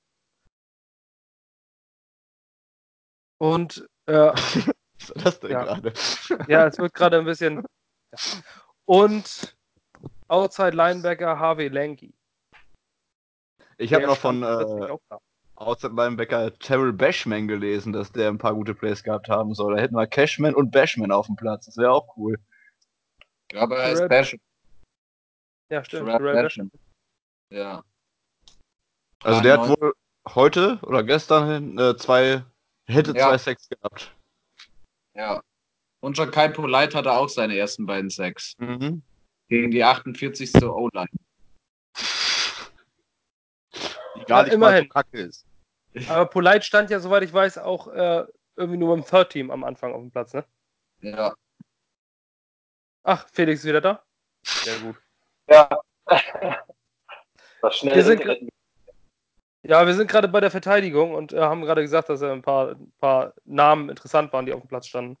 Und 3.38 3.88
äh, 4.06 4.12
Was 5.00 5.14
war 5.14 5.22
das 5.24 5.40
denn 5.40 5.50
Ja. 5.50 5.62
gerade? 5.64 5.92
ja, 6.48 6.66
es 6.66 6.78
wird 6.78 6.94
gerade 6.94 7.18
ein 7.18 7.24
bisschen. 7.24 7.64
Ja. 8.12 8.18
Und 8.88 9.54
Outside 10.28 10.70
Linebacker 10.70 11.38
Harvey 11.38 11.68
Lanky. 11.68 12.14
Ich 13.76 13.92
habe 13.92 14.06
noch 14.06 14.16
von 14.16 14.42
äh. 14.42 14.96
Outside 15.56 15.92
Linebacker 15.94 16.58
Terrell 16.58 16.94
Bashman 16.94 17.48
gelesen, 17.48 17.92
dass 17.92 18.12
der 18.12 18.28
ein 18.30 18.38
paar 18.38 18.54
gute 18.54 18.74
Plays 18.74 19.02
gehabt 19.02 19.28
haben 19.28 19.54
soll. 19.54 19.74
Da 19.76 19.82
hätten 19.82 19.94
wir 19.94 20.06
Cashman 20.06 20.54
und 20.54 20.70
Bashman 20.70 21.12
auf 21.12 21.26
dem 21.26 21.36
Platz. 21.36 21.66
Das 21.66 21.76
wäre 21.76 21.92
auch 21.92 22.16
cool. 22.16 22.38
Aber 23.54 23.78
er 23.78 23.92
ist 23.92 23.98
Terrell- 23.98 24.08
Bash. 24.08 24.36
Ja, 25.70 25.84
stimmt. 25.84 26.08
Terrell. 26.08 26.42
Basham. 26.42 26.70
Ja. 27.50 27.84
Also 29.22 29.40
Ah, 29.40 29.42
der 29.42 29.60
hat 29.60 29.68
wohl 29.68 29.92
heute 30.34 30.78
oder 30.82 31.02
gestern 31.02 31.76
äh, 31.78 31.94
zwei, 31.98 32.42
hätte 32.86 33.12
Ja. 33.14 33.28
zwei 33.28 33.38
Sacks 33.38 33.68
gehabt. 33.68 34.14
Ja. 35.14 35.42
Und 36.00 36.16
schon 36.16 36.30
Kai 36.30 36.48
Polite 36.48 36.96
hatte 36.96 37.12
auch 37.12 37.28
seine 37.28 37.56
ersten 37.56 37.86
beiden 37.86 38.10
Sacks. 38.10 38.54
Mhm. 38.58 39.02
Gegen 39.48 39.70
die 39.70 39.82
48. 39.82 40.62
O-Line. 40.62 41.08
Die 44.16 44.24
gar 44.24 44.40
Ja, 44.40 44.42
nicht 44.44 44.58
mal 44.58 44.70
so 44.70 44.76
immerhin. 44.76 44.88
kacke 44.88 45.18
ist. 45.20 45.46
Aber 46.08 46.26
Polite 46.26 46.62
stand 46.62 46.90
ja, 46.90 47.00
soweit 47.00 47.22
ich 47.24 47.32
weiß, 47.32 47.58
auch 47.58 47.88
äh, 47.88 48.24
irgendwie 48.56 48.78
nur 48.78 48.94
im 48.94 49.04
Third 49.04 49.30
Team 49.30 49.50
am 49.50 49.64
Anfang 49.64 49.92
auf 49.92 50.00
dem 50.00 50.10
Platz, 50.10 50.34
ne? 50.34 50.44
Ja. 51.00 51.34
Ach, 53.04 53.26
Felix 53.32 53.60
ist 53.60 53.66
wieder 53.66 53.80
da? 53.80 54.02
Sehr 54.44 54.78
gut. 54.80 54.96
Ja. 55.48 55.68
Was 57.60 57.78
schnell 57.78 57.96
Wir 57.96 58.04
sind 58.04 58.22
Ja, 59.62 59.86
wir 59.86 59.94
sind 59.94 60.10
gerade 60.10 60.28
bei 60.28 60.40
der 60.40 60.50
Verteidigung 60.50 61.14
und 61.14 61.32
äh, 61.32 61.40
haben 61.40 61.62
gerade 61.62 61.82
gesagt, 61.82 62.08
dass 62.08 62.22
äh, 62.22 62.30
ein, 62.30 62.42
paar, 62.42 62.72
ein 62.72 62.92
paar 63.00 63.34
Namen 63.44 63.88
interessant 63.88 64.32
waren, 64.32 64.46
die 64.46 64.52
auf 64.52 64.60
dem 64.60 64.68
Platz 64.68 64.86
standen. 64.86 65.16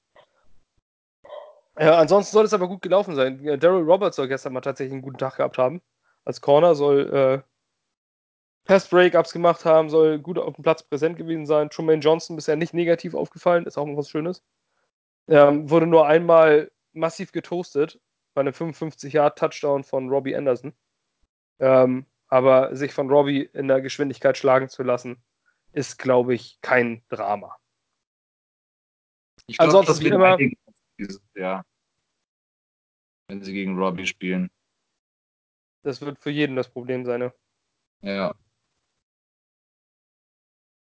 Ja, 1.78 1.98
ansonsten 1.98 2.32
soll 2.32 2.44
es 2.44 2.52
aber 2.52 2.66
gut 2.68 2.82
gelaufen 2.82 3.14
sein. 3.14 3.42
Ja, 3.42 3.56
Daryl 3.56 3.84
Roberts 3.84 4.16
soll 4.16 4.28
gestern 4.28 4.52
mal 4.52 4.60
tatsächlich 4.60 4.92
einen 4.92 5.02
guten 5.02 5.18
Tag 5.18 5.36
gehabt 5.36 5.58
haben. 5.58 5.80
Als 6.24 6.40
Corner 6.40 6.74
soll 6.74 7.14
äh, 7.14 7.42
Pass-Breakups 8.64 9.32
gemacht 9.32 9.64
haben, 9.64 9.88
soll 9.88 10.18
gut 10.18 10.38
auf 10.38 10.54
dem 10.56 10.62
Platz 10.62 10.82
präsent 10.82 11.16
gewesen 11.16 11.46
sein. 11.46 11.70
Trumaine 11.70 12.02
Johnson 12.02 12.36
bisher 12.36 12.56
nicht 12.56 12.74
negativ 12.74 13.14
aufgefallen, 13.14 13.64
ist 13.64 13.78
auch 13.78 13.86
mal 13.86 13.96
was 13.96 14.10
Schönes. 14.10 14.42
Ähm, 15.28 15.70
wurde 15.70 15.86
nur 15.86 16.06
einmal 16.06 16.70
massiv 16.92 17.32
getoastet 17.32 18.00
bei 18.34 18.40
einem 18.40 18.52
55-Yard-Touchdown 18.52 19.84
von 19.84 20.08
Robbie 20.08 20.34
Anderson. 20.36 20.72
Ähm, 21.60 22.06
aber 22.26 22.74
sich 22.76 22.92
von 22.92 23.08
Robbie 23.08 23.42
in 23.52 23.68
der 23.68 23.80
Geschwindigkeit 23.80 24.36
schlagen 24.36 24.68
zu 24.68 24.82
lassen, 24.82 25.22
ist, 25.72 25.98
glaube 25.98 26.34
ich, 26.34 26.58
kein 26.60 27.04
Drama. 27.08 27.56
Ich 29.46 29.56
glaub, 29.58 29.66
Ansonsten 29.68 29.92
das 29.92 30.00
wird 30.02 30.14
immer- 30.14 30.34
einigen 30.34 30.56
dieses 30.98 31.22
Jahr. 31.34 31.64
Wenn 33.28 33.42
sie 33.42 33.52
gegen 33.52 33.78
Robbie 33.78 34.06
spielen. 34.06 34.50
Das 35.82 36.00
wird 36.00 36.18
für 36.18 36.30
jeden 36.30 36.56
das 36.56 36.68
Problem 36.68 37.04
sein. 37.04 37.20
Ne? 37.20 37.32
Ja. 38.02 38.34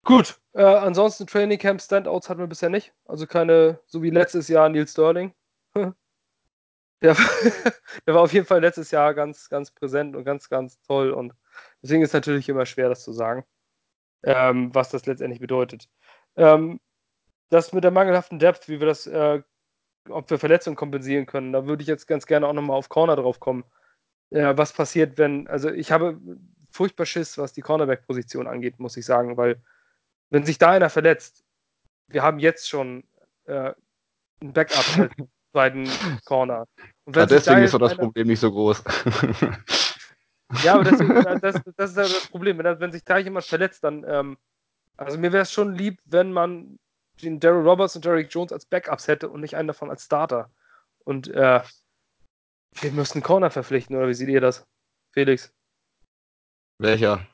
Gut, 0.03 0.41
äh, 0.53 0.63
ansonsten 0.63 1.27
Training 1.27 1.59
Camp 1.59 1.81
Standouts 1.81 2.27
hatten 2.29 2.39
wir 2.39 2.47
bisher 2.47 2.69
nicht. 2.69 2.93
Also 3.05 3.27
keine, 3.27 3.79
so 3.85 4.01
wie 4.01 4.09
letztes 4.09 4.47
Jahr 4.47 4.67
Neil 4.69 4.87
Sterling. 4.87 5.33
Der, 7.01 7.15
der 8.05 8.13
war 8.13 8.21
auf 8.21 8.33
jeden 8.33 8.45
Fall 8.45 8.61
letztes 8.61 8.91
Jahr 8.91 9.15
ganz, 9.15 9.49
ganz 9.49 9.71
präsent 9.71 10.15
und 10.15 10.23
ganz, 10.23 10.49
ganz 10.49 10.79
toll. 10.81 11.09
Und 11.09 11.33
deswegen 11.81 12.03
ist 12.03 12.09
es 12.09 12.13
natürlich 12.13 12.47
immer 12.47 12.67
schwer, 12.67 12.89
das 12.89 13.03
zu 13.03 13.11
sagen, 13.11 13.43
ähm, 14.23 14.73
was 14.75 14.89
das 14.89 15.07
letztendlich 15.07 15.39
bedeutet. 15.39 15.89
Ähm, 16.35 16.79
das 17.49 17.73
mit 17.73 17.83
der 17.83 17.91
mangelhaften 17.91 18.39
Depth, 18.39 18.69
wie 18.69 18.79
wir 18.79 18.87
das, 18.87 19.07
äh, 19.07 19.41
ob 20.09 20.29
wir 20.29 20.39
Verletzungen 20.39 20.75
kompensieren 20.75 21.25
können, 21.25 21.53
da 21.53 21.65
würde 21.67 21.81
ich 21.81 21.87
jetzt 21.87 22.07
ganz 22.07 22.25
gerne 22.25 22.47
auch 22.47 22.53
nochmal 22.53 22.77
auf 22.77 22.89
Corner 22.89 23.15
drauf 23.15 23.39
kommen. 23.39 23.63
Äh, 24.31 24.53
was 24.57 24.73
passiert, 24.73 25.17
wenn, 25.17 25.47
also 25.47 25.69
ich 25.69 25.91
habe 25.91 26.19
furchtbar 26.71 27.05
Schiss, 27.05 27.37
was 27.37 27.53
die 27.53 27.61
Cornerback-Position 27.61 28.47
angeht, 28.47 28.79
muss 28.79 28.97
ich 28.97 29.05
sagen, 29.05 29.37
weil 29.37 29.61
wenn 30.29 30.45
sich 30.45 30.57
da 30.57 30.71
einer 30.71 30.89
verletzt, 30.89 31.43
wir 32.07 32.23
haben 32.23 32.39
jetzt 32.39 32.69
schon 32.69 33.03
äh, 33.45 33.73
ein 34.41 34.53
Backup 34.53 34.85
als 34.97 35.11
zweiten 35.51 35.89
Corner. 36.25 36.65
Ja, 36.77 37.03
sich 37.05 37.13
da 37.13 37.25
deswegen 37.25 37.63
ist 37.63 37.73
doch 37.73 37.79
das 37.79 37.91
einer- 37.93 38.03
Problem 38.03 38.27
nicht 38.27 38.39
so 38.39 38.51
groß. 38.51 38.83
Ja, 40.63 40.75
aber 40.75 40.83
deswegen, 40.83 41.13
das, 41.41 41.61
das 41.77 41.91
ist 41.91 41.95
ja 41.97 42.03
das 42.03 42.27
Problem. 42.27 42.57
Wenn, 42.57 42.79
wenn 42.79 42.91
sich 42.91 43.03
da 43.03 43.17
jemand 43.17 43.45
verletzt, 43.45 43.83
dann, 43.83 44.03
ähm, 44.07 44.37
also 44.97 45.17
mir 45.17 45.31
wäre 45.31 45.43
es 45.43 45.51
schon 45.53 45.73
lieb, 45.75 45.99
wenn 46.05 46.33
man 46.33 46.77
den 47.21 47.39
Daryl 47.39 47.67
Roberts 47.67 47.95
und 47.95 48.05
Derrick 48.05 48.33
Jones 48.33 48.51
als 48.51 48.65
Backups 48.65 49.07
hätte 49.07 49.29
und 49.29 49.41
nicht 49.41 49.55
einen 49.55 49.67
davon 49.67 49.89
als 49.89 50.05
Starter. 50.05 50.49
Und 51.03 51.27
äh, 51.29 51.61
wir 52.79 52.91
müssen 52.91 53.17
einen 53.17 53.23
Corner 53.23 53.49
verpflichten, 53.49 53.95
oder 53.95 54.07
wie 54.07 54.13
seht 54.13 54.29
ihr 54.29 54.41
das? 54.41 54.65
Felix? 55.13 55.53
Welcher? 56.77 57.25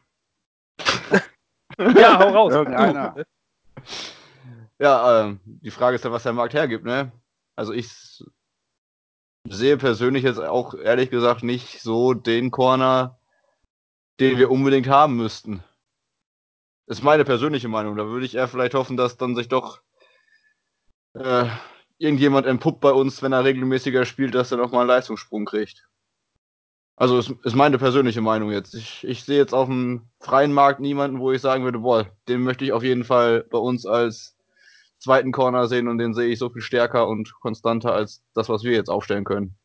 Ja, 1.79 2.17
hau 2.17 2.29
raus. 2.29 2.53
Irgendeiner. 2.53 3.23
Ja, 4.79 5.25
ähm, 5.25 5.39
die 5.45 5.69
Frage 5.69 5.95
ist 5.95 6.05
ja, 6.05 6.11
was 6.11 6.23
der 6.23 6.33
Markt 6.33 6.55
hergibt, 6.55 6.85
ne? 6.85 7.11
Also 7.55 7.71
ich 7.71 8.23
sehe 9.47 9.77
persönlich 9.77 10.23
jetzt 10.23 10.39
auch 10.39 10.73
ehrlich 10.73 11.09
gesagt 11.09 11.43
nicht 11.43 11.81
so 11.81 12.13
den 12.13 12.49
Corner, 12.49 13.19
den 14.19 14.37
wir 14.37 14.49
unbedingt 14.49 14.87
haben 14.87 15.17
müssten. 15.17 15.63
Ist 16.87 17.03
meine 17.03 17.25
persönliche 17.25 17.67
Meinung. 17.67 17.97
Da 17.97 18.07
würde 18.07 18.25
ich 18.25 18.35
eher 18.35 18.47
vielleicht 18.47 18.73
hoffen, 18.73 18.97
dass 18.97 19.17
dann 19.17 19.35
sich 19.35 19.49
doch 19.49 19.81
äh, 21.13 21.45
irgendjemand 21.97 22.47
entpuppt 22.47 22.79
bei 22.79 22.91
uns, 22.91 23.21
wenn 23.21 23.33
er 23.33 23.43
regelmäßiger 23.43 24.05
spielt, 24.05 24.35
dass 24.35 24.51
er 24.51 24.57
nochmal 24.57 24.81
einen 24.81 24.89
Leistungssprung 24.89 25.45
kriegt. 25.45 25.87
Also 26.95 27.19
ist, 27.19 27.31
ist 27.43 27.55
meine 27.55 27.77
persönliche 27.77 28.21
Meinung 28.21 28.51
jetzt. 28.51 28.73
Ich, 28.73 29.03
ich 29.03 29.23
sehe 29.23 29.37
jetzt 29.37 29.53
auf 29.53 29.67
dem 29.67 30.07
freien 30.19 30.53
Markt 30.53 30.79
niemanden, 30.79 31.19
wo 31.19 31.31
ich 31.31 31.41
sagen 31.41 31.63
würde, 31.63 31.79
boah, 31.79 32.07
den 32.27 32.41
möchte 32.41 32.65
ich 32.65 32.71
auf 32.71 32.83
jeden 32.83 33.03
Fall 33.03 33.43
bei 33.51 33.57
uns 33.57 33.85
als 33.85 34.35
zweiten 34.97 35.31
Corner 35.31 35.67
sehen 35.67 35.87
und 35.87 35.99
den 35.99 36.13
sehe 36.13 36.27
ich 36.27 36.39
so 36.39 36.49
viel 36.49 36.61
stärker 36.61 37.07
und 37.07 37.33
konstanter 37.39 37.93
als 37.93 38.23
das, 38.33 38.49
was 38.49 38.63
wir 38.63 38.71
jetzt 38.71 38.89
aufstellen 38.89 39.25
können. 39.25 39.55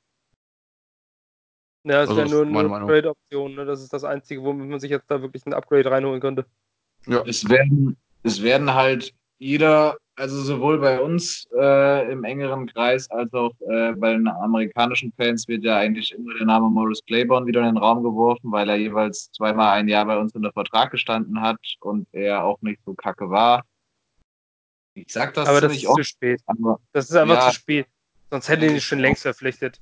Ja, 1.85 2.03
es 2.03 2.11
Also 2.11 2.17
wäre 2.17 2.27
ist 2.27 2.33
nur 2.33 2.43
eine. 2.61 2.75
Upgrade-Option. 2.75 3.55
Ne? 3.55 3.65
Das 3.65 3.81
ist 3.83 3.93
das 3.93 4.05
Einzige, 4.05 4.43
womit 4.43 4.69
man 4.69 4.79
sich 4.79 4.91
jetzt 4.91 5.11
da 5.11 5.23
wirklich 5.23 5.47
ein 5.47 5.55
Upgrade 5.55 5.91
reinholen 5.91 6.21
könnte. 6.21 6.47
Ja. 7.07 7.23
Es 7.27 7.49
werden, 7.49 7.97
es 8.23 8.43
werden 8.43 8.73
halt 8.75 9.13
jeder, 9.39 9.97
also 10.17 10.41
sowohl 10.41 10.79
bei 10.79 11.01
uns 11.01 11.49
äh, 11.59 12.13
im 12.13 12.23
engeren 12.25 12.67
Kreis 12.67 13.11
als 13.11 13.33
auch 13.35 13.51
äh, 13.69 13.93
bei 13.93 14.13
den 14.13 14.29
amerikanischen 14.29 15.13
Fans 15.17 15.49
wird 15.49 15.65
ja 15.65 15.79
eigentlich 15.79 16.13
immer 16.13 16.35
der 16.35 16.47
Name 16.47 16.71
Morris 16.71 17.01
Claiborne 17.07 17.47
wieder 17.47 17.61
in 17.61 17.75
den 17.75 17.79
Raum 17.79 18.03
geworfen, 18.05 18.53
weil 18.53 18.69
er 18.69 18.77
jeweils 18.77 19.31
zweimal 19.33 19.73
ein 19.79 19.89
Jahr 19.89 20.05
bei 20.07 20.17
uns 20.17 20.33
unter 20.35 20.53
Vertrag 20.53 20.93
gestanden 20.93 21.41
hat 21.41 21.59
und 21.81 22.07
er 22.13 22.45
auch 22.45 22.61
nicht 22.63 22.81
so 22.85 22.95
kacke 22.95 23.29
war. 23.31 23.65
Ich 24.95 25.07
sag 25.09 25.35
das 25.35 25.49
aber 25.49 25.61
das 25.61 25.73
ist 25.73 25.83
zu 25.83 25.91
oft, 25.91 26.05
spät. 26.05 26.41
aber 26.47 26.79
Das 26.93 27.09
ist 27.11 27.17
einfach 27.17 27.47
Ja. 27.47 27.49
zu 27.49 27.55
spät. 27.57 27.87
Sonst 28.31 28.49
hätten 28.49 28.61
die 28.63 28.75
ihn 28.75 28.81
schon 28.81 28.99
längst 29.01 29.23
verpflichtet. 29.23 29.81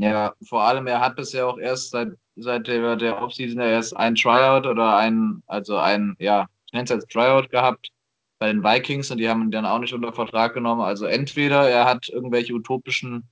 Ja, 0.00 0.34
vor 0.48 0.62
allem 0.62 0.86
er 0.86 1.00
hat 1.00 1.16
bisher 1.16 1.46
auch 1.46 1.58
erst 1.58 1.90
seit, 1.90 2.12
seit 2.36 2.66
der, 2.66 2.96
der 2.96 3.20
Offseason 3.22 3.60
ja 3.60 3.68
erst 3.68 3.96
ein 3.96 4.14
Tryout 4.14 4.66
oder 4.66 4.96
ein, 4.96 5.42
also 5.46 5.76
ein, 5.76 6.14
ja, 6.18 6.46
es 6.72 6.90
als 6.90 7.06
Tryout 7.06 7.50
gehabt 7.50 7.90
bei 8.38 8.48
den 8.48 8.62
Vikings 8.62 9.10
und 9.10 9.18
die 9.18 9.28
haben 9.28 9.42
ihn 9.42 9.50
dann 9.50 9.66
auch 9.66 9.78
nicht 9.78 9.92
unter 9.92 10.12
Vertrag 10.12 10.54
genommen. 10.54 10.82
Also 10.82 11.06
entweder 11.06 11.68
er 11.68 11.84
hat 11.86 12.08
irgendwelche 12.08 12.54
utopischen, 12.54 13.28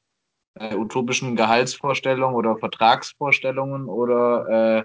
äh, 0.54 0.74
utopischen 0.74 1.36
Gehaltsvorstellungen 1.36 2.34
oder 2.34 2.56
Vertragsvorstellungen 2.58 3.86
oder 3.88 4.78
äh, 4.78 4.84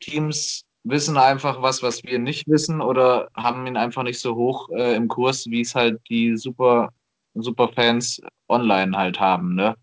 Teams 0.00 0.64
wissen 0.84 1.16
einfach 1.16 1.62
was, 1.62 1.82
was 1.82 2.02
wir 2.02 2.18
nicht 2.18 2.48
wissen 2.48 2.80
oder 2.80 3.28
haben 3.34 3.66
ihn 3.66 3.76
einfach 3.76 4.02
nicht 4.02 4.20
so 4.20 4.34
hoch 4.34 4.68
äh, 4.70 4.94
im 4.96 5.08
Kurs, 5.08 5.46
wie 5.46 5.60
es 5.60 5.74
halt 5.74 6.00
die 6.08 6.36
super, 6.36 6.92
super 7.34 7.68
Fans 7.68 8.20
online 8.48 8.96
halt 8.96 9.20
haben, 9.20 9.54
ne? 9.54 9.76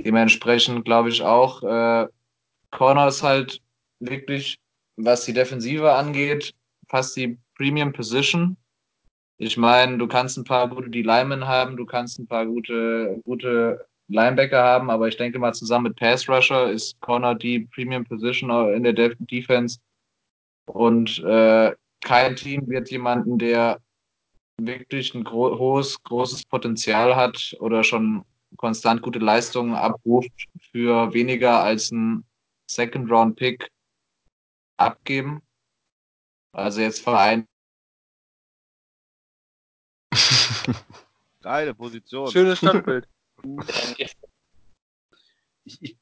Dementsprechend 0.00 0.84
glaube 0.84 1.08
ich 1.10 1.22
auch, 1.22 1.62
äh, 1.62 2.08
Corner 2.72 3.08
ist 3.08 3.22
halt 3.22 3.60
wirklich, 4.00 4.58
was 4.96 5.24
die 5.24 5.32
Defensive 5.32 5.92
angeht, 5.92 6.52
fast 6.88 7.16
die 7.16 7.38
Premium 7.56 7.92
Position. 7.92 8.56
Ich 9.38 9.56
meine, 9.56 9.98
du 9.98 10.06
kannst 10.06 10.36
ein 10.38 10.44
paar 10.44 10.68
gute 10.68 10.90
D-Linemen 10.90 11.46
haben, 11.46 11.76
du 11.76 11.86
kannst 11.86 12.18
ein 12.18 12.26
paar 12.26 12.46
gute, 12.46 13.20
gute 13.24 13.84
Linebacker 14.08 14.62
haben, 14.62 14.90
aber 14.90 15.08
ich 15.08 15.16
denke 15.16 15.38
mal, 15.38 15.52
zusammen 15.54 15.88
mit 15.88 15.96
Pass 15.96 16.28
Rusher 16.28 16.70
ist 16.70 17.00
Corner 17.00 17.34
die 17.34 17.60
Premium 17.74 18.04
Position 18.04 18.50
in 18.74 18.82
der 18.84 18.92
Def 18.92 19.14
Defense. 19.18 19.78
Und 20.66 21.18
äh, 21.24 21.74
kein 22.02 22.36
Team 22.36 22.68
wird 22.68 22.90
jemanden, 22.90 23.38
der 23.38 23.80
wirklich 24.58 25.14
ein 25.14 25.24
gro 25.24 25.58
hohes, 25.58 26.02
großes 26.04 26.44
Potenzial 26.44 27.16
hat 27.16 27.56
oder 27.60 27.82
schon 27.82 28.24
konstant 28.56 29.02
gute 29.02 29.18
Leistungen 29.18 29.74
abruft, 29.74 30.46
für 30.70 31.12
weniger 31.12 31.62
als 31.62 31.90
ein 31.90 32.24
Second-Round-Pick 32.70 33.68
abgeben. 34.76 35.42
Also 36.54 36.80
jetzt 36.80 37.02
Verein. 37.02 37.48
Geile 41.42 41.74
Position. 41.74 42.30
Schönes 42.30 42.58
Standbild. 42.58 43.06
Ich, 45.66 45.82
ich, 45.82 45.96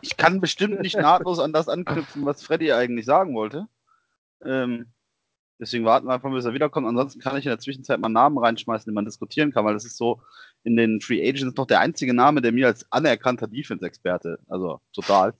ich 0.00 0.16
kann 0.16 0.40
bestimmt 0.40 0.80
nicht 0.80 0.96
nahtlos 0.96 1.40
an 1.40 1.52
das 1.52 1.68
anknüpfen, 1.68 2.24
was 2.24 2.44
Freddy 2.44 2.70
eigentlich 2.70 3.04
sagen 3.04 3.34
wollte. 3.34 3.66
Ähm, 4.44 4.92
deswegen 5.58 5.84
warten 5.84 6.06
wir 6.06 6.14
einfach, 6.14 6.30
bis 6.30 6.44
er 6.44 6.54
wiederkommt. 6.54 6.86
Ansonsten 6.86 7.18
kann 7.18 7.36
ich 7.36 7.46
in 7.46 7.50
der 7.50 7.58
Zwischenzeit 7.58 7.98
mal 7.98 8.10
Namen 8.10 8.38
reinschmeißen, 8.38 8.88
den 8.88 8.94
man 8.94 9.06
diskutieren 9.06 9.52
kann, 9.52 9.64
weil 9.64 9.74
das 9.74 9.84
ist 9.84 9.96
so 9.96 10.22
in 10.62 10.76
den 10.76 11.00
Free 11.00 11.28
Agents 11.28 11.56
noch 11.56 11.66
der 11.66 11.80
einzige 11.80 12.14
Name, 12.14 12.42
der 12.42 12.52
mir 12.52 12.68
als 12.68 12.86
anerkannter 12.92 13.48
Defense-Experte, 13.48 14.38
also 14.48 14.80
total, 14.92 15.34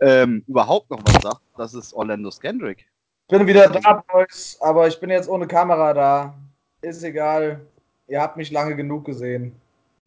ähm, 0.00 0.42
überhaupt 0.48 0.90
noch 0.90 1.04
was 1.04 1.22
sagt. 1.22 1.42
Das 1.56 1.72
ist 1.72 1.92
Orlando 1.92 2.32
Skendrick. 2.32 2.86
Bin 3.28 3.46
wieder 3.46 3.68
da, 3.68 4.04
Boys, 4.06 4.56
aber 4.60 4.86
ich 4.86 5.00
bin 5.00 5.10
jetzt 5.10 5.28
ohne 5.28 5.48
Kamera 5.48 5.92
da. 5.92 6.38
Ist 6.80 7.02
egal. 7.02 7.60
Ihr 8.06 8.20
habt 8.20 8.36
mich 8.36 8.52
lange 8.52 8.76
genug 8.76 9.04
gesehen. 9.04 9.60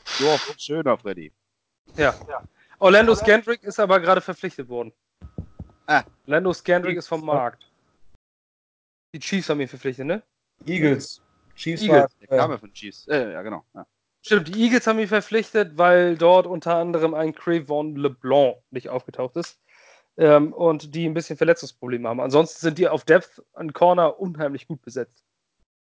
So, 0.06 0.38
viel 0.38 0.60
schöner, 0.60 0.98
Freddy. 0.98 1.32
Ja. 1.98 2.16
Orlando 2.80 3.14
Scandrick 3.16 3.64
ist 3.64 3.80
aber 3.80 4.00
gerade 4.00 4.22
verpflichtet 4.22 4.70
worden. 4.70 4.94
Ah. 5.86 6.04
Orlando 6.28 6.54
Scandrick 6.54 6.98
ist 6.98 7.08
vom 7.08 7.26
Markt. 7.26 7.70
Die 9.14 9.20
Chiefs 9.20 9.50
haben 9.50 9.60
ihn 9.60 9.68
verpflichtet, 9.68 10.06
ne? 10.06 10.24
Eagles. 10.66 11.22
Chiefs 11.56 11.82
Eagles, 11.82 12.02
war, 12.02 12.10
Der 12.22 12.32
äh, 12.32 12.38
kam 12.38 12.52
ja 12.52 12.58
von 12.58 12.72
Chiefs. 12.72 13.08
Äh, 13.08 13.34
ja, 13.34 13.42
genau. 13.42 13.66
Ja. 13.74 13.86
Stimmt, 14.22 14.48
die 14.48 14.62
Eagles 14.62 14.88
haben 14.88 15.00
ihn 15.00 15.08
verpflichtet, 15.08 15.78
weil 15.78 16.18
dort 16.18 16.48
unter 16.48 16.76
anderem 16.76 17.14
ein 17.14 17.34
Crayvon 17.34 17.96
LeBlanc 17.98 18.58
nicht 18.72 18.88
aufgetaucht 18.88 19.36
ist. 19.36 19.60
Ähm, 20.20 20.54
und 20.54 20.94
die 20.96 21.08
ein 21.08 21.14
bisschen 21.14 21.38
Verletzungsprobleme 21.38 22.10
haben. 22.10 22.20
Ansonsten 22.20 22.60
sind 22.60 22.78
die 22.78 22.90
auf 22.90 23.06
Depth 23.06 23.42
an 23.54 23.72
Corner 23.74 24.20
unheimlich 24.20 24.68
gut 24.68 24.82
besetzt. 24.82 25.24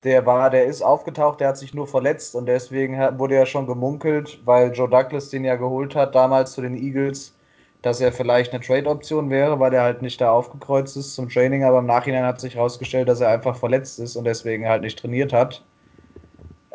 Der 0.02 0.26
war, 0.26 0.50
der 0.50 0.66
ist 0.66 0.82
aufgetaucht, 0.82 1.40
der 1.40 1.48
hat 1.48 1.56
sich 1.58 1.72
nur 1.72 1.86
verletzt 1.86 2.34
und 2.34 2.46
deswegen 2.46 2.98
wurde 3.18 3.36
ja 3.36 3.46
schon 3.46 3.66
gemunkelt, 3.66 4.40
weil 4.44 4.72
Joe 4.72 4.88
Douglas 4.88 5.30
den 5.30 5.44
ja 5.44 5.56
geholt 5.56 5.94
hat 5.96 6.14
damals 6.14 6.52
zu 6.52 6.60
den 6.62 6.76
Eagles, 6.76 7.38
dass 7.82 8.00
er 8.00 8.12
vielleicht 8.12 8.52
eine 8.52 8.62
Trade-Option 8.62 9.30
wäre, 9.30 9.60
weil 9.60 9.72
er 9.72 9.82
halt 9.82 10.02
nicht 10.02 10.20
da 10.20 10.30
aufgekreuzt 10.30 10.96
ist 10.96 11.14
zum 11.14 11.28
Training, 11.30 11.64
aber 11.64 11.78
im 11.78 11.86
Nachhinein 11.86 12.24
hat 12.24 12.40
sich 12.40 12.56
herausgestellt, 12.56 13.08
dass 13.08 13.20
er 13.20 13.28
einfach 13.30 13.56
verletzt 13.56 13.98
ist 14.00 14.16
und 14.16 14.24
deswegen 14.24 14.68
halt 14.68 14.82
nicht 14.82 14.98
trainiert 14.98 15.32
hat. 15.32 15.64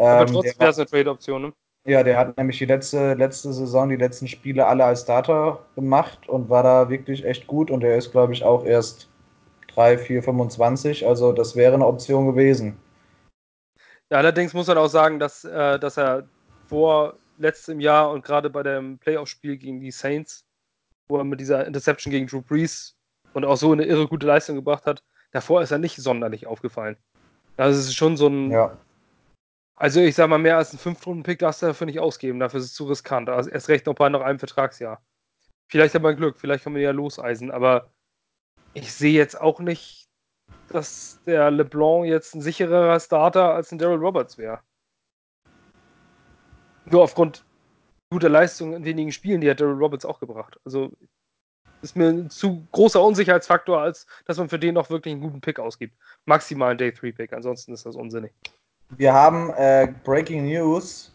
Aber 0.05 0.21
Ähm, 0.21 0.27
trotzdem 0.27 0.59
wäre 0.59 0.69
es 0.71 0.77
eine 0.79 0.87
Trade-Option, 0.87 1.41
ne? 1.41 1.53
Ja, 1.89 2.03
der 2.03 2.17
hat 2.17 2.37
nämlich 2.37 2.57
die 2.57 2.65
letzte, 2.65 3.15
letzte 3.15 3.51
Saison, 3.51 3.89
die 3.89 3.95
letzten 3.95 4.27
Spiele 4.27 4.65
alle 4.67 4.85
als 4.85 5.01
Starter 5.01 5.65
gemacht 5.75 6.29
und 6.29 6.49
war 6.49 6.63
da 6.63 6.89
wirklich 6.89 7.25
echt 7.25 7.47
gut 7.47 7.71
und 7.71 7.83
er 7.83 7.97
ist, 7.97 8.11
glaube 8.11 8.33
ich, 8.33 8.43
auch 8.43 8.63
erst 8.63 9.09
3, 9.73 9.97
4, 9.97 10.23
25, 10.23 11.07
also 11.07 11.31
das 11.31 11.55
wäre 11.55 11.73
eine 11.73 11.85
Option 11.85 12.27
gewesen. 12.27 12.77
Ja, 14.09 14.17
allerdings 14.17 14.53
muss 14.53 14.67
man 14.67 14.77
auch 14.77 14.87
sagen, 14.87 15.19
dass, 15.19 15.43
äh, 15.43 15.79
dass 15.79 15.97
er 15.97 16.27
vor 16.67 17.15
letztem 17.37 17.79
Jahr 17.79 18.11
und 18.11 18.23
gerade 18.23 18.49
bei 18.49 18.63
dem 18.63 18.97
Playoff-Spiel 18.99 19.57
gegen 19.57 19.79
die 19.79 19.91
Saints, 19.91 20.45
wo 21.07 21.17
er 21.17 21.23
mit 21.23 21.39
dieser 21.39 21.65
Interception 21.65 22.11
gegen 22.11 22.27
Drew 22.27 22.41
Brees 22.41 22.95
und 23.33 23.45
auch 23.45 23.57
so 23.57 23.71
eine 23.71 23.85
irre 23.85 24.07
gute 24.07 24.27
Leistung 24.27 24.55
gebracht 24.55 24.85
hat, 24.85 25.03
davor 25.31 25.61
ist 25.61 25.71
er 25.71 25.77
nicht 25.77 25.97
sonderlich 25.97 26.47
aufgefallen. 26.47 26.97
Also 27.57 27.79
es 27.79 27.87
ist 27.87 27.95
schon 27.95 28.17
so 28.17 28.27
ein, 28.27 28.51
Ja. 28.51 28.77
Also 29.79 30.01
ich 30.01 30.13
sag 30.13 30.29
mal, 30.29 30.37
mehr 30.37 30.57
als 30.57 30.73
ein 30.73 30.77
Fünftrunden-Pick 30.77 31.39
darfst 31.39 31.61
du 31.61 31.67
dafür 31.67 31.87
nicht 31.87 31.99
ausgeben, 31.99 32.39
dafür 32.39 32.59
ist 32.59 32.65
es 32.67 32.73
zu 32.73 32.85
riskant. 32.85 33.29
Also 33.29 33.49
erst 33.49 33.69
recht 33.69 33.85
noch 33.85 33.95
bei 33.95 34.09
noch 34.09 34.21
einem 34.21 34.37
Vertragsjahr. 34.37 35.01
Vielleicht 35.69 35.95
hat 35.95 36.01
man 36.01 36.17
Glück, 36.17 36.37
vielleicht 36.37 36.65
kann 36.65 36.73
man 36.73 36.81
ja 36.81 36.91
loseisen, 36.91 37.49
aber 37.49 37.89
ich 38.73 38.93
sehe 38.93 39.13
jetzt 39.13 39.39
auch 39.39 39.61
nicht, 39.61 40.09
dass 40.67 41.21
der 41.25 41.49
LeBlanc 41.49 42.05
jetzt 42.05 42.35
ein 42.35 42.41
sichererer 42.41 42.99
Starter 42.99 43.53
als 43.53 43.71
ein 43.71 43.77
Daryl 43.77 43.99
Roberts 43.99 44.37
wäre. 44.37 44.59
Nur 46.85 47.03
aufgrund 47.03 47.45
guter 48.11 48.29
Leistung 48.29 48.73
in 48.73 48.83
wenigen 48.83 49.13
Spielen, 49.13 49.39
die 49.39 49.49
hat 49.49 49.61
Daryl 49.61 49.77
Roberts 49.77 50.03
auch 50.03 50.19
gebracht. 50.19 50.59
Also 50.65 50.91
ist 51.81 51.95
mir 51.95 52.09
ein 52.09 52.29
zu 52.29 52.67
großer 52.73 53.01
Unsicherheitsfaktor, 53.01 53.79
als 53.79 54.07
dass 54.25 54.37
man 54.37 54.49
für 54.49 54.59
den 54.59 54.73
noch 54.73 54.89
wirklich 54.89 55.13
einen 55.13 55.21
guten 55.21 55.39
Pick 55.39 55.57
ausgibt. 55.57 55.95
Maximal 56.25 56.71
einen 56.71 56.79
Day-3-Pick, 56.79 57.31
ansonsten 57.31 57.71
ist 57.71 57.85
das 57.85 57.95
unsinnig. 57.95 58.33
Wir 58.97 59.13
haben 59.13 59.51
äh, 59.51 59.93
Breaking 60.03 60.45
News. 60.45 61.11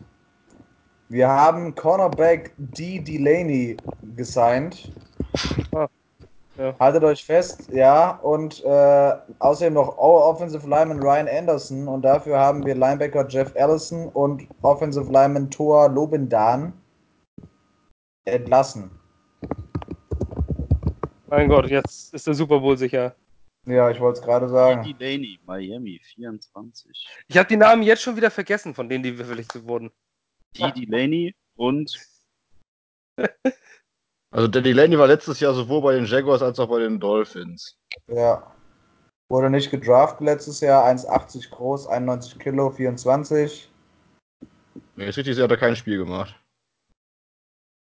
Wir 1.08 1.28
haben 1.28 1.74
Cornerback 1.74 2.52
D. 2.56 3.00
Delaney 3.00 3.76
gesigned. 4.16 4.90
Ah, 5.74 5.88
ja. 6.56 6.74
Haltet 6.78 7.02
euch 7.02 7.24
fest, 7.24 7.68
ja. 7.72 8.12
Und 8.22 8.64
äh, 8.64 9.12
außerdem 9.40 9.74
noch 9.74 9.98
Offensive 9.98 10.66
Lineman 10.68 11.00
Ryan 11.00 11.28
Anderson. 11.28 11.88
Und 11.88 12.02
dafür 12.02 12.38
haben 12.38 12.64
wir 12.64 12.74
Linebacker 12.74 13.26
Jeff 13.28 13.52
Allison 13.56 14.08
und 14.10 14.46
Offensive 14.62 15.10
Lineman 15.10 15.50
Thor 15.50 15.88
Lobendan 15.88 16.72
entlassen. 18.24 18.90
Mein 21.26 21.48
Gott, 21.48 21.68
jetzt 21.68 22.14
ist 22.14 22.26
der 22.26 22.34
Super 22.34 22.60
Bowl 22.60 22.78
sicher. 22.78 23.14
Ja, 23.66 23.90
ich 23.90 23.98
wollte 24.00 24.20
es 24.20 24.24
gerade 24.24 24.48
sagen. 24.48 24.82
Delaney, 24.82 25.40
Miami, 25.46 26.00
24. 26.02 27.08
Ich 27.28 27.38
habe 27.38 27.48
die 27.48 27.56
Namen 27.56 27.82
jetzt 27.82 28.02
schon 28.02 28.16
wieder 28.16 28.30
vergessen, 28.30 28.74
von 28.74 28.88
denen 28.88 29.02
die 29.02 29.14
verpflichtet 29.14 29.66
wurden. 29.66 29.90
D. 30.56 30.70
Delaney 30.72 31.34
und 31.56 31.98
Also 34.34 34.48
der 34.48 34.62
Delaney 34.62 34.98
war 34.98 35.06
letztes 35.06 35.38
Jahr 35.38 35.54
sowohl 35.54 35.80
bei 35.80 35.94
den 35.94 36.06
Jaguars 36.06 36.42
als 36.42 36.58
auch 36.58 36.68
bei 36.68 36.80
den 36.80 36.98
Dolphins. 36.98 37.78
Ja. 38.08 38.52
Wurde 39.28 39.48
nicht 39.48 39.70
gedraftet 39.70 40.22
letztes 40.22 40.60
Jahr. 40.60 40.84
1,80 40.86 41.50
groß, 41.50 41.86
91 41.86 42.40
Kilo, 42.40 42.70
24. 42.70 43.70
Nee, 44.96 45.08
ist 45.08 45.16
richtig, 45.16 45.38
hat 45.38 45.52
er 45.52 45.56
kein 45.56 45.76
Spiel 45.76 45.98
gemacht. 45.98 46.34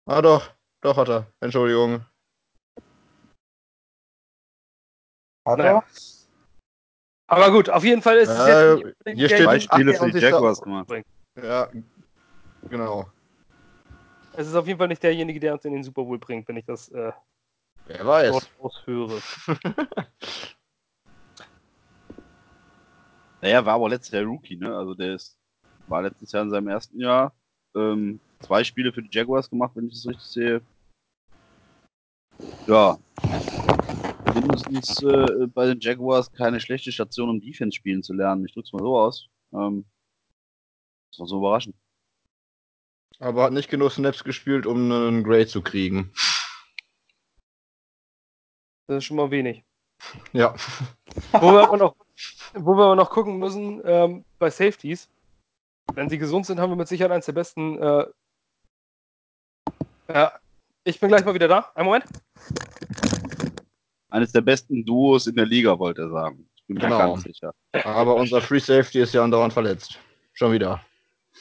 Ah 0.05 0.21
doch, 0.21 0.51
doch 0.81 0.97
hat 0.97 1.09
er. 1.09 1.33
Entschuldigung. 1.41 2.05
Hat 5.47 5.59
Naja. 5.59 5.79
er? 5.79 5.85
Aber 7.29 7.51
gut, 7.51 7.71
auf 7.71 7.83
jeden 7.85 8.03
Fall 8.03 8.19
ist 8.19 8.29
es 8.29 8.39
Ja, 8.39 8.49
jetzt. 8.49 8.77
nicht 8.77 8.85
unbedingt 8.85 9.19
hier 9.19 9.29
steht- 9.29 9.45
zwei 9.45 9.57
Ach, 9.57 9.61
Spiele 9.61 9.95
für 9.95 10.11
die 10.13 10.19
Jaguars 10.19 10.61
gemacht. 10.61 10.89
Ja, 11.43 11.69
genau. 12.69 13.11
Es 14.35 14.47
ist 14.47 14.55
auf 14.55 14.67
jeden 14.67 14.79
Fall 14.79 14.89
nicht 14.89 15.03
derjenige, 15.03 15.41
der 15.41 15.55
uns 15.55 15.65
in 15.65 15.73
den 15.73 15.83
Super 15.83 16.05
Bowl 16.05 16.19
bringt, 16.19 16.47
wenn 16.49 16.57
ich 16.57 16.65
das 16.65 16.89
äh, 16.91 17.13
Wer 17.87 18.07
weiß. 18.07 18.51
aushöre. 18.59 19.21
Naja, 23.41 23.65
war 23.67 23.75
aber 23.75 23.89
letztes 23.89 24.13
Jahr 24.13 24.23
Rookie, 24.23 24.57
ne? 24.57 24.73
Also 24.77 24.95
der 24.95 25.17
ist, 25.17 25.37
war 25.89 26.01
letztes 26.03 26.31
Jahr 26.31 26.45
in 26.45 26.51
seinem 26.51 26.69
ersten 26.69 27.01
Jahr. 27.01 27.35
Ähm, 27.75 28.21
zwei 28.41 28.63
Spiele 28.63 28.93
für 28.93 29.03
die 29.03 29.11
Jaguars 29.11 29.51
gemacht, 29.51 29.73
wenn 29.75 29.89
ich 29.89 29.95
das 29.95 30.07
richtig 30.07 30.29
sehe. 30.29 30.61
Ja. 32.69 32.97
Mindestens 34.35 35.03
äh, 35.03 35.47
bei 35.47 35.67
den 35.67 35.81
Jaguars 35.81 36.33
keine 36.33 36.61
schlechte 36.61 36.93
Station, 36.93 37.29
um 37.29 37.41
Defense 37.41 37.77
spielen 37.77 38.03
zu 38.03 38.13
lernen. 38.13 38.45
Ich 38.47 38.55
drück's 38.55 38.73
mal 38.73 38.83
so 38.83 38.99
aus. 38.99 39.29
Ähm, 39.53 39.85
das 41.11 41.21
war 41.21 41.27
so 41.27 41.39
überraschend. 41.39 41.77
Aber 43.19 43.45
hat 43.45 43.53
nicht 43.53 43.71
genug 43.71 43.93
Snaps 43.93 44.25
gespielt, 44.25 44.67
um 44.67 44.91
einen 44.91 45.23
Grade 45.23 45.47
zu 45.47 45.63
kriegen. 45.63 46.13
Das 48.87 48.99
ist 48.99 49.05
schon 49.05 49.17
mal 49.17 49.31
wenig. 49.31 49.65
Ja. 50.33 50.55
Wo 51.33 51.53
wir 51.53 51.63
aber 51.63 51.77
noch, 51.77 51.97
wo 52.55 52.75
wir 52.75 52.85
aber 52.85 52.97
noch 52.97 53.11
gucken 53.11 53.39
müssen, 53.39 53.81
ähm, 53.85 54.25
bei 54.39 54.51
Safeties, 54.51 55.09
wenn 55.95 56.09
sie 56.09 56.19
gesund 56.19 56.47
sind, 56.47 56.59
haben 56.59 56.71
wir 56.71 56.77
mit 56.77 56.89
Sicherheit 56.89 57.13
eines 57.13 57.27
der 57.27 57.33
besten. 57.33 57.81
Äh, 57.81 58.07
ja, 60.09 60.33
ich 60.85 60.99
bin 60.99 61.09
gleich 61.09 61.25
mal 61.25 61.35
wieder 61.35 61.49
da. 61.49 61.71
Einen 61.75 61.87
Moment. 61.87 62.07
Eines 64.13 64.31
der 64.31 64.43
besten 64.43 64.85
Duos 64.85 65.27
in 65.27 65.35
der 65.37 65.47
Liga, 65.47 65.79
wollte 65.79 66.03
er 66.03 66.11
sagen. 66.11 66.47
Ich 66.55 66.67
bin 66.67 66.75
mir 66.77 66.83
Genau. 66.83 66.99
ganz 67.15 67.23
sicher. 67.23 67.55
Aber 67.73 68.15
unser 68.15 68.43
Free 68.43 68.59
Safety 68.59 69.01
ist 69.01 69.15
ja 69.15 69.25
andauernd 69.25 69.55
verletzt. 69.55 69.99
Schon 70.35 70.53
wieder. 70.53 70.85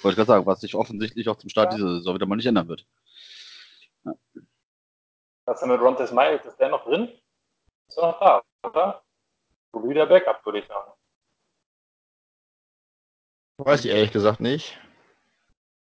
Wollte 0.02 0.10
ich 0.12 0.16
gerade 0.16 0.28
sagen, 0.28 0.46
was 0.46 0.62
sich 0.62 0.74
offensichtlich 0.74 1.28
auch 1.28 1.36
zum 1.36 1.50
Start 1.50 1.74
dieser 1.74 1.96
Saison 1.98 2.16
wieder 2.16 2.26
mal 2.26 2.38
nicht 2.38 2.46
ändern 2.46 2.70
wird. 2.70 2.86
Was 4.04 5.56
ist 5.56 5.60
denn 5.62 5.70
mit 5.70 5.82
Rontes 5.82 6.14
Miles? 6.14 6.46
Ist 6.46 6.56
der 6.58 6.70
noch 6.70 6.86
drin? 6.86 7.10
Ist 7.90 7.98
er 7.98 8.08
noch 8.08 8.20
da, 8.22 8.42
oder? 8.64 9.04
So 9.74 9.90
wie 9.90 9.94
der 9.94 10.06
Backup, 10.06 10.46
würde 10.46 10.60
ich 10.60 10.68
sagen. 10.68 10.92
Weiß 13.58 13.84
ich 13.84 13.92
ehrlich 13.92 14.12
gesagt 14.14 14.40
nicht. 14.40 14.80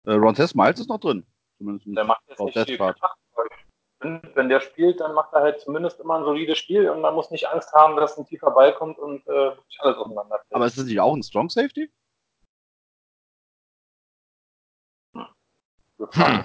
Äh, 0.05 0.12
Rontez 0.12 0.55
Miles 0.55 0.78
ist 0.78 0.89
noch 0.89 1.01
drin. 1.01 1.26
Zumindest 1.59 1.84
Der 1.97 2.05
macht 2.05 2.22
jetzt 2.28 2.41
nicht 2.41 2.59
viel. 2.66 2.76
Vertrag. 2.76 3.16
Wenn, 4.07 4.21
wenn 4.35 4.49
der 4.49 4.61
spielt, 4.61 5.01
dann 5.01 5.15
macht 5.15 5.33
er 5.33 5.41
halt 5.41 5.61
zumindest 5.61 5.99
immer 6.01 6.19
ein 6.19 6.25
solides 6.25 6.59
Spiel 6.59 6.89
und 6.89 7.01
man 7.01 7.15
muss 7.15 7.31
nicht 7.31 7.49
Angst 7.49 7.73
haben, 7.73 7.97
dass 7.97 8.17
ein 8.17 8.27
tiefer 8.27 8.53
Ball 8.53 8.73
kommt 8.73 8.99
und 8.99 9.27
äh, 9.27 9.31
wirklich 9.31 9.81
alles 9.81 9.97
auseinander 9.97 10.37
fällt. 10.39 10.55
Aber 10.55 10.67
ist 10.67 10.79
das 10.79 10.85
nicht 10.85 11.01
auch 11.01 11.15
ein 11.15 11.23
Strong 11.23 11.51
Safety? 11.51 11.91
Gefahren. 15.99 16.45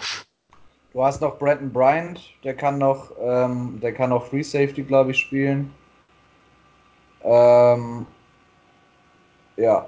Du 0.94 1.04
hast 1.04 1.22
noch 1.22 1.38
Brandon 1.38 1.72
Bryant, 1.72 2.20
der 2.44 2.56
kann 2.56 2.78
noch, 2.78 3.12
ähm, 3.20 3.80
der 3.82 3.94
kann 3.94 4.10
noch 4.10 4.26
Free 4.26 4.44
Safety, 4.44 4.84
glaube 4.84 5.12
ich, 5.12 5.20
spielen. 5.20 5.74
Ähm, 7.24 8.06
ja. 9.56 9.88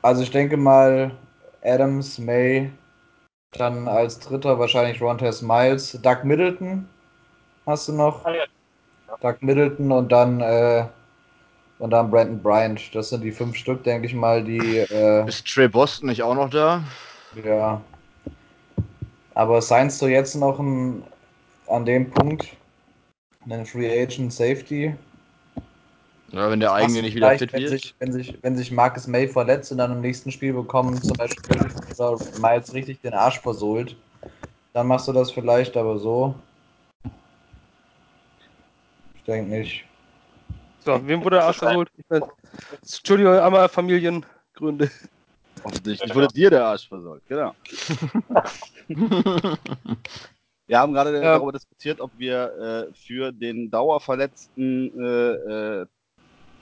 Also 0.00 0.22
ich 0.22 0.30
denke 0.30 0.56
mal, 0.56 1.16
Adams, 1.62 2.18
May, 2.18 2.72
dann 3.52 3.88
als 3.88 4.18
dritter 4.18 4.58
wahrscheinlich 4.58 5.00
Rontez 5.00 5.42
Miles, 5.42 5.98
Doug 6.02 6.24
Middleton 6.24 6.88
hast 7.66 7.88
du 7.88 7.92
noch. 7.92 8.24
Ah, 8.24 8.32
ja. 8.34 8.44
Doug 9.20 9.36
Middleton 9.40 9.92
und 9.92 10.10
dann 10.10 10.40
äh, 10.40 10.86
und 11.78 11.90
dann 11.90 12.10
Brandon 12.10 12.40
Bryant. 12.40 12.94
Das 12.94 13.10
sind 13.10 13.22
die 13.22 13.32
fünf 13.32 13.56
Stück, 13.56 13.82
denke 13.84 14.06
ich 14.06 14.14
mal, 14.14 14.42
die 14.42 14.78
äh, 14.78 15.26
Ist 15.26 15.46
Trey 15.46 15.68
Boston 15.68 16.08
nicht 16.08 16.22
auch 16.22 16.34
noch 16.34 16.48
da? 16.50 16.82
ja. 17.44 17.80
Aber 19.34 19.62
seinst 19.62 20.00
du 20.02 20.06
jetzt 20.06 20.34
noch 20.34 20.58
ein, 20.58 21.02
an 21.66 21.84
dem 21.84 22.10
Punkt 22.10 22.48
einen 23.44 23.64
Free 23.66 24.02
Agent 24.02 24.32
Safety? 24.32 24.94
Ja, 26.32 26.50
wenn 26.50 26.60
der 26.60 26.72
eigene 26.72 27.02
nicht 27.02 27.14
wieder 27.14 27.30
fit 27.36 27.52
wenn 27.52 27.60
wird. 27.60 27.70
sich, 27.70 27.94
wenn, 27.98 28.12
sich, 28.12 28.38
wenn 28.42 28.56
sich 28.56 28.70
Marcus 28.72 29.06
May 29.06 29.28
verletzt 29.28 29.70
und 29.70 29.78
dann 29.78 29.92
im 29.92 30.00
nächsten 30.00 30.30
Spiel 30.30 30.54
bekommen 30.54 31.00
zum 31.02 31.16
Beispiel 31.16 31.70
Miles 32.40 32.72
richtig 32.72 33.02
den 33.02 33.12
Arsch 33.12 33.38
versohlt, 33.40 33.96
dann 34.72 34.86
machst 34.86 35.08
du 35.08 35.12
das 35.12 35.30
vielleicht, 35.30 35.76
aber 35.76 35.98
so. 35.98 36.34
Ich 39.14 39.22
denke 39.24 39.50
nicht. 39.50 39.84
So, 40.80 41.06
wem 41.06 41.22
wurde 41.22 41.36
der 41.36 41.44
Arsch 41.44 41.58
versohlt? 41.58 41.90
Entschuldigung, 42.80 43.34
einmal 43.34 43.68
Familiengründe. 43.68 44.90
Offensichtlich 45.62 46.14
wurde 46.14 46.28
dir 46.28 46.48
der 46.48 46.64
Arsch 46.64 46.88
versorgt, 46.88 47.28
genau. 47.28 47.54
Wir 50.66 50.78
haben 50.78 50.94
gerade 50.94 51.14
Ja. 51.14 51.36
darüber 51.36 51.52
diskutiert, 51.52 52.00
ob 52.00 52.10
wir 52.16 52.88
äh, 52.90 52.94
für 52.94 53.30
den 53.32 53.70
dauerverletzten 53.70 54.98
äh, 54.98 55.82
äh, 55.82 55.86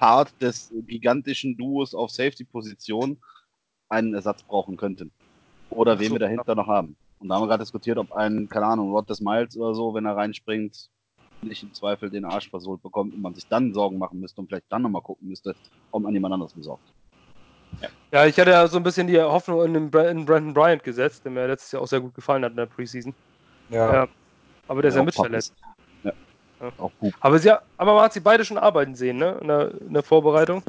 Part 0.01 0.32
des 0.40 0.72
gigantischen 0.86 1.59
Duos 1.59 1.94
auf 1.94 2.11
Safety-Position 2.11 3.20
einen 3.90 4.14
Ersatz 4.14 4.42
brauchen 4.42 4.78
könnten. 4.78 5.12
Oder 5.68 5.98
wen 5.98 6.09
so, 6.09 6.14
wir 6.14 6.20
dahinter 6.20 6.55
noch 6.55 6.66
haben. 6.66 6.96
Und 7.18 7.28
da 7.28 7.34
haben 7.34 7.42
wir 7.42 7.48
gerade 7.48 7.62
diskutiert, 7.62 7.98
ob 7.98 8.11
ein, 8.12 8.48
keine 8.48 8.64
Ahnung, 8.64 8.92
Rod 8.92 9.11
des 9.11 9.20
Miles 9.20 9.59
oder 9.59 9.74
so, 9.74 9.92
wenn 9.92 10.07
er 10.07 10.16
reinspringt, 10.16 10.88
nicht 11.42 11.62
im 11.62 11.74
Zweifel 11.74 12.09
den 12.09 12.24
Arsch 12.24 12.48
versohlt 12.48 12.82
bekommt 12.82 13.12
und 13.12 13.20
man 13.20 13.34
sich 13.34 13.46
dann 13.46 13.74
Sorgen 13.74 13.98
machen 13.98 14.20
müsste 14.20 14.40
und 14.40 14.46
vielleicht 14.46 14.72
dann 14.72 14.80
nochmal 14.80 15.03
gucken 15.03 15.28
müsste, 15.28 15.55
ob 15.90 16.03
man 16.03 16.14
jemand 16.14 16.32
anderes 16.32 16.55
besorgt. 16.55 16.94
Ja, 18.11 18.24
ich 18.24 18.40
hatte 18.40 18.53
ja 18.53 18.66
so 18.68 18.78
ein 18.78 18.82
bisschen 18.82 19.07
die 19.07 19.20
Hoffnung 19.20 19.62
in, 19.66 19.74
den 19.74 19.90
Bra- 19.90 20.09
in 20.09 20.24
Brandon 20.24 20.55
Bryant 20.55 20.82
gesetzt, 20.82 21.24
der 21.24 21.30
mir 21.30 21.46
letztes 21.46 21.72
Jahr 21.72 21.82
auch 21.82 21.86
sehr 21.86 22.01
gut 22.01 22.14
gefallen 22.14 22.42
hat 22.42 22.53
in 22.53 22.57
der 22.57 22.66
Preseason. 22.66 23.14
Ja. 23.68 23.92
Ja. 23.92 24.09
Aber 24.66 24.80
der 24.80 24.88
ist 24.88 24.94
ja 24.94 25.03
auch 25.03 25.05
mit 25.05 25.14
top 25.14 25.26
verletzt. 25.26 25.53
ist. 25.53 25.59
Ja. 26.61 26.72
Auch 26.78 26.92
gut. 27.00 27.14
Aber, 27.20 27.38
sie, 27.38 27.50
aber 27.76 27.94
man 27.94 28.04
hat 28.04 28.12
sie 28.12 28.20
beide 28.20 28.44
schon 28.44 28.58
arbeiten 28.58 28.94
sehen, 28.94 29.18
ne? 29.18 29.38
In 29.40 29.48
der, 29.48 29.80
in 29.80 29.94
der 29.94 30.02
Vorbereitung. 30.02 30.62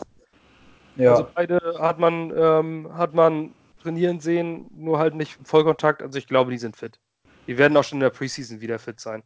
ja. 0.96 1.12
Also 1.12 1.28
beide 1.34 1.60
hat 1.80 2.00
man, 2.00 2.32
ähm, 2.36 2.90
hat 2.96 3.14
man 3.14 3.54
trainieren 3.82 4.20
sehen, 4.20 4.70
nur 4.76 5.00
halt 5.00 5.16
nicht 5.16 5.38
im 5.40 5.46
Vollkontakt. 5.46 6.02
Also 6.02 6.18
ich 6.18 6.28
glaube, 6.28 6.52
die 6.52 6.58
sind 6.58 6.78
fit. 6.78 7.00
Die 7.48 7.58
werden 7.58 7.76
auch 7.76 7.84
schon 7.84 7.98
in 7.98 8.02
der 8.02 8.10
Preseason 8.12 8.62
wieder 8.62 8.80
fit 8.80 9.00
sein. 9.00 9.24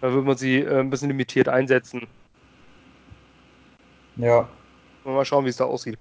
Da 0.00 0.12
wird 0.12 0.24
man 0.24 0.36
sie 0.36 0.60
äh, 0.60 0.80
ein 0.80 0.90
bisschen 0.90 1.08
limitiert 1.08 1.48
einsetzen. 1.48 2.06
ja. 4.16 4.48
Mal 5.04 5.24
schauen, 5.24 5.46
wie 5.46 5.48
es 5.48 5.56
da 5.56 5.64
aussieht. 5.64 5.98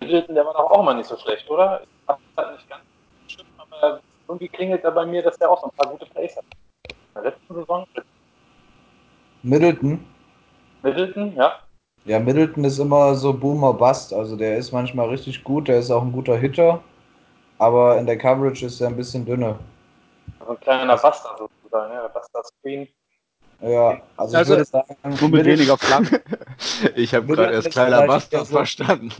Middleton, 0.00 0.34
der 0.34 0.46
war 0.46 0.54
doch 0.54 0.70
auch 0.70 0.82
mal 0.82 0.94
nicht 0.94 1.08
so 1.08 1.16
schlecht, 1.18 1.48
oder? 1.50 1.82
Das 2.06 2.16
hat 2.36 2.52
nicht 2.56 2.68
ganz 2.70 2.82
stimmt, 3.28 3.50
aber 3.58 4.00
irgendwie 4.26 4.48
klingelt 4.48 4.82
er 4.82 4.92
bei 4.92 5.04
mir, 5.04 5.22
dass 5.22 5.36
der 5.36 5.50
auch 5.50 5.60
so 5.60 5.66
ein 5.66 5.76
paar 5.76 5.90
gute 5.90 6.06
Plays 6.06 6.36
hat. 6.36 6.44
In 7.16 7.22
der 7.22 7.32
letzten 7.32 7.54
Saison 7.54 7.86
Middleton. 9.42 10.04
Middleton, 10.82 11.34
ja. 11.34 11.58
Ja, 12.04 12.18
Middleton 12.18 12.64
ist 12.64 12.78
immer 12.78 13.14
so 13.14 13.32
Boomer 13.32 13.74
Bust. 13.74 14.12
Also 14.12 14.36
der 14.36 14.56
ist 14.56 14.72
manchmal 14.72 15.08
richtig 15.08 15.44
gut, 15.44 15.68
der 15.68 15.78
ist 15.80 15.90
auch 15.90 16.02
ein 16.02 16.12
guter 16.12 16.36
Hitter. 16.36 16.82
Aber 17.58 17.98
in 17.98 18.06
der 18.06 18.16
Coverage 18.16 18.64
ist 18.66 18.80
er 18.80 18.88
ein 18.88 18.96
bisschen 18.96 19.24
dünner. 19.26 19.58
So 20.44 20.52
ein 20.52 20.60
kleiner 20.60 20.96
Buster 20.96 21.36
sozusagen, 21.38 21.92
ja. 21.92 22.08
Buster 22.08 22.42
Screen. 22.44 22.88
Ja, 23.62 24.00
also, 24.16 24.36
Also- 24.38 24.52
ich 24.54 24.58
würde 24.58 24.64
sagen, 24.64 24.96
Nur 25.20 25.28
mit 25.30 25.44
weniger 25.44 25.76
Flanken. 25.76 26.18
Ich 26.96 27.14
habe 27.14 27.26
gerade 27.26 27.52
erst 27.52 27.70
kleiner 27.70 28.20
so- 28.20 28.44
verstanden. 28.46 29.12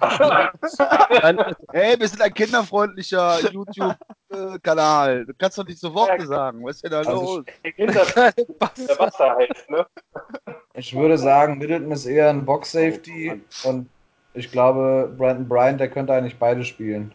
Nein, 0.00 1.38
Hey, 1.72 1.98
wir 1.98 2.06
sind 2.08 2.22
ein 2.22 2.32
kinderfreundlicher 2.34 3.38
YouTube-Kanal. 4.34 5.26
Du 5.26 5.34
kannst 5.34 5.58
doch 5.58 5.66
nicht 5.66 5.78
so 5.78 5.94
Worte 5.94 6.26
sagen. 6.26 6.64
Was 6.64 6.76
ist 6.76 6.84
denn 6.84 6.90
da 6.92 6.98
Also 6.98 7.12
los? 7.12 7.44
Der 7.64 7.72
Kinder, 7.72 8.04
der. 8.04 8.32
Buster 8.96 9.36
heißt, 9.36 9.70
ne? 9.70 9.86
ich 10.74 10.94
würde 10.94 11.18
sagen, 11.18 11.58
Middleton 11.58 11.90
ist 11.92 12.06
eher 12.06 12.30
ein 12.30 12.44
Box 12.44 12.72
Safety 12.72 13.42
und 13.64 13.88
ich 14.34 14.50
glaube, 14.50 15.14
Brandon 15.16 15.48
Bryant, 15.48 15.80
der 15.80 15.90
könnte 15.90 16.12
eigentlich 16.12 16.38
beide 16.38 16.64
spielen. 16.64 17.14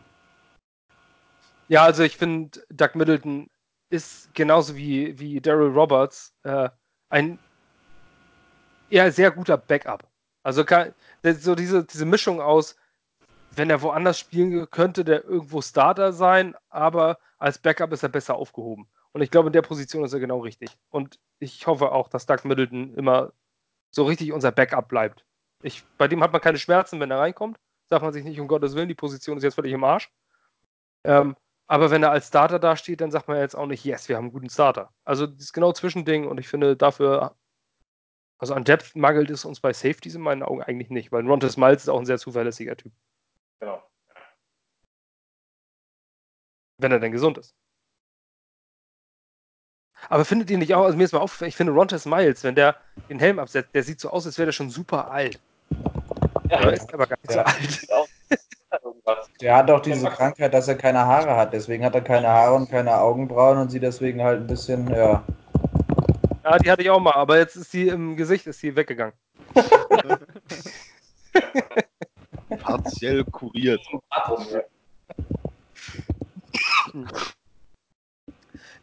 Ja, 1.67 1.83
also 1.83 2.03
ich 2.03 2.17
finde, 2.17 2.61
Doug 2.69 2.95
Middleton 2.95 3.49
ist 3.89 4.33
genauso 4.33 4.75
wie, 4.75 5.19
wie 5.19 5.41
Daryl 5.41 5.71
Roberts 5.71 6.33
äh, 6.43 6.69
ein 7.09 7.37
eher 8.89 9.11
sehr 9.11 9.31
guter 9.31 9.57
Backup. 9.57 10.07
Also 10.43 10.63
kann, 10.63 10.93
so 11.23 11.55
diese, 11.55 11.83
diese 11.83 12.05
Mischung 12.05 12.41
aus, 12.41 12.75
wenn 13.59 13.69
er 13.69 13.81
woanders 13.81 14.17
spielen 14.17 14.69
könnte, 14.71 15.03
der 15.03 15.25
irgendwo 15.25 15.61
Starter 15.61 16.13
sein, 16.13 16.55
aber 16.69 17.19
als 17.37 17.59
Backup 17.59 17.91
ist 17.91 18.03
er 18.03 18.09
besser 18.09 18.35
aufgehoben. 18.35 18.87
Und 19.11 19.21
ich 19.21 19.31
glaube, 19.31 19.47
in 19.47 19.53
der 19.53 19.61
Position 19.61 20.03
ist 20.03 20.13
er 20.13 20.19
genau 20.19 20.39
richtig. 20.39 20.69
Und 20.89 21.19
ich 21.39 21.67
hoffe 21.67 21.91
auch, 21.91 22.07
dass 22.07 22.25
Doug 22.25 22.45
Middleton 22.45 22.95
immer 22.95 23.33
so 23.91 24.05
richtig 24.05 24.31
unser 24.31 24.51
Backup 24.51 24.87
bleibt. 24.87 25.25
Ich, 25.61 25.83
bei 25.97 26.07
dem 26.07 26.23
hat 26.23 26.31
man 26.31 26.41
keine 26.41 26.57
Schmerzen, 26.57 26.99
wenn 26.99 27.11
er 27.11 27.19
reinkommt. 27.19 27.59
Sagt 27.87 28.03
man 28.03 28.13
sich 28.13 28.23
nicht, 28.23 28.39
um 28.39 28.47
Gottes 28.47 28.75
Willen, 28.75 28.87
die 28.87 28.95
Position 28.95 29.37
ist 29.37 29.43
jetzt 29.43 29.55
völlig 29.55 29.73
im 29.73 29.83
Arsch. 29.83 30.09
Ähm, 31.03 31.35
aber 31.67 31.91
wenn 31.91 32.03
er 32.03 32.11
als 32.11 32.27
Starter 32.27 32.59
dasteht, 32.59 33.01
dann 33.01 33.11
sagt 33.11 33.27
man 33.27 33.37
jetzt 33.37 33.55
auch 33.55 33.67
nicht, 33.67 33.83
yes, 33.83 34.07
wir 34.07 34.15
haben 34.15 34.25
einen 34.25 34.33
guten 34.33 34.49
Starter. 34.49 34.93
Also 35.03 35.27
das 35.27 35.41
ist 35.45 35.53
genau 35.53 35.73
Zwischending 35.73 36.27
und 36.27 36.39
ich 36.39 36.47
finde 36.47 36.77
dafür, 36.77 37.35
also 38.37 38.53
an 38.53 38.63
Depth 38.63 38.95
mangelt 38.95 39.29
es 39.29 39.43
uns 39.43 39.59
bei 39.59 39.73
Safeties 39.73 40.15
in 40.15 40.21
meinen 40.21 40.43
Augen 40.43 40.63
eigentlich 40.63 40.89
nicht, 40.89 41.11
weil 41.11 41.27
Rontes 41.27 41.57
Miles 41.57 41.83
ist 41.83 41.89
auch 41.89 41.99
ein 41.99 42.05
sehr 42.05 42.17
zuverlässiger 42.17 42.77
Typ, 42.77 42.93
Genau. 43.59 43.83
wenn 46.81 46.93
er 46.93 46.99
denn 46.99 47.11
gesund 47.11 47.37
ist. 47.37 47.53
Aber 50.07 50.23
findet 50.23 50.49
ihr 50.49 50.57
nicht 50.57 50.73
auch, 50.73 50.85
also 50.85 50.97
mir 50.97 51.03
ist 51.03 51.11
mal 51.11 51.19
aufgefallen, 51.19 51.49
ich 51.49 51.57
finde 51.57 51.73
Rontes 51.73 52.05
Miles, 52.05 52.45
wenn 52.45 52.55
der 52.55 52.77
den 53.09 53.19
Helm 53.19 53.37
absetzt, 53.37 53.75
der 53.75 53.83
sieht 53.83 53.99
so 53.99 54.09
aus, 54.09 54.25
als 54.25 54.37
wäre 54.37 54.45
der 54.45 54.53
schon 54.53 54.69
super 54.69 55.11
alt. 55.11 55.41
Ja, 56.49 56.61
Er 56.61 56.73
ist 56.73 56.93
aber 56.93 57.05
gar 57.05 57.17
nicht 57.21 57.35
Ja. 57.35 57.45
so 58.81 59.01
alt. 59.03 59.29
Der 59.41 59.57
hat 59.57 59.69
auch 59.71 59.81
diese 59.81 60.09
Krankheit, 60.09 60.53
dass 60.53 60.69
er 60.69 60.75
keine 60.75 61.05
Haare 61.05 61.35
hat. 61.35 61.51
Deswegen 61.53 61.83
hat 61.83 61.95
er 61.95 62.01
keine 62.01 62.29
Haare 62.29 62.55
und 62.55 62.69
keine 62.69 62.97
Augenbrauen 62.97 63.57
und 63.57 63.69
sieht 63.69 63.83
deswegen 63.83 64.23
halt 64.23 64.39
ein 64.41 64.47
bisschen, 64.47 64.89
ja. 64.89 65.23
Ja, 66.43 66.57
die 66.59 66.71
hatte 66.71 66.81
ich 66.81 66.89
auch 66.89 66.99
mal, 66.99 67.13
aber 67.15 67.37
jetzt 67.37 67.57
ist 67.57 67.73
die 67.73 67.89
im 67.89 68.15
Gesicht, 68.15 68.47
ist 68.47 68.63
die 68.63 68.75
weggegangen. 68.75 69.13
Partiell 72.69 73.23
kuriert. 73.25 73.81
Ja. 74.11 74.67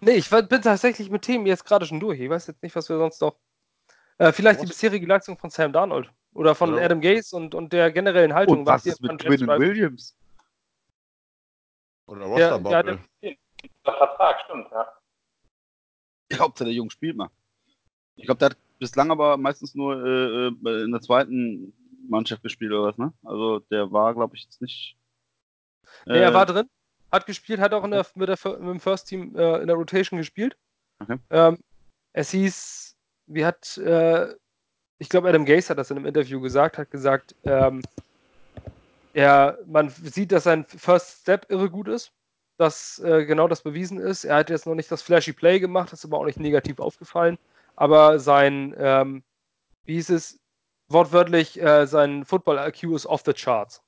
Nee, 0.00 0.12
ich 0.12 0.28
bin 0.30 0.48
tatsächlich 0.62 1.10
mit 1.10 1.22
Themen 1.22 1.46
jetzt 1.46 1.64
gerade 1.64 1.86
schon 1.86 2.00
durch. 2.00 2.20
Ich 2.20 2.28
weiß 2.30 2.46
jetzt 2.48 2.62
nicht, 2.62 2.76
was 2.76 2.88
wir 2.88 2.98
sonst 2.98 3.20
noch. 3.20 3.36
Äh, 4.18 4.32
vielleicht 4.32 4.62
die 4.62 4.66
bisherige 4.66 5.06
Leistung 5.06 5.36
von 5.38 5.50
Sam 5.50 5.72
Darnold 5.72 6.10
oder 6.32 6.54
von 6.54 6.76
Ja. 6.76 6.84
Adam 6.84 7.00
Gaze 7.00 7.36
und, 7.36 7.54
und 7.54 7.72
der 7.72 7.90
generellen 7.90 8.34
Haltung. 8.34 8.60
Und 8.60 8.66
was 8.66 8.86
ihr 8.86 8.92
ist 8.92 9.02
mit 9.02 9.24
Rice- 9.24 9.46
Williams? 9.46 10.16
Oder 12.06 12.20
Ja, 12.38 12.54
Roster 12.54 12.70
ja, 12.70 12.82
Bubble. 12.82 12.98
Der 13.22 13.94
Vertrag, 13.94 14.40
stimmt, 14.44 14.68
ja. 14.70 14.86
Ja, 16.32 16.38
Hauptsache 16.38 16.66
der 16.66 16.74
Junge 16.74 16.90
spielt 16.90 17.16
mal. 17.16 17.30
Ich 18.16 18.24
glaube, 18.26 18.38
der 18.38 18.50
hat 18.50 18.56
bislang 18.78 19.10
aber 19.10 19.36
meistens 19.36 19.74
nur 19.74 19.96
äh, 20.04 20.46
äh, 20.48 20.84
in 20.84 20.92
der 20.92 21.00
zweiten 21.00 21.72
Mannschaft 22.08 22.42
gespielt 22.42 22.72
oder 22.72 22.88
was, 22.88 22.98
ne? 22.98 23.12
Also 23.24 23.60
der 23.70 23.92
war, 23.92 24.14
glaube 24.14 24.36
ich, 24.36 24.44
jetzt 24.44 24.60
nicht. 24.60 24.96
Nee, 26.06 26.18
er 26.18 26.30
äh, 26.30 26.34
war 26.34 26.46
drin, 26.46 26.68
hat 27.12 27.26
gespielt, 27.26 27.60
hat 27.60 27.72
auch 27.72 27.84
in 27.84 27.90
der, 27.90 28.06
mit, 28.14 28.28
der, 28.28 28.38
mit 28.58 28.68
dem 28.68 28.80
First 28.80 29.08
Team 29.08 29.34
äh, 29.36 29.58
in 29.58 29.66
der 29.66 29.76
Rotation 29.76 30.18
gespielt. 30.18 30.56
Okay. 31.00 31.18
Ähm, 31.30 31.58
es 32.12 32.30
hieß, 32.30 32.96
wie 33.26 33.44
hat, 33.44 33.76
äh, 33.78 34.34
ich 34.98 35.08
glaube, 35.08 35.28
Adam 35.28 35.44
Gaze 35.44 35.68
hat 35.70 35.78
das 35.78 35.90
in 35.90 35.98
einem 35.98 36.06
Interview 36.06 36.40
gesagt, 36.40 36.78
hat 36.78 36.90
gesagt, 36.90 37.34
ähm, 37.44 37.82
er, 39.12 39.58
man 39.66 39.88
sieht, 39.88 40.32
dass 40.32 40.44
sein 40.44 40.64
First 40.66 41.22
Step 41.22 41.46
irre 41.50 41.70
gut 41.70 41.88
ist, 41.88 42.12
dass 42.58 42.98
äh, 43.00 43.24
genau 43.24 43.48
das 43.48 43.62
bewiesen 43.62 43.98
ist. 43.98 44.24
Er 44.24 44.36
hat 44.36 44.50
jetzt 44.50 44.66
noch 44.66 44.74
nicht 44.74 44.90
das 44.90 45.02
flashy 45.02 45.32
Play 45.32 45.60
gemacht, 45.60 45.92
das 45.92 46.00
ist 46.00 46.04
aber 46.06 46.18
auch 46.18 46.26
nicht 46.26 46.40
negativ 46.40 46.78
aufgefallen. 46.80 47.38
Aber 47.76 48.18
sein, 48.18 48.74
ähm, 48.78 49.22
wie 49.84 49.94
hieß 49.94 50.10
es, 50.10 50.38
wortwörtlich, 50.88 51.60
äh, 51.60 51.86
sein 51.86 52.24
Football-IQ 52.24 52.94
ist 52.94 53.06
off 53.06 53.22
the 53.24 53.32
charts. 53.32 53.82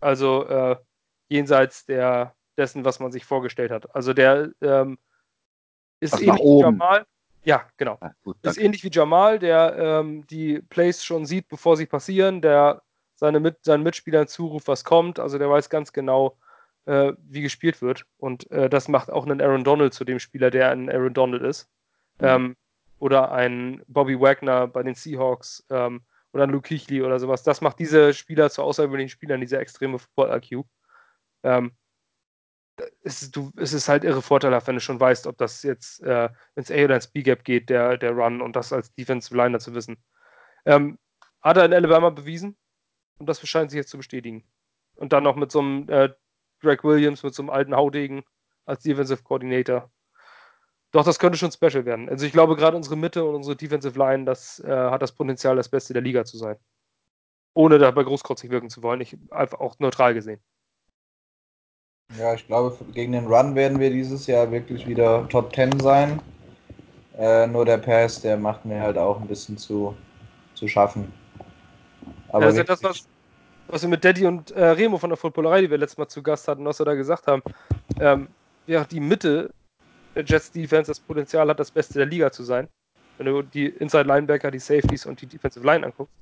Also 0.00 0.46
äh, 0.46 0.76
jenseits 1.28 1.86
der, 1.86 2.34
dessen, 2.56 2.84
was 2.84 3.00
man 3.00 3.12
sich 3.12 3.24
vorgestellt 3.24 3.70
hat. 3.70 3.94
Also 3.94 4.12
der 4.12 4.50
ähm, 4.60 4.98
ist 6.00 6.20
ähnlich 6.20 6.42
wie. 6.42 6.60
Jamal. 6.60 7.06
Ja, 7.44 7.64
genau. 7.76 7.98
Ja, 8.00 8.12
gut, 8.22 8.36
Ist 8.42 8.58
ähnlich 8.58 8.84
wie 8.84 8.90
Jamal, 8.90 9.38
der 9.38 9.76
ähm, 9.76 10.26
die 10.28 10.60
Plays 10.60 11.04
schon 11.04 11.26
sieht, 11.26 11.48
bevor 11.48 11.76
sie 11.76 11.86
passieren, 11.86 12.40
der 12.40 12.82
seine 13.16 13.40
Mit 13.40 13.64
seinen 13.64 13.82
Mitspielern 13.82 14.28
zuruft, 14.28 14.68
was 14.68 14.84
kommt. 14.84 15.18
Also 15.18 15.38
der 15.38 15.50
weiß 15.50 15.68
ganz 15.68 15.92
genau, 15.92 16.36
äh, 16.86 17.12
wie 17.18 17.42
gespielt 17.42 17.82
wird. 17.82 18.04
Und 18.18 18.50
äh, 18.50 18.68
das 18.68 18.88
macht 18.88 19.10
auch 19.10 19.26
einen 19.26 19.40
Aaron 19.40 19.64
Donald 19.64 19.94
zu 19.94 20.04
dem 20.04 20.18
Spieler, 20.18 20.50
der 20.50 20.70
ein 20.70 20.90
Aaron 20.90 21.14
Donald 21.14 21.42
ist. 21.42 21.68
Mhm. 22.20 22.26
Ähm, 22.26 22.56
oder 22.98 23.32
ein 23.32 23.82
Bobby 23.88 24.20
Wagner 24.20 24.68
bei 24.68 24.82
den 24.84 24.94
Seahawks 24.94 25.64
ähm, 25.70 26.02
oder 26.32 26.46
Luke 26.46 26.68
Kuechly 26.68 27.02
oder 27.02 27.18
sowas. 27.18 27.42
Das 27.42 27.60
macht 27.60 27.78
diese 27.78 28.14
Spieler 28.14 28.50
zu 28.50 28.62
außergewöhnlichen 28.62 29.10
Spielern, 29.10 29.40
diese 29.40 29.58
extreme 29.58 29.98
Football-IQ. 29.98 30.64
Ähm, 31.42 31.72
es, 33.02 33.22
ist, 33.22 33.36
du, 33.36 33.50
es 33.56 33.72
ist 33.72 33.88
halt 33.88 34.04
irre 34.04 34.22
vorteilhaft, 34.22 34.66
wenn 34.66 34.76
du 34.76 34.80
schon 34.80 35.00
weißt, 35.00 35.26
ob 35.26 35.36
das 35.38 35.62
jetzt 35.62 36.02
äh, 36.02 36.28
ins 36.54 36.70
A 36.70 36.84
oder 36.84 36.94
ins 36.96 37.08
B-Gap 37.08 37.44
geht, 37.44 37.70
der, 37.70 37.98
der 37.98 38.12
Run 38.12 38.40
und 38.40 38.56
das 38.56 38.72
als 38.72 38.92
Defensive 38.94 39.36
Liner 39.36 39.58
zu 39.58 39.74
wissen. 39.74 40.02
Ähm, 40.64 40.98
hat 41.42 41.56
er 41.56 41.64
in 41.64 41.74
Alabama 41.74 42.10
bewiesen 42.10 42.56
und 43.18 43.28
das 43.28 43.46
scheint 43.46 43.70
sich 43.70 43.78
jetzt 43.78 43.90
zu 43.90 43.98
bestätigen. 43.98 44.44
Und 44.94 45.12
dann 45.12 45.24
noch 45.24 45.36
mit 45.36 45.50
so 45.50 45.60
einem 45.60 45.88
äh, 45.88 46.10
Greg 46.60 46.84
Williams, 46.84 47.22
mit 47.22 47.34
so 47.34 47.42
einem 47.42 47.50
alten 47.50 47.74
Haudegen 47.74 48.22
als 48.64 48.82
Defensive 48.82 49.22
Coordinator. 49.22 49.90
Doch, 50.92 51.04
das 51.04 51.18
könnte 51.18 51.38
schon 51.38 51.50
special 51.50 51.86
werden. 51.86 52.08
Also 52.10 52.26
ich 52.26 52.32
glaube, 52.32 52.54
gerade 52.54 52.76
unsere 52.76 52.96
Mitte 52.96 53.24
und 53.24 53.34
unsere 53.34 53.56
Defensive 53.56 53.98
Line, 53.98 54.26
das 54.26 54.60
äh, 54.60 54.68
hat 54.68 55.00
das 55.00 55.12
Potenzial, 55.12 55.56
das 55.56 55.70
Beste 55.70 55.94
der 55.94 56.02
Liga 56.02 56.24
zu 56.24 56.36
sein. 56.36 56.56
Ohne 57.54 57.78
dabei 57.78 58.04
großkotzig 58.04 58.50
wirken 58.50 58.68
zu 58.68 58.82
wollen. 58.82 59.00
Ich 59.00 59.16
einfach 59.30 59.58
auch 59.58 59.78
neutral 59.78 60.12
gesehen. 60.12 60.40
Ja, 62.18 62.34
ich 62.34 62.46
glaube, 62.46 62.76
gegen 62.92 63.12
den 63.12 63.26
Run 63.26 63.54
werden 63.54 63.80
wir 63.80 63.88
dieses 63.88 64.26
Jahr 64.26 64.50
wirklich 64.50 64.86
wieder 64.86 65.26
Top 65.30 65.54
10 65.54 65.80
sein. 65.80 66.20
Äh, 67.16 67.46
nur 67.46 67.64
der 67.64 67.78
Pass, 67.78 68.20
der 68.20 68.36
macht 68.36 68.64
mir 68.66 68.80
halt 68.80 68.98
auch 68.98 69.18
ein 69.20 69.28
bisschen 69.28 69.56
zu, 69.56 69.96
zu 70.54 70.68
schaffen. 70.68 71.10
Aber 72.28 72.46
das 72.46 72.54
ist 72.54 72.58
ja 72.58 72.64
das, 72.64 72.82
was, 72.82 73.08
was 73.68 73.82
wir 73.82 73.88
mit 73.88 74.04
Daddy 74.04 74.26
und 74.26 74.50
äh, 74.50 74.64
Remo 74.64 74.98
von 74.98 75.08
der 75.08 75.16
Footballerei, 75.16 75.62
die 75.62 75.70
wir 75.70 75.78
letztes 75.78 75.98
Mal 75.98 76.08
zu 76.08 76.22
Gast 76.22 76.48
hatten, 76.48 76.64
was 76.66 76.78
wir 76.78 76.86
da 76.86 76.94
gesagt 76.94 77.26
haben. 77.26 77.42
Ähm, 77.98 78.28
ja, 78.66 78.84
die 78.84 79.00
Mitte 79.00 79.50
Jets 80.14 80.50
Defense 80.50 80.90
das 80.90 81.00
Potenzial 81.00 81.48
hat, 81.48 81.58
das 81.58 81.70
Beste 81.70 81.94
der 81.94 82.06
Liga 82.06 82.30
zu 82.30 82.42
sein. 82.42 82.68
Wenn 83.18 83.26
du 83.26 83.42
die 83.42 83.66
Inside 83.66 84.04
Linebacker, 84.04 84.50
die 84.50 84.58
Safeties 84.58 85.06
und 85.06 85.20
die 85.20 85.26
Defensive 85.26 85.64
Line 85.64 85.86
anguckst, 85.86 86.14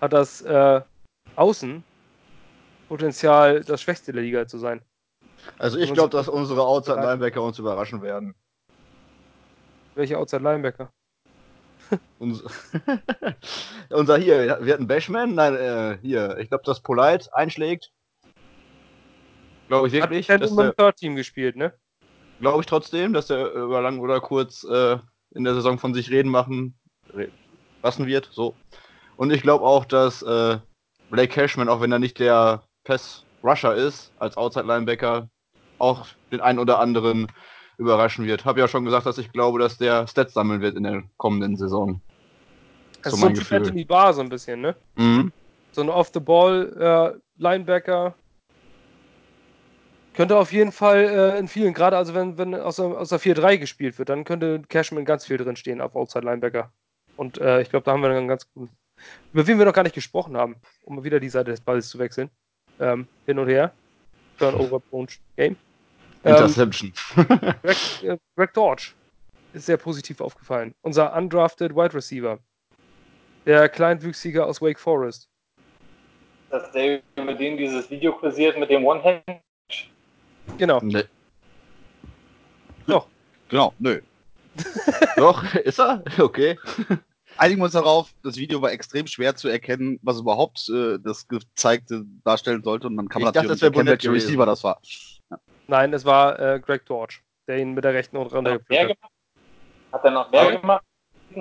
hat 0.00 0.12
das 0.12 0.42
äh, 0.42 0.80
Außen 1.36 1.82
Potenzial, 2.88 3.62
das 3.62 3.82
Schwächste 3.82 4.12
der 4.12 4.22
Liga 4.22 4.46
zu 4.46 4.58
sein. 4.58 4.80
Also 5.58 5.78
ich 5.78 5.92
glaube, 5.92 6.10
dass 6.10 6.28
unsere 6.28 6.62
Outside 6.62 7.00
Linebacker 7.00 7.42
uns 7.42 7.58
überraschen 7.58 8.02
werden. 8.02 8.34
Welche 9.94 10.18
Outside 10.18 10.42
Linebacker? 10.42 10.92
Uns 12.18 12.42
Unser 13.90 14.18
hier, 14.18 14.58
wir 14.60 14.74
hatten 14.74 14.88
Bashman, 14.88 15.34
nein, 15.34 15.54
äh, 15.54 15.98
hier, 16.02 16.36
ich 16.38 16.48
glaube, 16.48 16.64
dass 16.64 16.80
Polite 16.80 17.32
einschlägt. 17.32 17.92
Glaube 19.68 19.88
ich 19.88 19.94
Hat 19.94 20.10
wirklich. 20.10 20.28
Mit 20.28 20.40
der, 20.40 20.48
dem 20.48 20.76
Third 20.76 20.96
Team 20.96 21.16
gespielt, 21.16 21.54
ne? 21.54 21.72
Glaube 22.40 22.60
ich 22.60 22.66
trotzdem, 22.66 23.12
dass 23.12 23.30
er 23.30 23.52
über 23.52 23.80
lang 23.80 23.98
oder 23.98 24.20
kurz 24.20 24.64
äh, 24.64 24.98
in 25.34 25.44
der 25.44 25.54
Saison 25.54 25.78
von 25.78 25.94
sich 25.94 26.10
reden 26.10 26.30
machen 26.30 26.74
lassen 27.82 28.06
wird. 28.06 28.28
So. 28.32 28.54
Und 29.16 29.32
ich 29.32 29.42
glaube 29.42 29.64
auch, 29.64 29.84
dass 29.84 30.22
äh, 30.22 30.58
Blake 31.10 31.32
Cashman, 31.32 31.68
auch 31.68 31.80
wenn 31.80 31.92
er 31.92 31.98
nicht 31.98 32.18
der 32.18 32.62
Pass-Rusher 32.84 33.74
ist, 33.74 34.12
als 34.18 34.36
Outside-Linebacker, 34.36 35.28
auch 35.78 36.06
den 36.32 36.40
einen 36.40 36.58
oder 36.58 36.80
anderen 36.80 37.28
überraschen 37.78 38.26
wird. 38.26 38.44
Habe 38.44 38.60
ja 38.60 38.68
schon 38.68 38.84
gesagt, 38.84 39.06
dass 39.06 39.16
ich 39.18 39.32
glaube, 39.32 39.58
dass 39.58 39.78
der 39.78 40.06
Stats 40.06 40.34
sammeln 40.34 40.60
wird 40.60 40.76
in 40.76 40.82
der 40.82 41.04
kommenden 41.16 41.56
Saison. 41.56 42.00
Das 43.02 43.14
So 43.14 43.26
ist 43.26 43.48
so 43.48 43.54
ein. 43.54 43.62
Anthony 43.62 43.84
Barr 43.84 44.14
so 44.14 44.22
ein 44.22 44.28
bisschen, 44.28 44.60
ne? 44.60 44.76
Mhm. 44.96 45.32
so 45.72 45.82
ein 45.82 45.90
Off-the-Ball-Linebacker. 45.90 48.14
Könnte 50.16 50.36
auf 50.36 50.50
jeden 50.50 50.72
Fall 50.72 51.04
äh, 51.04 51.38
in 51.38 51.46
vielen, 51.46 51.74
gerade 51.74 51.96
also 51.96 52.14
wenn, 52.14 52.38
wenn 52.38 52.54
aus 52.54 52.76
der, 52.76 52.86
aus 52.86 53.10
der 53.10 53.20
4-3 53.20 53.58
gespielt 53.58 53.98
wird, 53.98 54.08
dann 54.08 54.24
könnte 54.24 54.62
Cashman 54.68 55.04
ganz 55.04 55.26
viel 55.26 55.36
drin 55.36 55.56
stehen 55.56 55.80
auf 55.80 55.94
Outside-Linebacker. 55.94 56.72
Und 57.16 57.38
äh, 57.38 57.60
ich 57.60 57.70
glaube, 57.70 57.84
da 57.84 57.92
haben 57.92 58.02
wir 58.02 58.10
einen 58.10 58.28
ganz 58.28 58.50
guten. 58.52 58.74
Über 59.32 59.46
wen 59.46 59.58
wir 59.58 59.66
noch 59.66 59.74
gar 59.74 59.82
nicht 59.82 59.94
gesprochen 59.94 60.36
haben, 60.36 60.56
um 60.84 61.04
wieder 61.04 61.20
die 61.20 61.28
Seite 61.28 61.50
des 61.50 61.60
Balles 61.60 61.88
zu 61.88 61.98
wechseln. 61.98 62.30
Ähm, 62.80 63.06
hin 63.26 63.38
und 63.38 63.48
her. 63.48 63.72
Turnover 64.38 64.80
Punch 64.80 65.18
Game. 65.36 65.56
Ähm, 66.24 66.34
Interception. 66.34 66.92
Greg, 67.62 68.02
äh, 68.02 68.18
Greg 68.36 68.54
Dortch 68.54 68.94
ist 69.52 69.66
sehr 69.66 69.76
positiv 69.76 70.20
aufgefallen. 70.20 70.74
Unser 70.82 71.14
undrafted 71.14 71.74
Wide 71.74 71.94
Receiver. 71.94 72.38
Der 73.44 73.68
Kleinwüchsige 73.68 74.44
aus 74.44 74.60
Wake 74.60 74.78
Forest. 74.78 75.28
Dass 76.50 76.70
der 76.72 77.02
mit 77.16 77.38
dem 77.38 77.56
dieses 77.56 77.90
Video 77.90 78.12
kursiert 78.12 78.58
mit 78.58 78.70
dem 78.70 78.84
One-Hand. 78.84 79.22
Genau. 80.58 80.80
nee. 80.82 81.04
Genau, 83.48 83.72
nö. 83.78 84.00
Doch, 85.16 85.54
ist 85.54 85.78
er? 85.78 86.02
Okay. 86.18 86.58
Einigen 87.38 87.60
wir 87.60 87.64
uns 87.64 87.74
darauf, 87.74 88.12
das 88.22 88.36
Video 88.36 88.62
war 88.62 88.72
extrem 88.72 89.06
schwer 89.06 89.36
zu 89.36 89.48
erkennen, 89.48 89.98
was 90.02 90.20
überhaupt 90.20 90.68
äh, 90.70 90.98
das 90.98 91.28
Gezeigte 91.28 92.04
darstellen 92.24 92.62
sollte. 92.62 92.86
Und 92.86 92.96
dann 92.96 93.08
kann 93.08 93.22
man 93.22 93.28
Ich 93.28 93.34
dachte, 93.34 93.48
natürlich 93.48 93.60
das 93.60 93.68
erkennen, 93.68 93.88
welcher. 93.88 94.12
Receiver 94.12 94.46
das 94.46 94.64
war. 94.64 94.80
Nein, 95.68 95.92
es 95.92 96.04
war 96.04 96.38
äh, 96.40 96.60
Greg 96.60 96.86
Dortch, 96.86 97.22
der 97.46 97.58
ihn 97.58 97.74
mit 97.74 97.84
der 97.84 97.92
rechten 97.92 98.16
und 98.16 98.26
Hat 98.26 98.32
er 98.32 98.42
noch 98.42 98.50
runtergepflückt 98.52 98.70
mehr 98.70 98.88
hat. 98.88 98.96
gemacht? 98.96 99.12
Hat 99.92 100.04
er 100.04 100.10
noch 100.10 100.30
mehr 100.30 100.56
gemacht? 100.60 100.84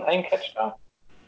Einen 0.06 0.24
Catch 0.24 0.54
da? 0.56 0.76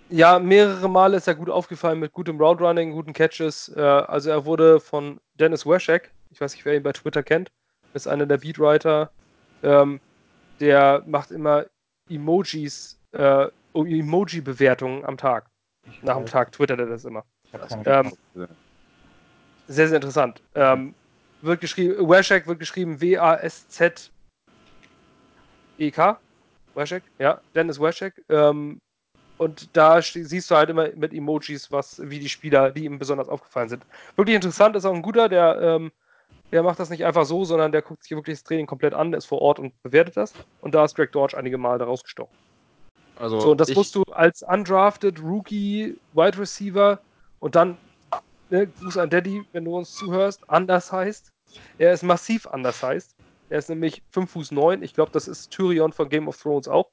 Ja, 0.10 0.40
mehrere 0.40 0.90
Male 0.90 1.18
ist 1.18 1.28
er 1.28 1.36
gut 1.36 1.50
aufgefallen 1.50 2.00
mit 2.00 2.12
gutem 2.12 2.40
Route 2.40 2.64
Running, 2.64 2.92
guten 2.92 3.14
Catches. 3.14 3.70
Äh, 3.76 3.82
also 3.82 4.30
er 4.30 4.46
wurde 4.46 4.80
von 4.80 5.20
Dennis 5.36 5.66
Weschek, 5.66 6.12
ich 6.30 6.42
weiß 6.42 6.54
nicht, 6.54 6.66
wer 6.66 6.76
ihn 6.76 6.84
bei 6.84 6.92
Twitter 6.92 7.24
kennt, 7.24 7.52
ist 7.94 8.08
einer 8.08 8.26
der 8.26 8.38
Beatwriter, 8.38 9.12
ähm, 9.64 10.00
der 10.60 11.04
macht 11.06 11.32
immer 11.32 11.66
Emojis, 12.10 13.00
äh, 13.12 13.48
Emoji-Bewertungen 13.74 15.06
am 15.06 15.18
Tag. 15.18 15.50
Nach 16.02 16.18
dem 16.18 16.26
Tag 16.26 16.52
twittert 16.52 16.80
er 16.80 16.88
das 16.88 17.06
immer. 17.06 17.24
Ich 17.44 17.54
Ähm, 17.86 18.12
sehr, 19.68 19.88
sehr 19.88 19.96
interessant. 19.96 20.42
Ähm, 20.56 20.94
wird 21.42 21.62
geschrieben, 21.62 22.10
Weschek 22.10 22.48
wird 22.48 22.60
geschrieben 22.60 23.00
W-A-S-Z-E-K. 23.00 24.10
Weschek, 26.74 27.04
ja, 27.20 27.42
Dennis 27.56 27.80
Weschek. 27.80 28.24
Ähm, 28.30 28.80
und 29.38 29.76
da 29.76 30.02
siehst 30.02 30.50
du 30.50 30.56
halt 30.56 30.70
immer 30.70 30.90
mit 30.96 31.14
Emojis, 31.14 31.72
was, 31.72 32.02
wie 32.10 32.20
die 32.20 32.30
Spieler, 32.30 32.72
die 32.72 32.86
ihm 32.86 32.98
besonders 32.98 33.30
aufgefallen 33.30 33.70
sind. 33.70 33.86
Wirklich 34.16 34.36
interessant, 34.36 34.76
ist 34.76 34.86
auch 34.86 34.94
ein 34.94 35.02
guter, 35.02 35.30
der, 35.30 35.60
ähm, 35.62 35.92
der 36.52 36.64
macht 36.64 36.80
das 36.80 36.90
nicht 36.90 37.06
einfach 37.06 37.26
so, 37.26 37.44
sondern 37.44 37.72
der 37.72 37.82
guckt 37.82 38.04
sich 38.04 38.12
wirklich 38.12 38.38
das 38.38 38.44
Training 38.44 38.68
komplett 38.68 38.94
an, 38.94 39.14
ist 39.14 39.26
vor 39.26 39.42
Ort 39.42 39.60
und 39.60 39.82
bewertet 39.84 40.18
das. 40.18 40.34
Und 40.62 40.76
da 40.76 40.86
ist 40.86 40.96
Greg 40.96 41.12
Dortch 41.12 41.36
einige 41.36 41.58
Male 41.58 41.80
da 41.80 41.86
rausgestochen. 41.86 42.36
Also 43.18 43.40
So, 43.40 43.52
und 43.52 43.60
das 43.60 43.74
musst 43.74 43.96
du 43.96 44.04
als 44.04 44.44
undrafted 44.44 45.22
Rookie 45.22 45.98
Wide 46.14 46.38
Receiver 46.38 47.00
und 47.40 47.56
dann, 47.56 47.78
ne, 48.50 48.68
Gruß 48.68 48.98
an 48.98 49.10
Daddy, 49.10 49.44
wenn 49.52 49.66
du 49.66 49.76
uns 49.76 49.94
zuhörst, 49.94 50.50
anders 50.50 50.92
heißt. 50.92 51.32
Er 51.78 51.94
ist 51.94 52.04
massiv 52.04 52.48
anders 52.48 52.84
heißt. 52.84 53.16
Er 53.50 53.60
ist 53.60 53.70
nämlich 53.70 54.04
5 54.12 54.30
Fuß 54.30 54.52
9. 54.52 54.84
Ich 54.84 54.94
glaube, 54.94 55.12
das 55.12 55.28
ist 55.28 55.52
Tyrion 55.52 55.94
von 55.94 56.10
Game 56.10 56.28
of 56.28 56.38
Thrones 56.42 56.68
auch. 56.68 56.92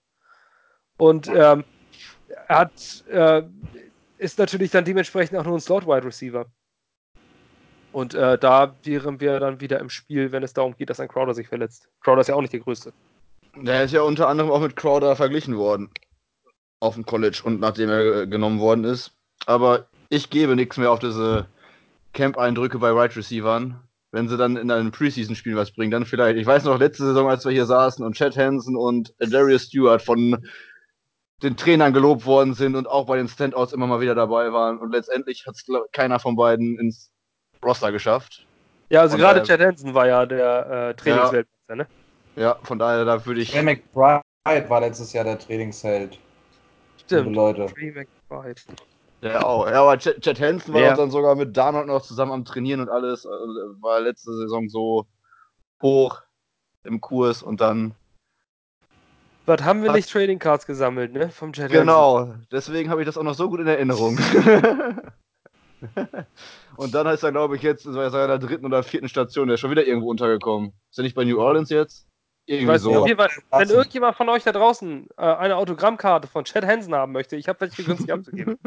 Und 0.96 1.26
ähm, 1.28 1.64
er 2.48 2.58
hat, 2.58 3.04
äh, 3.08 3.42
ist 4.18 4.38
natürlich 4.38 4.70
dann 4.70 4.84
dementsprechend 4.84 5.36
auch 5.38 5.44
nur 5.44 5.56
ein 5.56 5.60
Slot 5.60 5.86
Wide 5.86 6.04
Receiver. 6.04 6.46
Und 7.94 8.12
äh, 8.12 8.36
da 8.38 8.74
wären 8.82 9.20
wir 9.20 9.38
dann 9.38 9.60
wieder 9.60 9.78
im 9.78 9.88
Spiel, 9.88 10.32
wenn 10.32 10.42
es 10.42 10.52
darum 10.52 10.74
geht, 10.76 10.90
dass 10.90 10.98
ein 10.98 11.06
Crowder 11.06 11.32
sich 11.32 11.46
verletzt. 11.46 11.88
Crowder 12.00 12.22
ist 12.22 12.26
ja 12.26 12.34
auch 12.34 12.40
nicht 12.40 12.52
der 12.52 12.58
Größte. 12.58 12.92
Der 13.54 13.84
ist 13.84 13.92
ja 13.92 14.02
unter 14.02 14.26
anderem 14.26 14.50
auch 14.50 14.60
mit 14.60 14.74
Crowder 14.74 15.14
verglichen 15.14 15.56
worden. 15.56 15.90
Auf 16.80 16.94
dem 16.94 17.06
College 17.06 17.42
und 17.44 17.60
nachdem 17.60 17.90
er 17.90 18.22
äh, 18.22 18.26
genommen 18.26 18.58
worden 18.58 18.82
ist. 18.82 19.12
Aber 19.46 19.86
ich 20.08 20.28
gebe 20.28 20.56
nichts 20.56 20.76
mehr 20.76 20.90
auf 20.90 20.98
diese 20.98 21.46
Camp-Eindrücke 22.14 22.80
bei 22.80 22.90
Right 22.90 23.16
Receivern. 23.16 23.80
Wenn 24.10 24.28
sie 24.28 24.36
dann 24.36 24.56
in 24.56 24.72
einem 24.72 24.90
Preseason-Spiel 24.90 25.54
was 25.54 25.70
bringen, 25.70 25.92
dann 25.92 26.04
vielleicht. 26.04 26.36
Ich 26.36 26.46
weiß 26.46 26.64
noch, 26.64 26.80
letzte 26.80 27.04
Saison, 27.04 27.28
als 27.28 27.44
wir 27.44 27.52
hier 27.52 27.66
saßen 27.66 28.04
und 28.04 28.16
Chad 28.16 28.36
Hansen 28.36 28.74
und 28.74 29.14
Darius 29.20 29.66
Stewart 29.66 30.02
von 30.02 30.44
den 31.44 31.56
Trainern 31.56 31.92
gelobt 31.92 32.26
worden 32.26 32.54
sind 32.54 32.74
und 32.74 32.88
auch 32.88 33.06
bei 33.06 33.18
den 33.18 33.28
Standouts 33.28 33.72
immer 33.72 33.86
mal 33.86 34.00
wieder 34.00 34.16
dabei 34.16 34.52
waren. 34.52 34.78
Und 34.78 34.90
letztendlich 34.90 35.46
hat 35.46 35.54
es 35.54 35.64
keiner 35.92 36.18
von 36.18 36.34
beiden 36.34 36.76
ins 36.80 37.13
Roster 37.64 37.92
geschafft. 37.92 38.46
Ja, 38.90 39.00
also 39.00 39.16
gerade 39.16 39.42
Chad 39.42 39.60
Hansen 39.60 39.94
war 39.94 40.06
ja 40.06 40.26
der 40.26 40.90
äh, 40.90 40.94
Trainingsweltmeister, 40.94 41.76
ne? 41.76 41.86
Ja, 42.36 42.58
von 42.62 42.78
daher, 42.78 43.04
da 43.04 43.24
würde 43.24 43.40
ich. 43.40 43.50
Trey 43.50 43.62
McBride 43.62 44.22
war 44.68 44.80
letztes 44.80 45.12
Jahr 45.12 45.24
der 45.24 45.38
Trainingsheld. 45.38 46.12
Liebe 46.12 46.22
Stimmt. 47.04 47.34
Leute. 47.34 47.66
Trey 47.66 47.92
McBride. 47.92 48.60
Ja, 49.22 49.42
auch. 49.42 49.66
Ja, 49.66 49.82
aber 49.82 49.98
Chad, 49.98 50.20
Chad 50.20 50.40
Hansen 50.40 50.74
war 50.74 50.80
Ja. 50.82 50.94
dann 50.94 51.10
sogar 51.10 51.34
mit 51.34 51.56
Darnold 51.56 51.86
noch 51.86 52.02
zusammen 52.02 52.32
am 52.32 52.44
Trainieren 52.44 52.80
und 52.80 52.88
alles. 52.90 53.26
Also, 53.26 53.46
war 53.80 54.00
letzte 54.00 54.32
Saison 54.34 54.68
so 54.68 55.06
hoch 55.82 56.22
im 56.84 57.00
Kurs 57.00 57.42
und 57.42 57.60
dann. 57.60 57.94
Was 59.46 59.62
haben 59.62 59.82
wir 59.82 59.92
nicht 59.92 60.10
Trading 60.10 60.38
Cards 60.38 60.66
gesammelt, 60.66 61.12
ne? 61.12 61.30
Vom 61.30 61.52
Chad 61.52 61.64
Hansen. 61.64 61.78
Genau, 61.78 62.34
deswegen 62.52 62.90
habe 62.90 63.00
ich 63.02 63.06
das 63.06 63.16
auch 63.16 63.22
noch 63.22 63.34
so 63.34 63.48
gut 63.48 63.60
in 63.60 63.66
Erinnerung. 63.66 64.18
und 66.76 66.94
dann 66.94 67.06
heißt 67.06 67.22
er, 67.24 67.32
glaube 67.32 67.56
ich, 67.56 67.62
jetzt 67.62 67.86
in 67.86 67.92
seiner 67.92 68.38
dritten 68.38 68.66
oder 68.66 68.82
vierten 68.82 69.08
Station, 69.08 69.48
der 69.48 69.54
ist 69.54 69.60
schon 69.60 69.70
wieder 69.70 69.86
irgendwo 69.86 70.10
untergekommen. 70.10 70.72
Ist 70.90 70.98
er 70.98 71.04
nicht 71.04 71.14
bei 71.14 71.24
New 71.24 71.40
Orleans 71.40 71.70
jetzt? 71.70 72.06
Ich 72.46 72.56
Irgendwie 72.56 72.72
weiß 72.72 72.84
nicht, 72.84 72.94
so. 72.94 73.00
auf 73.00 73.06
jeden 73.08 73.18
Fall, 73.18 73.30
wenn 73.52 73.70
irgendjemand 73.70 74.16
von 74.16 74.28
euch 74.28 74.44
da 74.44 74.52
draußen 74.52 75.08
äh, 75.16 75.22
eine 75.22 75.56
Autogrammkarte 75.56 76.28
von 76.28 76.44
Chad 76.44 76.66
Hansen 76.66 76.94
haben 76.94 77.12
möchte, 77.12 77.36
ich 77.36 77.48
habe 77.48 77.60
welche 77.60 77.84
günstig 77.84 78.12
abzugeben. 78.12 78.58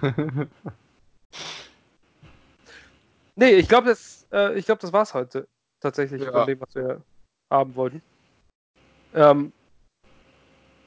Nee, 3.36 3.52
ich 3.52 3.68
glaube, 3.68 3.88
das, 3.88 4.26
äh, 4.32 4.58
ich 4.58 4.66
glaub, 4.66 4.80
das 4.80 4.92
war's 4.92 5.14
heute 5.14 5.48
tatsächlich 5.80 6.22
Ja. 6.22 6.32
von 6.32 6.46
dem, 6.46 6.60
was 6.60 6.74
wir 6.74 7.02
haben 7.50 7.74
wollten. 7.74 8.02
Ähm, 9.14 9.52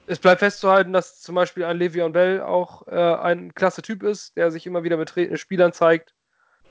es 0.08 0.20
bleibt 0.20 0.39
festzuhalten, 0.39 0.93
dass 0.93 1.22
zum 1.22 1.36
Beispiel 1.36 1.64
ein 1.66 1.78
Le'Veon 1.78 2.10
Bell 2.12 2.41
auch 2.41 2.88
äh, 2.88 2.91
ein 3.16 3.54
klasse 3.54 3.82
Typ 3.82 4.04
ist, 4.04 4.36
der 4.38 4.51
sich 4.51 4.66
immer 4.66 4.84
wieder 4.84 4.97
mit 4.97 5.16
Re- 5.16 5.38
Spielern 5.38 5.74
zeigt, 5.74 6.14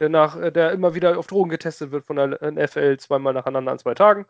der, 0.00 0.08
nach, 0.08 0.36
äh, 0.36 0.50
der 0.50 0.72
immer 0.72 0.94
wieder 0.94 1.18
auf 1.18 1.26
Drogen 1.26 1.50
getestet 1.50 1.90
wird 1.92 2.04
von 2.04 2.16
der 2.16 2.38
NFL 2.52 2.96
zweimal 2.98 3.32
nacheinander 3.34 3.72
an 3.72 3.78
zwei 3.78 3.94
Tagen. 3.94 4.26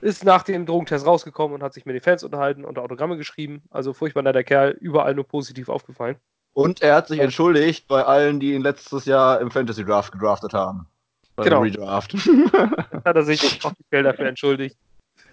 Ist 0.00 0.24
nach 0.24 0.42
dem 0.42 0.66
Drogentest 0.66 1.06
rausgekommen 1.06 1.54
und 1.54 1.62
hat 1.62 1.72
sich 1.72 1.86
mit 1.86 1.94
den 1.94 2.02
Fans 2.02 2.22
unterhalten 2.22 2.64
und 2.64 2.78
Autogramme 2.78 3.16
geschrieben. 3.16 3.62
Also 3.70 3.94
furchtbar 3.94 4.22
netter 4.22 4.44
Kerl, 4.44 4.76
überall 4.80 5.14
nur 5.14 5.26
positiv 5.26 5.68
aufgefallen. 5.70 6.16
Und 6.52 6.82
er 6.82 6.94
hat 6.96 7.08
sich 7.08 7.18
entschuldigt 7.18 7.88
bei 7.88 8.04
allen, 8.04 8.38
die 8.40 8.52
ihn 8.52 8.62
letztes 8.62 9.06
Jahr 9.06 9.40
im 9.40 9.50
Fantasy 9.50 9.84
Draft 9.84 10.12
gedraftet 10.12 10.52
haben. 10.52 10.86
Bei 11.34 11.44
Genau. 11.44 11.62
Redraft. 11.62 12.12
hat 13.04 13.16
er 13.16 13.22
sich 13.24 13.40
offiziell 13.64 14.02
dafür 14.02 14.26
entschuldigt. 14.26 14.76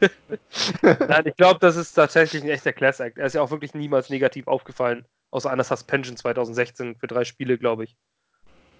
Nein, 0.81 1.25
ich 1.25 1.35
glaube, 1.35 1.59
das 1.59 1.75
ist 1.75 1.93
tatsächlich 1.93 2.43
ein 2.43 2.49
echter 2.49 2.73
Class 2.73 2.99
Act. 2.99 3.17
Er 3.17 3.25
ist 3.25 3.33
ja 3.33 3.41
auch 3.41 3.51
wirklich 3.51 3.73
niemals 3.73 4.09
negativ 4.09 4.47
aufgefallen, 4.47 5.05
außer 5.31 5.49
einer 5.49 5.63
Suspension 5.63 6.17
2016 6.17 6.95
für 6.95 7.07
drei 7.07 7.23
Spiele, 7.23 7.57
glaube 7.57 7.85
ich. 7.85 7.95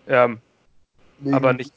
Ähm, 0.08 0.42
aber 1.32 1.54
nicht 1.54 1.74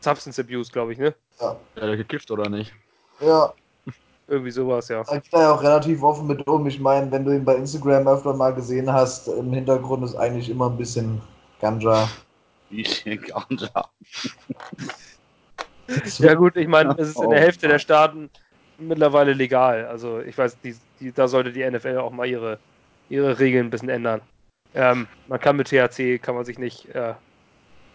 Substance 0.00 0.40
Abuse, 0.40 0.72
glaube 0.72 0.92
ich, 0.92 0.98
ne? 0.98 1.14
Ja. 1.40 1.50
Hat 1.76 1.82
er 1.82 1.96
gekifft 1.96 2.30
oder 2.30 2.48
nicht? 2.48 2.72
ja, 3.20 3.52
Irgendwie 4.28 4.50
sowas, 4.50 4.88
ja. 4.88 5.02
er 5.02 5.20
geht 5.20 5.32
da 5.32 5.42
ja 5.42 5.54
auch 5.54 5.62
relativ 5.62 6.02
offen 6.02 6.26
mit 6.26 6.46
um. 6.46 6.66
Ich 6.66 6.80
meine, 6.80 7.10
wenn 7.10 7.24
du 7.24 7.32
ihn 7.32 7.44
bei 7.44 7.54
Instagram 7.54 8.08
öfter 8.08 8.34
mal 8.34 8.54
gesehen 8.54 8.92
hast, 8.92 9.28
im 9.28 9.52
Hintergrund 9.52 10.04
ist 10.04 10.16
eigentlich 10.16 10.48
immer 10.48 10.70
ein 10.70 10.76
bisschen 10.76 11.20
Ganja. 11.60 12.08
Wie 12.70 12.82
Ganja. 13.16 13.68
Ja 16.18 16.34
gut, 16.34 16.56
ich 16.56 16.68
meine, 16.68 16.94
es 16.98 17.08
ist 17.08 17.20
in 17.20 17.30
der 17.30 17.40
Hälfte 17.40 17.68
der. 17.68 17.78
Staaten 17.78 18.30
mittlerweile 18.78 19.32
legal. 19.32 19.86
Also 19.86 20.20
ich 20.20 20.36
weiß, 20.36 20.58
die, 20.60 20.76
die, 21.00 21.12
da 21.12 21.28
sollte 21.28 21.52
die 21.52 21.68
NFL 21.68 21.98
auch 21.98 22.12
mal 22.12 22.26
ihre, 22.26 22.58
ihre 23.08 23.38
Regeln 23.38 23.66
ein 23.66 23.70
bisschen 23.70 23.88
ändern. 23.88 24.20
Ähm, 24.74 25.06
man 25.28 25.40
kann 25.40 25.56
mit 25.56 25.68
THC, 25.68 26.18
kann 26.18 26.34
man 26.34 26.44
sich 26.44 26.58
nicht 26.58 26.88
äh, 26.94 27.14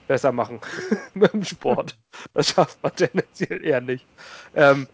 besser 0.08 0.32
machen 0.32 0.60
mit 1.14 1.34
dem 1.34 1.44
Sport. 1.44 1.98
Das 2.34 2.50
schafft 2.50 2.82
man 2.84 2.96
tendenziell 2.96 3.64
eher 3.64 3.82
nicht. 3.82 4.06
Ähm, 4.56 4.88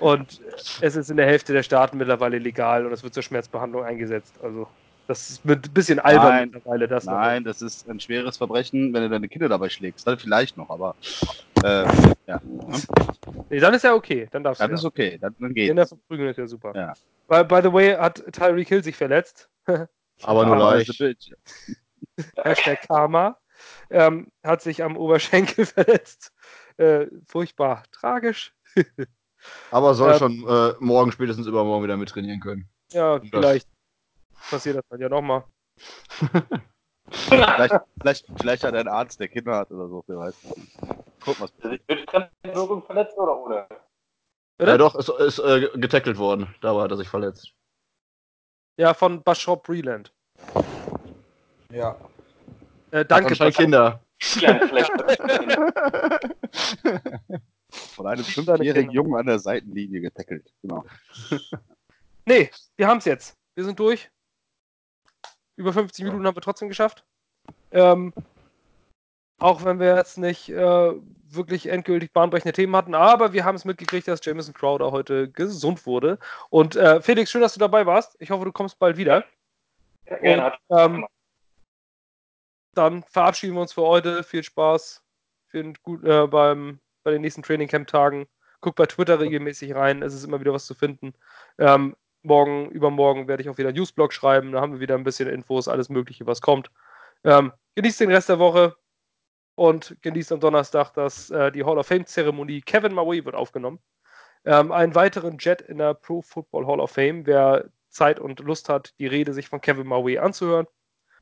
und 0.00 0.40
es 0.80 0.96
ist 0.96 1.10
in 1.10 1.16
der 1.16 1.26
Hälfte 1.26 1.52
der 1.52 1.62
Staaten 1.62 1.98
mittlerweile 1.98 2.38
legal 2.38 2.86
und 2.86 2.92
es 2.92 3.02
wird 3.02 3.14
zur 3.14 3.22
Schmerzbehandlung 3.22 3.84
eingesetzt. 3.84 4.34
Also 4.42 4.66
das 5.06 5.30
ist 5.30 5.44
ein 5.44 5.60
bisschen 5.72 5.98
albern 6.00 6.28
Nein, 6.28 6.50
mittlerweile. 6.52 6.88
Das 6.88 7.04
noch. 7.06 7.14
Nein, 7.14 7.44
das 7.44 7.62
ist 7.62 7.88
ein 7.88 7.98
schweres 7.98 8.36
Verbrechen, 8.36 8.92
wenn 8.92 9.02
du 9.02 9.08
deine 9.08 9.28
Kinder 9.28 9.48
dabei 9.48 9.68
schlägst. 9.68 10.06
Dann 10.06 10.18
vielleicht 10.18 10.56
noch, 10.56 10.68
aber 10.68 10.96
äh, 11.64 11.84
ja, 12.26 12.40
Nee, 13.50 13.60
dann 13.60 13.74
ist 13.74 13.84
ja 13.84 13.94
okay. 13.94 14.28
Dann 14.30 14.44
darfst 14.44 14.60
dann 14.60 14.70
du. 14.70 14.74
ist 14.76 14.84
okay, 14.84 15.18
dann, 15.18 15.34
dann 15.38 15.54
Kinder 15.54 15.74
geht's. 15.82 15.88
verprügeln 15.90 16.28
ist 16.30 16.36
ja 16.36 16.46
super. 16.46 16.72
Ja. 16.74 16.92
By, 17.28 17.44
by 17.44 17.60
the 17.62 17.72
way, 17.72 17.94
hat 17.96 18.22
Tyreek 18.32 18.68
Hill 18.68 18.82
sich 18.84 18.96
verletzt. 18.96 19.48
Aber 20.22 20.44
nur 20.46 20.56
Aber 20.56 20.74
leicht. 20.76 20.88
das 20.88 20.98
Hashtag 22.44 22.82
Karma. 22.86 23.38
Ähm, 23.90 24.30
hat 24.44 24.62
sich 24.62 24.82
am 24.82 24.96
Oberschenkel 24.96 25.66
verletzt. 25.66 26.32
Äh, 26.76 27.06
furchtbar. 27.26 27.82
Tragisch. 27.92 28.54
Aber 29.70 29.94
soll 29.94 30.12
Ähm, 30.12 30.18
schon 30.18 30.48
äh, 30.48 30.74
morgen, 30.80 31.10
spätestens 31.12 31.46
übermorgen 31.46 31.84
wieder 31.84 31.96
mit 31.96 32.08
trainieren 32.08 32.40
können. 32.40 32.68
Ja, 32.92 33.18
Das- 33.18 33.28
vielleicht 33.30 33.68
passiert 34.50 34.76
das 34.76 34.84
dann 34.88 35.00
ja 35.00 35.08
nochmal. 35.08 35.44
vielleicht, 37.10 37.74
vielleicht, 38.00 38.26
vielleicht 38.36 38.64
hat 38.64 38.74
er 38.74 38.80
einen 38.80 38.88
Arzt, 38.88 39.18
der 39.20 39.28
Kinder 39.28 39.56
hat 39.56 39.70
oder 39.70 39.88
so, 39.88 40.04
wer 40.06 40.18
weiß. 40.18 40.34
Guck 41.20 41.40
mal. 41.40 41.46
Ist 41.46 41.62
sich 41.62 41.80
mit 41.88 42.10
Fremdwirkung 42.10 42.82
verletzt 42.82 43.16
oder 43.16 43.36
ohne? 43.36 43.66
Ja, 44.60 44.76
doch, 44.76 44.94
ist, 44.96 45.08
ist 45.08 45.38
äh, 45.38 45.68
getackelt 45.74 46.18
worden. 46.18 46.54
Da 46.60 46.74
hat 46.80 46.90
er 46.90 46.96
sich 46.96 47.08
verletzt. 47.08 47.52
Ja, 48.76 48.94
von 48.94 49.22
Bashop 49.22 49.64
Breland. 49.64 50.12
Ja. 51.70 51.96
Äh, 52.90 53.04
danke, 53.04 53.36
Bashop. 53.36 53.54
Kinder. 53.54 54.00
Von 57.70 58.06
einem 58.06 58.24
fünfjährigen. 58.24 58.90
Jungen 58.90 59.14
an 59.16 59.26
der 59.26 59.38
Seitenlinie 59.38 60.00
getackelt. 60.00 60.52
Genau. 60.62 60.84
Nee, 62.24 62.50
wir 62.76 62.86
haben 62.86 62.98
es 62.98 63.06
jetzt. 63.06 63.38
Wir 63.54 63.64
sind 63.64 63.80
durch. 63.80 64.10
Über 65.56 65.72
50 65.72 66.04
Minuten 66.04 66.26
haben 66.26 66.36
wir 66.36 66.42
trotzdem 66.42 66.68
geschafft. 66.68 67.02
Ähm, 67.70 68.12
auch 69.38 69.64
wenn 69.64 69.78
wir 69.78 69.96
jetzt 69.96 70.18
nicht 70.18 70.48
äh, 70.48 70.92
wirklich 71.30 71.68
endgültig 71.68 72.12
bahnbrechende 72.12 72.52
Themen 72.52 72.74
hatten, 72.74 72.94
aber 72.94 73.32
wir 73.32 73.44
haben 73.44 73.54
es 73.54 73.64
mitgekriegt, 73.64 74.08
dass 74.08 74.24
Jameson 74.24 74.54
Crowder 74.54 74.90
heute 74.90 75.30
gesund 75.30 75.86
wurde. 75.86 76.18
Und 76.50 76.76
äh, 76.76 77.00
Felix, 77.00 77.30
schön, 77.30 77.40
dass 77.40 77.54
du 77.54 77.60
dabei 77.60 77.86
warst. 77.86 78.16
Ich 78.18 78.30
hoffe, 78.30 78.44
du 78.44 78.52
kommst 78.52 78.78
bald 78.78 78.96
wieder. 78.96 79.24
Gerne 80.06 80.42
hat 80.42 80.58
Ähm, 80.70 81.06
dann 82.74 83.02
verabschieden 83.04 83.54
wir 83.54 83.60
uns 83.60 83.72
für 83.72 83.82
heute. 83.82 84.22
Viel 84.22 84.42
Spaß 84.42 85.02
viel 85.48 85.72
gut, 85.82 86.04
äh, 86.04 86.26
beim, 86.26 86.80
bei 87.02 87.10
den 87.10 87.22
nächsten 87.22 87.42
Training 87.42 87.68
Camp 87.68 87.88
Tagen. 87.88 88.26
Guck 88.60 88.74
bei 88.74 88.86
Twitter 88.86 89.20
regelmäßig 89.20 89.74
rein. 89.74 90.02
Es 90.02 90.14
ist 90.14 90.24
immer 90.24 90.40
wieder 90.40 90.52
was 90.52 90.66
zu 90.66 90.74
finden. 90.74 91.14
Ähm, 91.58 91.96
morgen, 92.22 92.70
übermorgen 92.70 93.28
werde 93.28 93.42
ich 93.42 93.48
auch 93.48 93.58
wieder 93.58 93.68
einen 93.68 93.78
Newsblog 93.78 94.12
schreiben. 94.12 94.52
Da 94.52 94.60
haben 94.60 94.74
wir 94.74 94.80
wieder 94.80 94.96
ein 94.96 95.04
bisschen 95.04 95.28
Infos, 95.28 95.68
alles 95.68 95.88
Mögliche, 95.88 96.26
was 96.26 96.40
kommt. 96.40 96.70
Ähm, 97.24 97.52
genießt 97.76 98.00
den 98.00 98.10
Rest 98.10 98.28
der 98.28 98.38
Woche 98.38 98.76
und 99.58 99.96
genießt 100.02 100.30
am 100.30 100.38
Donnerstag, 100.38 100.92
dass 100.92 101.30
äh, 101.30 101.50
die 101.50 101.64
Hall 101.64 101.78
of 101.78 101.86
Fame 101.88 102.06
Zeremonie 102.06 102.60
Kevin 102.60 102.94
Maui 102.94 103.24
wird 103.24 103.34
aufgenommen. 103.34 103.80
Ähm, 104.44 104.70
einen 104.70 104.94
weiteren 104.94 105.36
Jet 105.38 105.62
in 105.62 105.78
der 105.78 105.94
Pro 105.94 106.22
Football 106.22 106.64
Hall 106.68 106.78
of 106.78 106.92
Fame. 106.92 107.26
Wer 107.26 107.68
Zeit 107.88 108.20
und 108.20 108.38
Lust 108.38 108.68
hat, 108.68 108.94
die 109.00 109.08
Rede 109.08 109.34
sich 109.34 109.48
von 109.48 109.60
Kevin 109.60 109.88
Maui 109.88 110.16
anzuhören. 110.16 110.68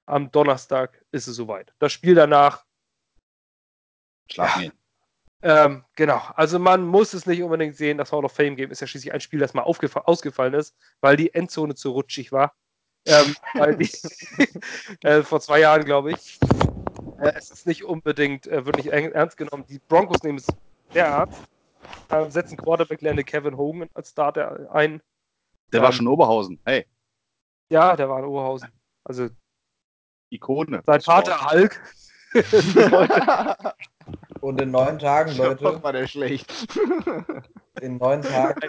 Am 0.05 0.31
Donnerstag 0.31 1.03
ist 1.13 1.29
es 1.29 1.37
soweit. 1.37 1.73
Das 1.79 1.93
Spiel 1.93 2.15
danach, 2.15 2.67
Schlafen 4.31 4.63
gehen. 4.63 4.73
ähm, 5.41 5.85
genau. 5.97 6.21
Also 6.35 6.59
man 6.59 6.85
muss 6.85 7.15
es 7.15 7.25
nicht 7.25 7.43
unbedingt 7.43 7.75
sehen. 7.75 7.97
Das 7.97 8.13
Hall 8.13 8.27
of 8.27 8.33
Fame 8.33 8.57
Game 8.57 8.71
ist 8.71 8.81
ja 8.81 8.87
schließlich 8.87 9.15
ein 9.15 9.21
Spiel, 9.23 9.41
das 9.41 9.55
mal 9.55 9.63
ausgefallen 9.63 10.53
ist, 10.53 10.77
weil 11.01 11.17
die 11.17 11.33
Endzone 11.33 11.75
zu 11.75 11.91
rutschig 11.93 12.33
war. 12.33 12.55
Ähm, 13.07 13.35
die, 13.79 13.91
äh, 15.07 15.23
vor 15.23 15.41
zwei 15.41 15.61
Jahren, 15.61 15.87
glaube 15.87 16.13
ich. 16.13 16.39
Äh, 17.19 17.33
es 17.37 17.51
ist 17.51 17.67
nicht 17.67 17.85
unbedingt, 17.85 18.47
äh, 18.47 18.65
wird 18.67 18.77
nicht 18.77 18.89
ernst 18.89 19.37
genommen. 19.37 19.65
Die 19.69 19.79
Broncos 19.79 20.23
nehmen 20.23 20.39
es 20.39 20.47
sehr 20.93 21.07
ernst. 21.07 21.41
Äh, 22.09 22.31
setzen 22.31 22.57
Quarterback-Lande 22.57 23.25
Kevin 23.25 23.57
Hogan 23.57 23.89
als 23.95 24.11
Starter 24.11 24.71
ein. 24.73 25.01
Der 25.73 25.83
war 25.83 25.91
Ähm, 25.91 25.95
schon 25.95 26.09
Oberhausen. 26.09 26.61
Hey, 26.65 26.87
Ja, 27.71 27.97
der 27.97 28.09
war 28.09 28.19
in 28.21 28.25
Oberhausen. 28.27 28.69
Also 29.05 29.29
Ikone. 30.31 30.83
sein 30.85 31.01
Vater 31.01 31.51
Hulk. 31.51 31.81
Und 34.41 34.61
in 34.61 34.71
neun 34.71 34.99
Tagen, 34.99 35.37
Leute, 35.37 35.83
war 35.83 35.93
der 35.93 36.07
schlecht. 36.07 36.53
in 37.81 37.97
neun 37.97 38.23
Tagen, 38.23 38.61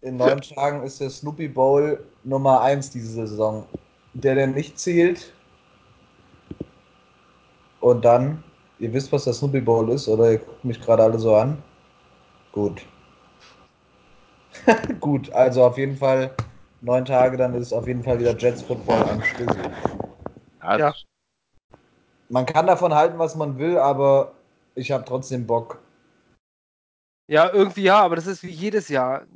in 0.00 0.16
neun 0.16 0.40
Tagen 0.40 0.82
ist 0.82 1.00
der 1.00 1.10
Snoopy 1.10 1.48
Bowl 1.48 2.04
Nummer 2.24 2.60
1 2.62 2.90
diese 2.90 3.26
Saison. 3.26 3.66
Der, 4.14 4.34
der 4.34 4.46
nicht 4.46 4.78
zählt. 4.78 5.32
Und 7.80 8.04
dann, 8.04 8.42
ihr 8.78 8.92
wisst, 8.92 9.12
was 9.12 9.24
der 9.24 9.32
Snoopy 9.32 9.60
Bowl 9.60 9.90
ist, 9.90 10.08
oder 10.08 10.32
ihr 10.32 10.38
guckt 10.38 10.64
mich 10.64 10.80
gerade 10.80 11.02
alle 11.02 11.18
so 11.18 11.34
an? 11.34 11.62
Gut. 12.52 12.84
Gut, 15.00 15.32
also 15.32 15.64
auf 15.64 15.78
jeden 15.78 15.96
Fall 15.96 16.34
neun 16.82 17.04
Tage, 17.04 17.36
dann 17.36 17.54
ist 17.54 17.72
auf 17.72 17.86
jeden 17.86 18.02
Fall 18.02 18.18
wieder 18.18 18.36
Jets 18.36 18.62
Football 18.62 19.02
am 19.08 19.22
Schlüssel. 19.22 19.70
Ja, 20.62 20.78
Ja. 20.78 20.94
man 22.28 22.46
kann 22.46 22.66
davon 22.66 22.94
halten, 22.94 23.18
was 23.18 23.34
man 23.36 23.58
will, 23.58 23.78
aber 23.78 24.32
ich 24.74 24.90
habe 24.92 25.04
trotzdem 25.04 25.46
Bock. 25.46 25.78
Ja, 27.28 27.50
irgendwie 27.52 27.82
ja, 27.84 28.00
aber 28.00 28.16
das 28.16 28.26
ist 28.26 28.42
wie 28.42 28.50
jedes 28.50 28.88
Jahr. 28.88 29.26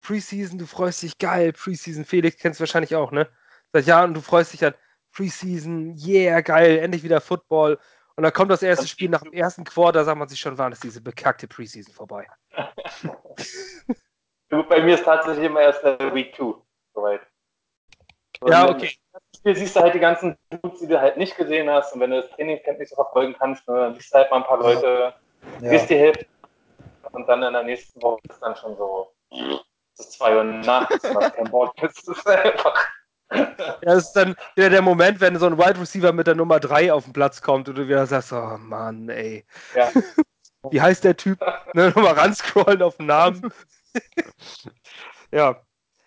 Preseason, 0.00 0.58
du 0.58 0.66
freust 0.66 1.02
dich 1.02 1.18
geil. 1.18 1.52
Preseason, 1.52 2.04
Felix 2.04 2.36
kennst 2.38 2.58
du 2.58 2.62
wahrscheinlich 2.62 2.94
auch, 2.96 3.10
ne? 3.12 3.28
Seit 3.72 3.86
Jahren, 3.86 4.14
du 4.14 4.20
freust 4.20 4.52
dich 4.52 4.60
dann. 4.60 4.74
Preseason, 5.14 5.96
yeah, 5.96 6.40
geil, 6.40 6.78
endlich 6.78 7.02
wieder 7.02 7.20
Football. 7.20 7.78
Und 8.16 8.22
dann 8.22 8.32
kommt 8.32 8.50
das 8.50 8.62
erste 8.62 8.86
Spiel 8.86 9.10
nach 9.10 9.22
dem 9.22 9.32
ersten 9.32 9.64
Quarter, 9.64 10.04
sagt 10.04 10.18
man 10.18 10.28
sich 10.28 10.38
schon, 10.38 10.56
wann 10.58 10.72
ist 10.72 10.84
diese 10.84 11.00
bekackte 11.00 11.48
Preseason 11.48 11.92
vorbei. 11.94 12.26
Bei 14.48 14.80
mir 14.82 14.94
ist 14.94 15.04
tatsächlich 15.04 15.46
immer 15.46 15.62
erst 15.62 15.82
der 15.82 16.14
Week 16.14 16.34
2 16.36 16.54
soweit. 16.94 17.20
Ja, 18.46 18.68
okay. 18.68 18.96
Spiel 19.36 19.56
siehst 19.56 19.74
du 19.74 19.80
halt 19.80 19.94
die 19.94 20.00
ganzen 20.00 20.36
Dudes, 20.50 20.80
die 20.80 20.86
du 20.86 21.00
halt 21.00 21.16
nicht 21.16 21.36
gesehen 21.36 21.68
hast. 21.70 21.92
Und 21.94 22.00
wenn 22.00 22.10
du 22.10 22.20
das 22.20 22.30
Trainingscamp 22.32 22.78
nicht 22.78 22.90
so 22.90 22.94
verfolgen 22.96 23.34
kannst, 23.38 23.66
ne, 23.68 23.74
dann 23.76 23.94
siehst 23.94 24.12
du 24.12 24.18
halt 24.18 24.30
mal 24.30 24.36
ein 24.38 24.44
paar 24.44 24.60
Leute, 24.60 25.14
Ja. 25.60 25.70
gehst 25.70 25.90
die 25.90 25.96
Hälfte 25.96 26.26
und 27.12 27.26
dann 27.26 27.42
in 27.42 27.52
der 27.52 27.64
nächsten 27.64 28.00
Woche 28.00 28.20
ist 28.28 28.40
dann 28.40 28.54
schon 28.56 28.76
so, 28.76 29.12
es 29.30 30.06
ist 30.06 30.12
2 30.14 30.36
Uhr 30.36 30.44
nachts, 30.44 31.04
hast 31.04 31.34
kein 31.34 31.50
Bock. 31.50 31.74
Das 31.76 31.96
ist 32.02 32.26
einfach. 32.26 32.88
Das 33.82 34.04
ist 34.04 34.12
dann 34.12 34.34
wieder 34.56 34.70
der 34.70 34.82
Moment, 34.82 35.20
wenn 35.20 35.38
so 35.38 35.46
ein 35.46 35.58
Wide 35.58 35.80
Receiver 35.80 36.12
mit 36.12 36.26
der 36.26 36.34
Nummer 36.34 36.60
3 36.60 36.92
auf 36.92 37.04
den 37.04 37.12
Platz 37.12 37.42
kommt 37.42 37.68
und 37.68 37.76
du 37.76 37.86
wieder 37.86 38.06
sagst, 38.06 38.32
oh 38.32 38.56
Mann, 38.58 39.08
ey. 39.08 39.44
Ja. 39.74 39.90
Wie 40.70 40.80
heißt 40.80 41.04
der 41.04 41.16
Typ? 41.16 41.40
Ne, 41.74 41.88
nochmal 41.88 42.14
ranscrollen 42.14 42.82
auf 42.82 42.96
den 42.96 43.06
Namen. 43.06 43.52
ja. 45.32 45.60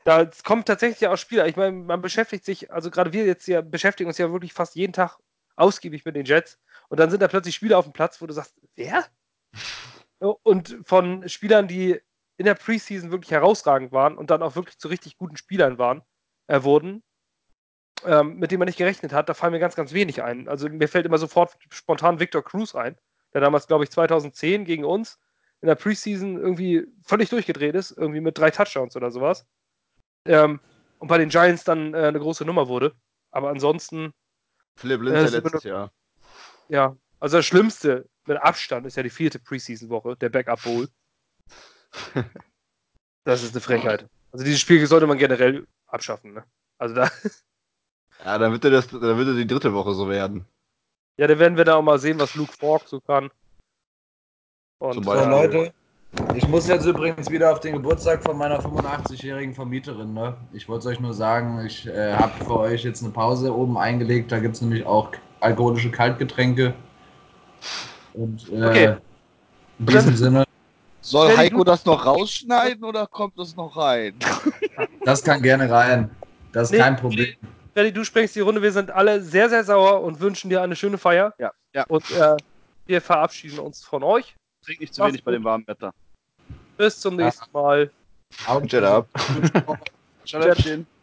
Da 0.03 0.25
kommt 0.45 0.67
tatsächlich 0.67 1.07
auch 1.09 1.17
Spieler. 1.17 1.47
Ich 1.47 1.57
meine, 1.57 1.73
man 1.73 2.01
beschäftigt 2.01 2.45
sich, 2.45 2.71
also 2.71 2.89
gerade 2.89 3.11
wir 3.11 3.25
jetzt 3.25 3.45
ja 3.47 3.59
beschäftigen 3.59 4.07
uns 4.07 4.17
ja 4.17 4.31
wirklich 4.31 4.53
fast 4.53 4.75
jeden 4.75 4.93
Tag 4.93 5.17
ausgiebig 5.57 6.05
mit 6.05 6.15
den 6.15 6.25
Jets. 6.25 6.57
Und 6.87 6.99
dann 6.99 7.09
sind 7.09 7.21
da 7.21 7.27
plötzlich 7.27 7.55
Spieler 7.55 7.77
auf 7.77 7.85
dem 7.85 7.93
Platz, 7.93 8.21
wo 8.21 8.25
du 8.25 8.33
sagst, 8.33 8.55
wer? 8.75 9.05
Und 10.19 10.77
von 10.85 11.27
Spielern, 11.27 11.67
die 11.67 11.99
in 12.37 12.45
der 12.45 12.55
Preseason 12.55 13.11
wirklich 13.11 13.31
herausragend 13.31 13.91
waren 13.91 14.17
und 14.17 14.29
dann 14.29 14.41
auch 14.41 14.55
wirklich 14.55 14.77
zu 14.77 14.87
richtig 14.87 15.17
guten 15.17 15.37
Spielern 15.37 15.77
waren, 15.77 16.01
äh, 16.47 16.63
wurden, 16.63 17.03
ähm, 18.05 18.37
mit 18.37 18.51
denen 18.51 18.59
man 18.59 18.67
nicht 18.67 18.77
gerechnet 18.77 19.13
hat, 19.13 19.29
da 19.29 19.33
fallen 19.33 19.53
mir 19.53 19.59
ganz, 19.59 19.75
ganz 19.75 19.93
wenig 19.93 20.21
ein. 20.21 20.47
Also 20.47 20.69
mir 20.69 20.87
fällt 20.87 21.05
immer 21.05 21.17
sofort 21.17 21.57
spontan 21.69 22.19
Victor 22.19 22.43
Cruz 22.43 22.75
ein, 22.75 22.97
der 23.33 23.41
damals, 23.41 23.67
glaube 23.67 23.83
ich, 23.83 23.91
2010 23.91 24.65
gegen 24.65 24.85
uns 24.85 25.19
in 25.61 25.67
der 25.67 25.75
Preseason 25.75 26.37
irgendwie 26.37 26.87
völlig 27.03 27.29
durchgedreht 27.29 27.75
ist, 27.75 27.91
irgendwie 27.91 28.21
mit 28.21 28.37
drei 28.37 28.51
Touchdowns 28.51 28.95
oder 28.95 29.11
sowas. 29.11 29.45
Ähm, 30.25 30.59
und 30.99 31.07
bei 31.07 31.17
den 31.17 31.29
Giants 31.29 31.63
dann 31.63 31.93
äh, 31.93 32.07
eine 32.07 32.19
große 32.19 32.45
Nummer 32.45 32.67
wurde. 32.67 32.93
Aber 33.31 33.49
ansonsten, 33.49 34.13
Philipp 34.75 35.01
Äh, 35.01 35.03
Lindsay 35.05 35.33
wir 35.33 35.41
letztes 35.41 35.63
Jahr. 35.63 35.91
ja, 36.69 36.95
also 37.19 37.37
das 37.37 37.45
Schlimmste 37.45 38.07
mit 38.27 38.37
Abstand 38.37 38.85
ist 38.85 38.97
ja 38.97 39.03
die 39.03 39.09
vierte 39.09 39.39
Preseason-Woche, 39.39 40.15
der 40.17 40.29
Backup 40.29 40.61
Bowl. 40.63 40.87
das 43.23 43.43
ist 43.43 43.53
eine 43.53 43.61
Frechheit. 43.61 44.07
Also 44.31 44.45
dieses 44.45 44.59
Spiel 44.59 44.85
sollte 44.85 45.07
man 45.07 45.17
generell 45.17 45.65
abschaffen, 45.87 46.33
ne? 46.33 46.43
Also 46.77 46.93
da, 46.95 47.09
Ja, 48.23 48.37
dann 48.37 48.51
wird 48.51 48.65
er 48.65 48.71
das, 48.71 48.87
dann 48.87 49.01
wird 49.17 49.27
er 49.27 49.35
die 49.35 49.47
dritte 49.47 49.73
Woche 49.73 49.93
so 49.93 50.09
werden. 50.09 50.45
ja, 51.17 51.27
dann 51.27 51.39
werden 51.39 51.57
wir 51.57 51.65
da 51.65 51.75
auch 51.75 51.81
mal 51.81 51.99
sehen, 51.99 52.19
was 52.19 52.35
Luke 52.35 52.53
Falk 52.53 52.83
so 52.87 52.99
kann. 52.99 53.29
Und, 54.79 54.93
Zum 54.95 55.03
So. 55.03 55.11
Leute, 55.13 55.73
ich 56.35 56.47
muss 56.47 56.67
jetzt 56.67 56.85
übrigens 56.85 57.29
wieder 57.29 57.51
auf 57.51 57.59
den 57.59 57.73
Geburtstag 57.73 58.23
von 58.23 58.37
meiner 58.37 58.59
85-jährigen 58.59 59.53
Vermieterin. 59.53 60.13
Ne? 60.13 60.35
Ich 60.53 60.69
wollte 60.69 60.87
es 60.87 60.95
euch 60.95 60.99
nur 60.99 61.13
sagen, 61.13 61.65
ich 61.65 61.87
äh, 61.87 62.13
habe 62.13 62.43
für 62.43 62.59
euch 62.59 62.83
jetzt 62.83 63.03
eine 63.03 63.11
Pause 63.11 63.53
oben 63.55 63.77
eingelegt. 63.77 64.31
Da 64.31 64.39
gibt 64.39 64.55
es 64.55 64.61
nämlich 64.61 64.85
auch 64.85 65.11
alkoholische 65.39 65.91
Kaltgetränke. 65.91 66.73
Und 68.13 68.49
äh, 68.51 68.55
Okay. 68.55 68.97
in 69.79 69.85
diesem 69.85 70.15
Sinne, 70.15 70.43
Soll 71.01 71.35
Heiko 71.37 71.63
das 71.63 71.85
noch 71.85 72.05
rausschneiden 72.05 72.83
oder 72.83 73.07
kommt 73.07 73.37
das 73.37 73.55
noch 73.55 73.77
rein? 73.77 74.15
das 75.05 75.23
kann 75.23 75.41
gerne 75.41 75.69
rein. 75.69 76.09
Das 76.51 76.69
ist 76.69 76.71
Nee, 76.71 76.77
kein 76.79 76.95
Problem. 76.95 77.35
Freddy, 77.77 77.93
du 77.93 78.03
sprengst 78.03 78.35
die 78.35 78.39
Runde. 78.39 78.63
Wir 78.63 78.71
sind 78.71 78.89
alle 78.89 79.21
sehr, 79.21 79.51
sehr 79.51 79.63
sauer 79.63 80.01
und 80.01 80.19
wünschen 80.19 80.49
dir 80.49 80.63
eine 80.63 80.75
schöne 80.75 80.97
Feier. 80.97 81.35
Ja, 81.37 81.51
ja. 81.75 81.85
Und 81.87 82.09
äh, 82.09 82.35
wir 82.87 83.01
verabschieden 83.01 83.59
uns 83.59 83.83
von 83.83 84.01
euch. 84.01 84.35
Trink 84.65 84.79
nicht 84.79 84.95
zu 84.95 85.01
Mach's 85.01 85.13
wenig 85.13 85.23
bei 85.23 85.29
gut. 85.29 85.41
dem 85.41 85.43
warmen 85.43 85.67
Wetter. 85.67 85.93
Bis 86.75 86.99
zum 86.99 87.17
nächsten 87.17 87.45
Mal. 87.51 87.91
Augen 88.47 88.67
Shut 88.67 88.81
up. 88.81 89.07
Ciao, 90.25 90.41
Leutchen. 90.41 90.87